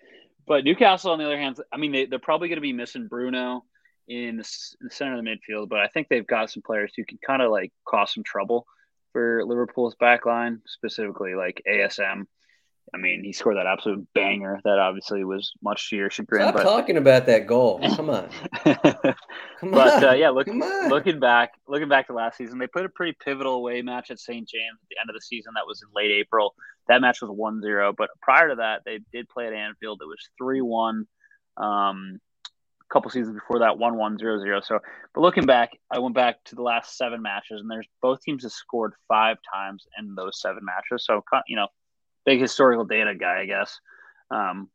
But 0.47 0.63
Newcastle, 0.63 1.11
on 1.11 1.19
the 1.19 1.25
other 1.25 1.37
hand, 1.37 1.57
I 1.71 1.77
mean, 1.77 1.91
they, 1.91 2.05
they're 2.05 2.19
probably 2.19 2.47
going 2.47 2.57
to 2.57 2.61
be 2.61 2.73
missing 2.73 3.07
Bruno 3.07 3.63
in 4.07 4.37
the, 4.37 4.49
in 4.81 4.87
the 4.87 4.89
center 4.89 5.17
of 5.17 5.23
the 5.23 5.29
midfield, 5.29 5.69
but 5.69 5.79
I 5.79 5.87
think 5.87 6.07
they've 6.09 6.25
got 6.25 6.49
some 6.49 6.63
players 6.63 6.91
who 6.95 7.05
can 7.05 7.19
kind 7.25 7.41
of 7.41 7.51
like 7.51 7.71
cause 7.87 8.13
some 8.13 8.23
trouble 8.23 8.65
for 9.13 9.43
Liverpool's 9.45 9.95
back 9.95 10.25
line, 10.25 10.61
specifically 10.65 11.35
like 11.35 11.61
ASM. 11.69 12.25
I 12.93 12.97
mean, 12.97 13.23
he 13.23 13.31
scored 13.31 13.55
that 13.55 13.67
absolute 13.67 14.05
banger 14.13 14.59
that 14.65 14.77
obviously 14.77 15.23
was 15.23 15.53
much 15.63 15.89
to 15.89 15.95
your 15.95 16.09
chagrin. 16.09 16.43
Stop 16.43 16.55
but... 16.55 16.63
talking 16.63 16.97
about 16.97 17.25
that 17.27 17.47
goal. 17.47 17.79
Come 17.95 18.09
on. 18.09 18.29
Come 18.63 19.71
but, 19.71 20.03
on. 20.03 20.03
Uh, 20.03 20.13
yeah, 20.13 20.29
look, 20.29 20.47
looking 20.47 21.19
back, 21.19 21.53
looking 21.67 21.87
back 21.87 22.07
to 22.07 22.13
last 22.13 22.37
season, 22.37 22.59
they 22.59 22.67
put 22.67 22.85
a 22.85 22.89
pretty 22.89 23.15
pivotal 23.23 23.55
away 23.55 23.81
match 23.81 24.11
at 24.11 24.19
St. 24.19 24.47
James 24.47 24.77
at 24.81 24.89
the 24.89 24.97
end 24.99 25.09
of 25.09 25.13
the 25.13 25.21
season. 25.21 25.53
That 25.55 25.65
was 25.65 25.81
in 25.81 25.89
late 25.95 26.11
April. 26.11 26.53
That 26.87 26.99
match 26.99 27.21
was 27.21 27.31
1-0. 27.31 27.93
But 27.97 28.09
prior 28.21 28.49
to 28.49 28.55
that, 28.55 28.81
they 28.85 28.99
did 29.13 29.29
play 29.29 29.47
at 29.47 29.53
Anfield. 29.53 30.01
It 30.01 30.07
was 30.07 30.29
3-1. 30.41 31.03
Um, 31.57 32.19
a 32.91 32.93
couple 32.93 33.09
seasons 33.09 33.35
before 33.35 33.59
that, 33.59 33.77
one 33.77 33.95
one 33.95 34.17
zero 34.17 34.39
zero. 34.39 34.59
So, 34.61 34.79
but 35.13 35.21
looking 35.21 35.45
back, 35.45 35.71
I 35.89 35.99
went 35.99 36.15
back 36.15 36.43
to 36.45 36.55
the 36.55 36.61
last 36.61 36.97
seven 36.97 37.21
matches, 37.21 37.61
and 37.61 37.71
there's 37.71 37.87
both 38.01 38.19
teams 38.21 38.43
have 38.43 38.51
scored 38.51 38.93
five 39.07 39.37
times 39.53 39.85
in 39.97 40.13
those 40.15 40.41
seven 40.41 40.65
matches. 40.65 41.05
So, 41.05 41.21
you 41.47 41.55
know, 41.55 41.67
big 42.25 42.41
historical 42.41 42.85
data 42.85 43.15
guy, 43.15 43.41
I 43.41 43.45
guess. 43.45 43.79
Um, 44.29 44.69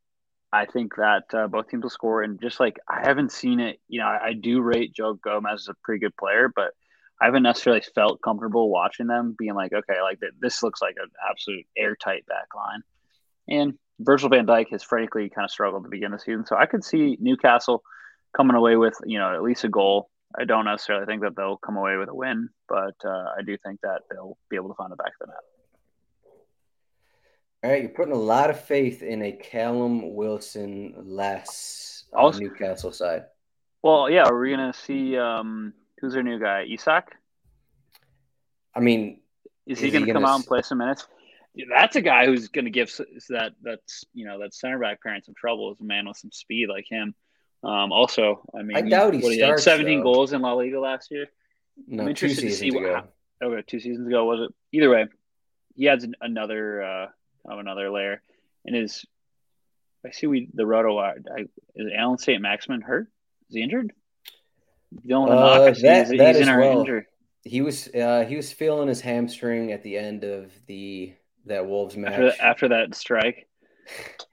I 0.52 0.66
think 0.66 0.96
that 0.96 1.24
uh, 1.34 1.48
both 1.48 1.68
teams 1.68 1.82
will 1.82 1.90
score, 1.90 2.22
and 2.22 2.40
just 2.40 2.60
like 2.60 2.78
I 2.88 3.00
haven't 3.06 3.32
seen 3.32 3.60
it, 3.60 3.80
you 3.88 4.00
know, 4.00 4.06
I, 4.06 4.28
I 4.28 4.32
do 4.32 4.60
rate 4.60 4.94
Joe 4.94 5.14
Gomez 5.14 5.62
as 5.62 5.68
a 5.68 5.74
pretty 5.82 6.00
good 6.00 6.16
player, 6.16 6.50
but 6.54 6.72
I 7.20 7.24
haven't 7.24 7.42
necessarily 7.42 7.82
felt 7.94 8.22
comfortable 8.22 8.70
watching 8.70 9.06
them 9.06 9.34
being 9.38 9.54
like, 9.54 9.72
okay, 9.72 10.00
like 10.02 10.20
this 10.40 10.62
looks 10.62 10.82
like 10.82 10.96
an 11.02 11.10
absolute 11.28 11.66
airtight 11.76 12.26
back 12.26 12.54
line. 12.54 12.82
And 13.48 13.78
Virgil 14.00 14.28
van 14.28 14.46
Dijk 14.46 14.70
has 14.70 14.82
frankly 14.82 15.30
kind 15.30 15.44
of 15.44 15.50
struggled 15.50 15.84
to 15.84 15.90
begin 15.90 16.12
the 16.12 16.18
season. 16.18 16.44
So 16.44 16.56
I 16.56 16.66
could 16.66 16.84
see 16.84 17.16
Newcastle 17.20 17.82
coming 18.36 18.56
away 18.56 18.76
with 18.76 18.94
you 19.04 19.18
know 19.18 19.34
at 19.34 19.42
least 19.42 19.64
a 19.64 19.68
goal. 19.68 20.10
I 20.38 20.44
don't 20.44 20.66
necessarily 20.66 21.06
think 21.06 21.22
that 21.22 21.36
they'll 21.36 21.56
come 21.56 21.76
away 21.76 21.96
with 21.96 22.08
a 22.08 22.14
win, 22.14 22.50
but 22.68 22.94
uh, 23.04 23.32
I 23.38 23.42
do 23.44 23.56
think 23.64 23.80
that 23.82 24.02
they'll 24.10 24.36
be 24.50 24.56
able 24.56 24.68
to 24.68 24.74
find 24.74 24.92
the 24.92 24.96
back 24.96 25.12
of 25.20 25.26
the 25.26 25.32
net. 25.32 25.55
All 27.66 27.72
right, 27.72 27.82
you're 27.82 27.90
putting 27.90 28.14
a 28.14 28.16
lot 28.16 28.48
of 28.48 28.60
faith 28.60 29.02
in 29.02 29.22
a 29.22 29.32
Callum 29.32 30.14
Wilson 30.14 30.94
less 30.98 32.04
also, 32.12 32.38
Newcastle 32.38 32.92
side. 32.92 33.24
Well, 33.82 34.08
yeah, 34.08 34.22
we're 34.30 34.40
we 34.40 34.50
gonna 34.52 34.72
see 34.72 35.18
um, 35.18 35.72
who's 36.00 36.14
our 36.14 36.22
new 36.22 36.38
guy, 36.38 36.64
Isak? 36.70 37.16
I 38.72 38.78
mean, 38.78 39.18
is, 39.66 39.78
is 39.78 39.82
he, 39.82 39.90
gonna, 39.90 40.06
he 40.06 40.12
gonna 40.12 40.24
come 40.24 40.30
out 40.30 40.36
and 40.36 40.46
play 40.46 40.62
some 40.62 40.78
minutes? 40.78 41.08
That's 41.68 41.96
a 41.96 42.02
guy 42.02 42.26
who's 42.26 42.46
gonna 42.46 42.70
give 42.70 42.88
that 43.30 43.54
that's 43.60 44.04
you 44.14 44.26
know 44.26 44.38
that 44.38 44.54
center 44.54 44.78
back 44.78 45.02
parent 45.02 45.24
some 45.24 45.34
trouble. 45.36 45.72
Is 45.72 45.80
a 45.80 45.84
man 45.84 46.06
with 46.06 46.18
some 46.18 46.30
speed 46.30 46.68
like 46.68 46.86
him. 46.88 47.16
Um, 47.64 47.90
also, 47.90 48.48
I 48.56 48.62
mean, 48.62 48.76
I 48.76 48.82
doubt 48.82 49.14
he, 49.14 49.20
he 49.22 49.38
starts. 49.38 49.64
Seventeen 49.64 50.04
though. 50.04 50.12
goals 50.12 50.32
in 50.32 50.40
La 50.40 50.52
Liga 50.52 50.78
last 50.78 51.10
year. 51.10 51.26
No, 51.88 52.04
I'm 52.04 52.10
interested 52.10 52.42
two 52.42 52.48
to 52.48 52.54
see 52.54 52.70
seasons 52.70 52.80
what. 52.80 52.90
ago. 52.90 53.08
Okay, 53.42 53.62
two 53.66 53.80
seasons 53.80 54.06
ago 54.06 54.24
was 54.24 54.48
it? 54.48 54.54
Either 54.70 54.88
way, 54.88 55.06
he 55.74 55.88
adds 55.88 56.06
another 56.20 56.82
uh, 56.84 57.06
kind 57.06 57.12
of 57.46 57.58
another 57.58 57.90
layer. 57.90 58.22
And 58.64 58.76
is 58.76 59.04
I 60.04 60.10
see 60.10 60.26
we 60.26 60.48
the 60.52 60.66
roto 60.66 60.98
I, 60.98 61.14
is 61.74 61.90
Allan 61.96 62.18
Saint-Maximin 62.18 62.80
hurt? 62.80 63.08
Is 63.48 63.56
he 63.56 63.62
injured? 63.62 63.92
Dealing 65.04 65.28
with 65.28 65.38
a 65.38 65.40
knock. 65.40 65.60
I 65.60 65.72
see 65.72 65.82
that, 65.82 66.10
he's, 66.10 66.20
he's 66.20 66.36
in 66.38 66.48
our 66.48 66.60
well. 66.60 66.80
injury. 66.80 67.06
He 67.42 67.62
was 67.62 67.88
uh, 67.88 68.24
he 68.28 68.36
was 68.36 68.52
feeling 68.52 68.88
his 68.88 69.00
hamstring 69.00 69.72
at 69.72 69.82
the 69.82 69.96
end 69.96 70.24
of 70.24 70.52
the 70.66 71.14
that 71.46 71.66
Wolves 71.66 71.96
match 71.96 72.12
after, 72.12 72.42
after 72.42 72.68
that 72.68 72.94
strike. 72.94 73.48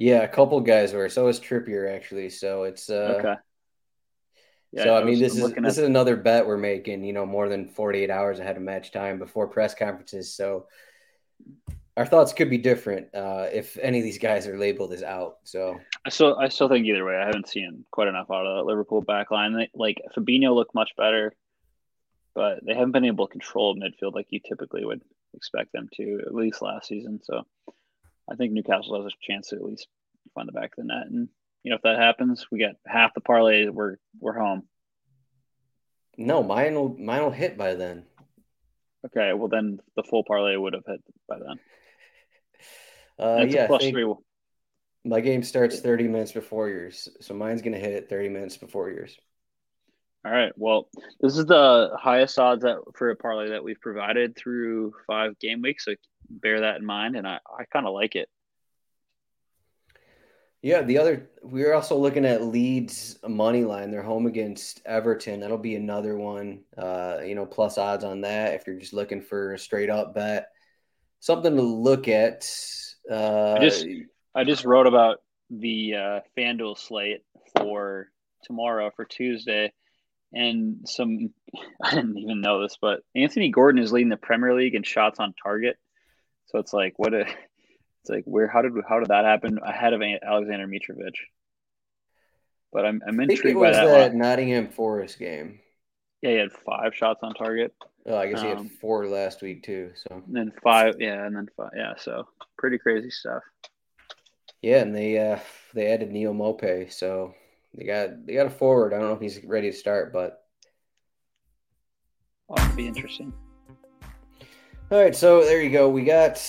Yeah, 0.00 0.22
a 0.22 0.28
couple 0.28 0.60
guys 0.60 0.92
were. 0.92 1.08
So 1.08 1.24
was 1.24 1.40
Trippier 1.40 1.92
actually. 1.92 2.30
So 2.30 2.62
it's 2.62 2.88
uh, 2.88 3.16
okay. 3.18 3.34
Yeah, 4.70 4.84
so 4.84 4.94
I, 4.94 5.00
I 5.00 5.04
mean, 5.04 5.18
this 5.18 5.36
is 5.36 5.52
this 5.54 5.76
is 5.76 5.84
another 5.84 6.14
bet 6.14 6.46
we're 6.46 6.56
making. 6.56 7.02
You 7.02 7.12
know, 7.12 7.26
more 7.26 7.48
than 7.48 7.68
forty 7.68 8.04
eight 8.04 8.10
hours 8.10 8.38
ahead 8.38 8.56
of 8.56 8.62
match 8.62 8.92
time 8.92 9.18
before 9.18 9.48
press 9.48 9.74
conferences. 9.74 10.32
So 10.32 10.66
our 11.98 12.06
thoughts 12.06 12.32
could 12.32 12.48
be 12.48 12.58
different 12.58 13.12
uh, 13.12 13.48
if 13.52 13.76
any 13.82 13.98
of 13.98 14.04
these 14.04 14.18
guys 14.18 14.46
are 14.46 14.56
labeled 14.56 14.92
as 14.92 15.02
out. 15.02 15.38
So 15.42 15.80
I 16.06 16.10
still 16.10 16.38
I 16.38 16.48
still 16.48 16.68
think 16.68 16.86
either 16.86 17.04
way. 17.04 17.16
I 17.16 17.26
haven't 17.26 17.48
seen 17.48 17.84
quite 17.90 18.06
enough 18.06 18.30
out 18.30 18.46
of 18.46 18.56
that 18.56 18.70
Liverpool 18.70 19.00
back 19.00 19.32
line. 19.32 19.52
They, 19.52 19.68
like 19.74 20.00
Fabinho 20.16 20.54
looked 20.54 20.76
much 20.76 20.92
better, 20.96 21.34
but 22.36 22.64
they 22.64 22.74
haven't 22.74 22.92
been 22.92 23.04
able 23.04 23.26
to 23.26 23.32
control 23.32 23.74
midfield 23.74 24.14
like 24.14 24.28
you 24.30 24.38
typically 24.38 24.84
would 24.84 25.02
expect 25.34 25.72
them 25.72 25.88
to, 25.94 26.20
at 26.24 26.32
least 26.32 26.62
last 26.62 26.86
season. 26.86 27.18
So 27.24 27.42
I 28.30 28.36
think 28.36 28.52
Newcastle 28.52 29.02
has 29.02 29.12
a 29.12 29.26
chance 29.26 29.48
to 29.48 29.56
at 29.56 29.64
least 29.64 29.88
find 30.36 30.46
the 30.46 30.52
back 30.52 30.70
of 30.70 30.76
the 30.76 30.84
net. 30.84 31.08
And 31.10 31.28
you 31.64 31.70
know, 31.70 31.76
if 31.76 31.82
that 31.82 31.98
happens, 31.98 32.46
we 32.52 32.60
get 32.60 32.76
half 32.86 33.12
the 33.12 33.20
parlay. 33.20 33.66
We're 33.66 33.96
we're 34.20 34.38
home. 34.38 34.68
No, 36.16 36.44
mine 36.44 36.76
will 36.76 36.96
mine 36.96 37.22
will 37.22 37.32
hit 37.32 37.58
by 37.58 37.74
then. 37.74 38.04
Okay, 39.04 39.32
well 39.32 39.48
then 39.48 39.80
the 39.96 40.04
full 40.04 40.22
parlay 40.22 40.54
would 40.54 40.74
have 40.74 40.86
hit 40.86 41.02
by 41.28 41.40
then. 41.40 41.58
Uh, 43.18 43.46
yeah, 43.48 43.66
plus 43.66 43.86
three. 43.86 44.12
My 45.04 45.20
game 45.20 45.42
starts 45.42 45.80
30 45.80 46.08
minutes 46.08 46.32
before 46.32 46.68
yours, 46.68 47.08
so 47.20 47.34
mine's 47.34 47.62
gonna 47.62 47.78
hit 47.78 47.94
at 47.94 48.08
30 48.08 48.28
minutes 48.28 48.56
before 48.56 48.90
yours. 48.90 49.16
All 50.24 50.32
right. 50.32 50.52
Well, 50.56 50.88
this 51.20 51.38
is 51.38 51.46
the 51.46 51.90
highest 51.98 52.38
odds 52.38 52.62
that 52.62 52.78
for 52.96 53.10
a 53.10 53.16
parlay 53.16 53.50
that 53.50 53.62
we've 53.62 53.80
provided 53.80 54.36
through 54.36 54.92
five 55.06 55.38
game 55.38 55.62
weeks. 55.62 55.84
So 55.84 55.94
bear 56.28 56.60
that 56.60 56.76
in 56.76 56.84
mind, 56.84 57.16
and 57.16 57.26
I, 57.26 57.38
I 57.58 57.64
kind 57.72 57.86
of 57.86 57.94
like 57.94 58.16
it. 58.16 58.28
Yeah, 60.60 60.82
the 60.82 60.98
other 60.98 61.30
we're 61.42 61.72
also 61.72 61.96
looking 61.96 62.24
at 62.24 62.42
Leeds 62.42 63.18
money 63.26 63.64
line. 63.64 63.92
They're 63.92 64.02
home 64.02 64.26
against 64.26 64.82
Everton. 64.84 65.40
That'll 65.40 65.56
be 65.56 65.76
another 65.76 66.16
one. 66.16 66.64
Uh, 66.76 67.20
you 67.24 67.36
know, 67.36 67.46
plus 67.46 67.78
odds 67.78 68.02
on 68.02 68.22
that 68.22 68.54
if 68.54 68.66
you're 68.66 68.78
just 68.78 68.92
looking 68.92 69.22
for 69.22 69.54
a 69.54 69.58
straight 69.58 69.88
up 69.88 70.14
bet. 70.14 70.48
Something 71.20 71.54
to 71.54 71.62
look 71.62 72.08
at. 72.08 72.50
Uh, 73.10 73.54
I 73.54 73.58
just 73.60 73.86
I 74.34 74.44
just 74.44 74.64
wrote 74.64 74.86
about 74.86 75.18
the 75.50 75.94
uh, 75.94 76.20
FanDuel 76.36 76.78
slate 76.78 77.22
for 77.56 78.08
tomorrow 78.44 78.90
for 78.94 79.04
Tuesday, 79.04 79.72
and 80.32 80.86
some 80.86 81.30
I 81.82 81.94
didn't 81.94 82.18
even 82.18 82.40
know 82.40 82.62
this, 82.62 82.76
but 82.80 83.00
Anthony 83.14 83.50
Gordon 83.50 83.82
is 83.82 83.92
leading 83.92 84.10
the 84.10 84.16
Premier 84.16 84.54
League 84.54 84.74
in 84.74 84.82
shots 84.82 85.18
on 85.18 85.34
target. 85.42 85.76
So 86.46 86.58
it's 86.58 86.72
like 86.72 86.94
what 86.96 87.14
a 87.14 87.20
it's 87.22 88.10
like 88.10 88.24
where 88.24 88.46
how 88.48 88.62
did 88.62 88.72
how 88.88 89.00
did 89.00 89.08
that 89.08 89.24
happen 89.24 89.58
ahead 89.64 89.92
of 89.92 90.00
Aleksandar 90.00 90.66
Mitrovic? 90.66 91.14
But 92.72 92.84
I'm 92.84 93.02
I'm 93.06 93.20
intrigued 93.20 93.58
by 93.58 93.72
that. 93.72 94.14
Nottingham 94.14 94.68
Forest 94.68 95.18
game. 95.18 95.60
Yeah, 96.22 96.30
he 96.30 96.36
had 96.36 96.52
five 96.52 96.94
shots 96.94 97.20
on 97.22 97.34
target. 97.34 97.74
Oh, 98.08 98.16
I 98.16 98.26
guess 98.26 98.40
he 98.40 98.48
had 98.48 98.58
um, 98.58 98.70
four 98.80 99.06
last 99.06 99.42
week 99.42 99.62
too. 99.62 99.92
So 99.94 100.22
and 100.26 100.34
then 100.34 100.52
five, 100.62 100.94
yeah, 100.98 101.26
and 101.26 101.36
then 101.36 101.48
five, 101.56 101.70
yeah. 101.76 101.92
So 101.98 102.26
pretty 102.56 102.78
crazy 102.78 103.10
stuff. 103.10 103.42
Yeah, 104.62 104.78
and 104.78 104.96
they 104.96 105.18
uh 105.18 105.38
they 105.74 105.92
added 105.92 106.10
Neal 106.10 106.32
Maupay, 106.32 106.90
so 106.90 107.34
they 107.74 107.84
got 107.84 108.26
they 108.26 108.32
got 108.32 108.46
a 108.46 108.50
forward. 108.50 108.94
I 108.94 108.98
don't 108.98 109.08
know 109.08 109.14
if 109.14 109.20
he's 109.20 109.44
ready 109.44 109.70
to 109.70 109.76
start, 109.76 110.12
but 110.12 110.44
it'll 112.56 112.76
be 112.76 112.86
interesting. 112.86 113.32
All 114.90 115.02
right, 115.02 115.14
so 115.14 115.44
there 115.44 115.60
you 115.62 115.70
go. 115.70 115.90
We 115.90 116.02
got 116.02 116.42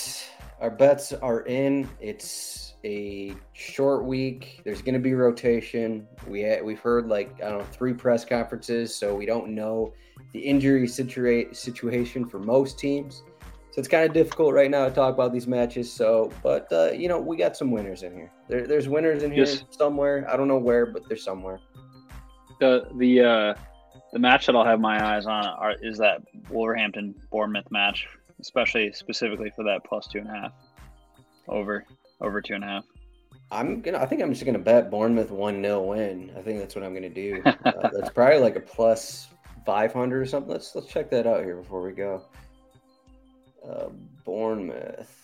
our 0.62 0.72
bets 0.72 1.12
are 1.12 1.42
in. 1.42 1.90
It's 2.00 2.69
a 2.84 3.36
short 3.54 4.06
week. 4.06 4.62
There's 4.64 4.82
going 4.82 4.94
to 4.94 5.00
be 5.00 5.14
rotation. 5.14 6.08
We 6.28 6.44
ha- 6.44 6.62
we've 6.64 6.80
heard 6.80 7.08
like 7.08 7.42
I 7.44 7.50
don't 7.50 7.60
know 7.60 7.66
three 7.66 7.94
press 7.94 8.26
conferences, 8.26 8.96
so 8.96 9.16
we 9.16 9.26
don't 9.26 9.50
know 9.50 9.94
the 10.34 10.40
injury 10.40 10.88
situa- 10.88 11.56
situation 11.56 12.26
for 12.26 12.40
most 12.40 12.80
teams. 12.80 13.24
So 13.72 13.80
it's 13.80 13.88
kind 13.88 14.06
of 14.06 14.14
difficult 14.14 14.54
right 14.54 14.70
now 14.70 14.86
to 14.86 14.92
talk 14.92 15.14
about 15.14 15.32
these 15.32 15.48
matches. 15.48 15.92
So, 15.92 16.32
but 16.42 16.72
uh, 16.72 16.92
you 16.92 17.08
know, 17.08 17.20
we 17.20 17.38
got 17.38 17.56
some 17.56 17.72
winners 17.72 18.04
in 18.04 18.14
here. 18.14 18.32
There, 18.48 18.66
there's 18.66 18.88
winners 18.88 19.24
in 19.24 19.32
here 19.32 19.46
yes. 19.46 19.64
somewhere. 19.70 20.28
I 20.30 20.38
don't 20.38 20.48
know 20.48 20.58
where, 20.58 20.86
but 20.86 21.08
there's 21.08 21.24
somewhere. 21.24 21.60
The 22.60 22.88
the 22.98 23.22
uh, 23.22 23.54
the 24.12 24.20
match 24.20 24.48
that 24.48 24.56
I'll 24.56 24.66
have 24.66 24.80
my 24.80 25.16
eyes 25.16 25.26
on 25.26 25.46
are, 25.46 25.76
is 25.82 25.98
that 26.00 26.22
Wolverhampton 26.50 27.16
Bournemouth 27.32 27.70
match 27.70 28.08
especially 28.40 28.92
specifically 28.94 29.52
for 29.56 29.64
that 29.64 29.84
plus 29.84 30.08
two 30.08 30.20
and 30.20 30.28
a 30.28 30.32
half 30.32 30.52
over 31.48 31.86
over 32.22 32.42
two 32.42 32.56
and 32.56 32.64
a 32.64 32.68
half. 32.68 32.86
I'm 33.52 33.82
gonna. 33.82 33.98
I 33.98 34.06
think 34.06 34.22
I'm 34.22 34.32
just 34.32 34.46
gonna 34.46 34.60
bet 34.60 34.92
Bournemouth 34.92 35.32
one 35.32 35.62
0 35.64 35.84
win. 35.84 36.32
I 36.38 36.42
think 36.42 36.60
that's 36.60 36.76
what 36.76 36.84
I'm 36.84 36.94
gonna 36.94 37.10
do. 37.10 37.42
uh, 37.46 37.54
that's 37.66 38.10
probably 38.10 38.40
like 38.40 38.56
a 38.56 38.62
plus 38.62 39.28
five 39.66 39.92
hundred 39.92 40.22
or 40.22 40.26
something. 40.26 40.52
Let's 40.52 40.76
let's 40.76 40.88
check 40.88 41.10
that 41.12 41.26
out 41.26 41.44
here 41.44 41.56
before 41.56 41.82
we 41.82 41.92
go. 41.94 42.24
Uh, 43.68 43.90
Bournemouth. 44.24 45.16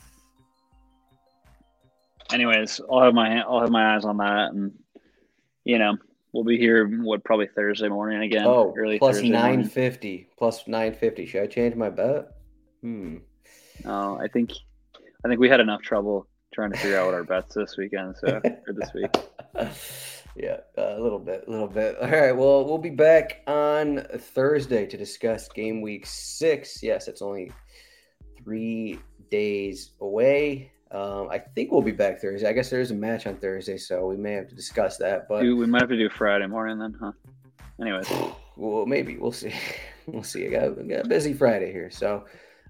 Anyways, 2.33 2.81
I'll 2.91 3.03
have 3.03 3.13
my 3.13 3.41
I'll 3.41 3.61
have 3.61 3.69
my 3.69 3.95
eyes 3.95 4.05
on 4.05 4.17
that, 4.17 4.53
and 4.53 4.73
you 5.63 5.77
know 5.77 5.95
we'll 6.33 6.43
be 6.43 6.57
here. 6.57 6.87
What 6.87 7.23
probably 7.23 7.47
Thursday 7.47 7.89
morning 7.89 8.23
again? 8.23 8.45
Oh, 8.47 8.73
early 8.75 8.97
plus 8.97 9.21
nine 9.21 9.63
fifty. 9.63 10.29
Plus 10.35 10.67
nine 10.67 10.95
fifty. 10.95 11.27
Should 11.27 11.43
I 11.43 11.47
change 11.47 11.75
my 11.75 11.91
bet? 11.91 12.31
Hmm. 12.81 13.17
No, 13.83 14.19
I 14.19 14.27
think 14.29 14.51
I 15.23 15.27
think 15.27 15.39
we 15.39 15.47
had 15.47 15.59
enough 15.59 15.83
trouble 15.83 16.27
trying 16.55 16.71
to 16.71 16.77
figure 16.77 16.97
out 16.97 17.05
what 17.05 17.13
our 17.13 17.23
bets 17.23 17.53
this 17.53 17.75
weekend. 17.75 18.15
So 18.15 18.41
or 18.43 18.73
this 18.73 18.93
week. 18.93 19.11
yeah, 20.35 20.57
a 20.77 20.99
little 20.99 21.19
bit, 21.19 21.43
a 21.47 21.51
little 21.51 21.67
bit. 21.67 21.97
All 22.01 22.09
right. 22.09 22.31
Well, 22.31 22.63
we'll 22.65 22.77
be 22.77 22.89
back 22.89 23.41
on 23.45 24.05
Thursday 24.17 24.85
to 24.85 24.97
discuss 24.97 25.49
game 25.49 25.81
week 25.81 26.05
six. 26.05 26.81
Yes, 26.81 27.09
it's 27.09 27.21
only 27.21 27.51
three 28.41 28.99
days 29.29 29.91
away. 29.99 30.71
Um, 30.91 31.27
I 31.29 31.39
think 31.39 31.73
we'll 31.73 31.81
be 31.81 31.91
back 31.91 32.21
Thursday. 32.21 32.47
I 32.47 32.53
guess 32.53 32.69
there 32.69 32.79
is 32.79 32.91
a 32.91 32.95
match 32.95 33.27
on 33.27 33.35
Thursday, 33.35 33.77
so 33.77 34.07
we 34.07 34.15
may 34.15 34.31
have 34.31 34.47
to 34.47 34.55
discuss 34.55 34.95
that. 34.97 35.27
But 35.27 35.41
Dude, 35.41 35.59
we 35.59 35.65
might 35.65 35.81
have 35.81 35.89
to 35.89 35.97
do 35.97 36.09
Friday 36.09 36.47
morning 36.47 36.79
then, 36.79 36.95
huh? 36.97 37.11
Anyways, 37.81 38.09
well, 38.55 38.85
maybe 38.85 39.17
we'll 39.17 39.31
see. 39.31 39.53
We'll 40.07 40.21
see. 40.21 40.45
I 40.45 40.51
got, 40.51 40.77
I 40.77 40.83
got 40.83 41.05
a 41.07 41.09
busy 41.09 41.33
Friday 41.33 41.71
here, 41.71 41.89
so 41.89 42.25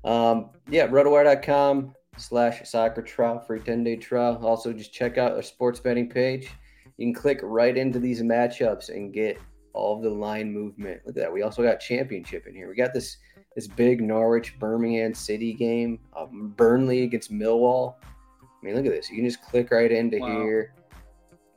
um, 0.06 0.52
yeah, 0.70 0.88
rotowire.com 0.88 1.94
slash 2.18 2.68
soccer 2.68 3.02
trial 3.02 3.40
free 3.40 3.60
10 3.60 3.84
day 3.84 3.96
trial. 3.96 4.40
Also, 4.46 4.74
just 4.74 4.94
check 4.94 5.18
out 5.18 5.34
our 5.34 5.42
sports 5.42 5.80
betting 5.80 6.10
page. 6.10 6.50
You 6.98 7.08
can 7.08 7.14
click 7.14 7.40
right 7.44 7.76
into 7.76 8.00
these 8.00 8.22
matchups 8.22 8.90
and 8.90 9.14
get 9.14 9.38
all 9.74 10.02
the 10.02 10.10
line 10.10 10.54
movement. 10.54 11.02
Look 11.06 11.18
at 11.18 11.24
that. 11.24 11.34
We 11.34 11.42
also 11.42 11.62
got 11.62 11.80
championship 11.80 12.48
in 12.48 12.56
here. 12.56 12.70
We 12.70 12.76
got 12.76 12.94
this 12.94 13.18
this 13.56 13.68
big 13.68 14.02
Norwich 14.02 14.60
Birmingham 14.60 15.14
City 15.14 15.54
game, 15.54 16.00
um, 16.16 16.54
Burnley 16.58 17.04
against 17.04 17.32
Millwall. 17.32 17.96
I 18.42 18.46
mean, 18.66 18.76
look 18.76 18.86
at 18.86 18.92
this. 18.92 19.10
You 19.10 19.18
can 19.18 19.26
just 19.26 19.42
click 19.42 19.72
right 19.72 19.92
into 19.92 20.20
Wow. 20.20 20.42
here. 20.42 20.74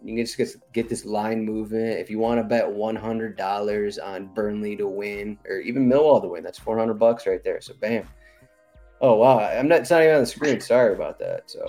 You 0.05 0.15
can 0.15 0.25
just 0.25 0.37
get, 0.39 0.73
get 0.73 0.89
this 0.89 1.05
line 1.05 1.45
movement. 1.45 1.99
If 1.99 2.09
you 2.09 2.21
want 2.21 2.39
to 2.39 2.45
bet 2.45 2.71
one 2.71 2.95
hundred 2.95 3.37
dollars 3.37 3.99
on 3.99 4.33
Burnley 4.33 4.77
to 4.77 4.87
win, 4.87 5.39
or 5.49 5.59
even 5.59 5.89
Millwall 5.89 6.23
to 6.23 6.29
win, 6.29 6.45
that's 6.45 6.59
four 6.59 6.79
hundred 6.79 6.95
bucks 7.01 7.27
right 7.27 7.43
there. 7.43 7.61
So 7.61 7.75
bam. 7.81 8.07
Oh 9.01 9.15
wow, 9.15 9.39
I'm 9.39 9.69
not. 9.69 9.81
It's 9.81 9.91
not 9.91 10.03
even 10.03 10.17
on 10.17 10.21
the 10.23 10.27
screen. 10.27 10.61
Sorry 10.61 10.95
about 10.95 11.19
that. 11.21 11.51
So 11.51 11.67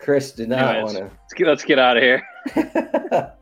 Chris 0.00 0.32
did 0.32 0.48
not 0.48 0.76
Anyways. 0.76 0.94
want 0.94 1.12
let's 1.12 1.34
get 1.34 1.46
let's 1.46 1.64
get 1.64 1.78
out 1.78 1.96
of 1.96 2.02
here. 2.02 2.22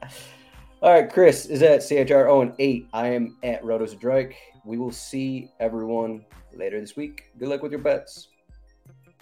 All 0.83 0.93
right, 0.93 1.09
Chris 1.13 1.47
is 1.47 1.63
at 1.63 1.81
CHR 1.87 2.27
0 2.27 2.55
8. 2.59 2.89
I 2.93 3.09
am 3.09 3.37
at 3.45 3.63
Rotos 3.63 3.99
Drake. 3.99 4.35
We 4.65 4.79
will 4.79 4.91
see 4.91 5.49
everyone 5.61 6.25
later 6.53 6.81
this 6.81 6.97
week. 6.97 7.31
Good 7.39 7.49
luck 7.49 7.63
with 7.63 7.71
your 7.73 7.81
bets. 7.81 8.29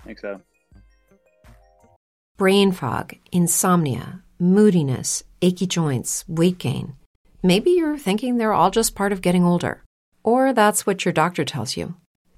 Thanks, 0.04 0.24
Adam. 0.24 0.42
brain 2.38 2.72
fog, 2.72 3.14
insomnia, 3.30 4.22
moodiness, 4.38 5.22
achy 5.42 5.66
joints, 5.66 6.24
weight 6.26 6.56
gain. 6.56 6.94
Maybe 7.42 7.72
you're 7.72 7.98
thinking 7.98 8.36
they're 8.38 8.54
all 8.54 8.70
just 8.70 8.94
part 8.94 9.12
of 9.12 9.20
getting 9.20 9.44
older, 9.44 9.82
or 10.22 10.54
that's 10.54 10.86
what 10.86 11.04
your 11.04 11.12
doctor 11.12 11.44
tells 11.44 11.76
you. 11.76 11.96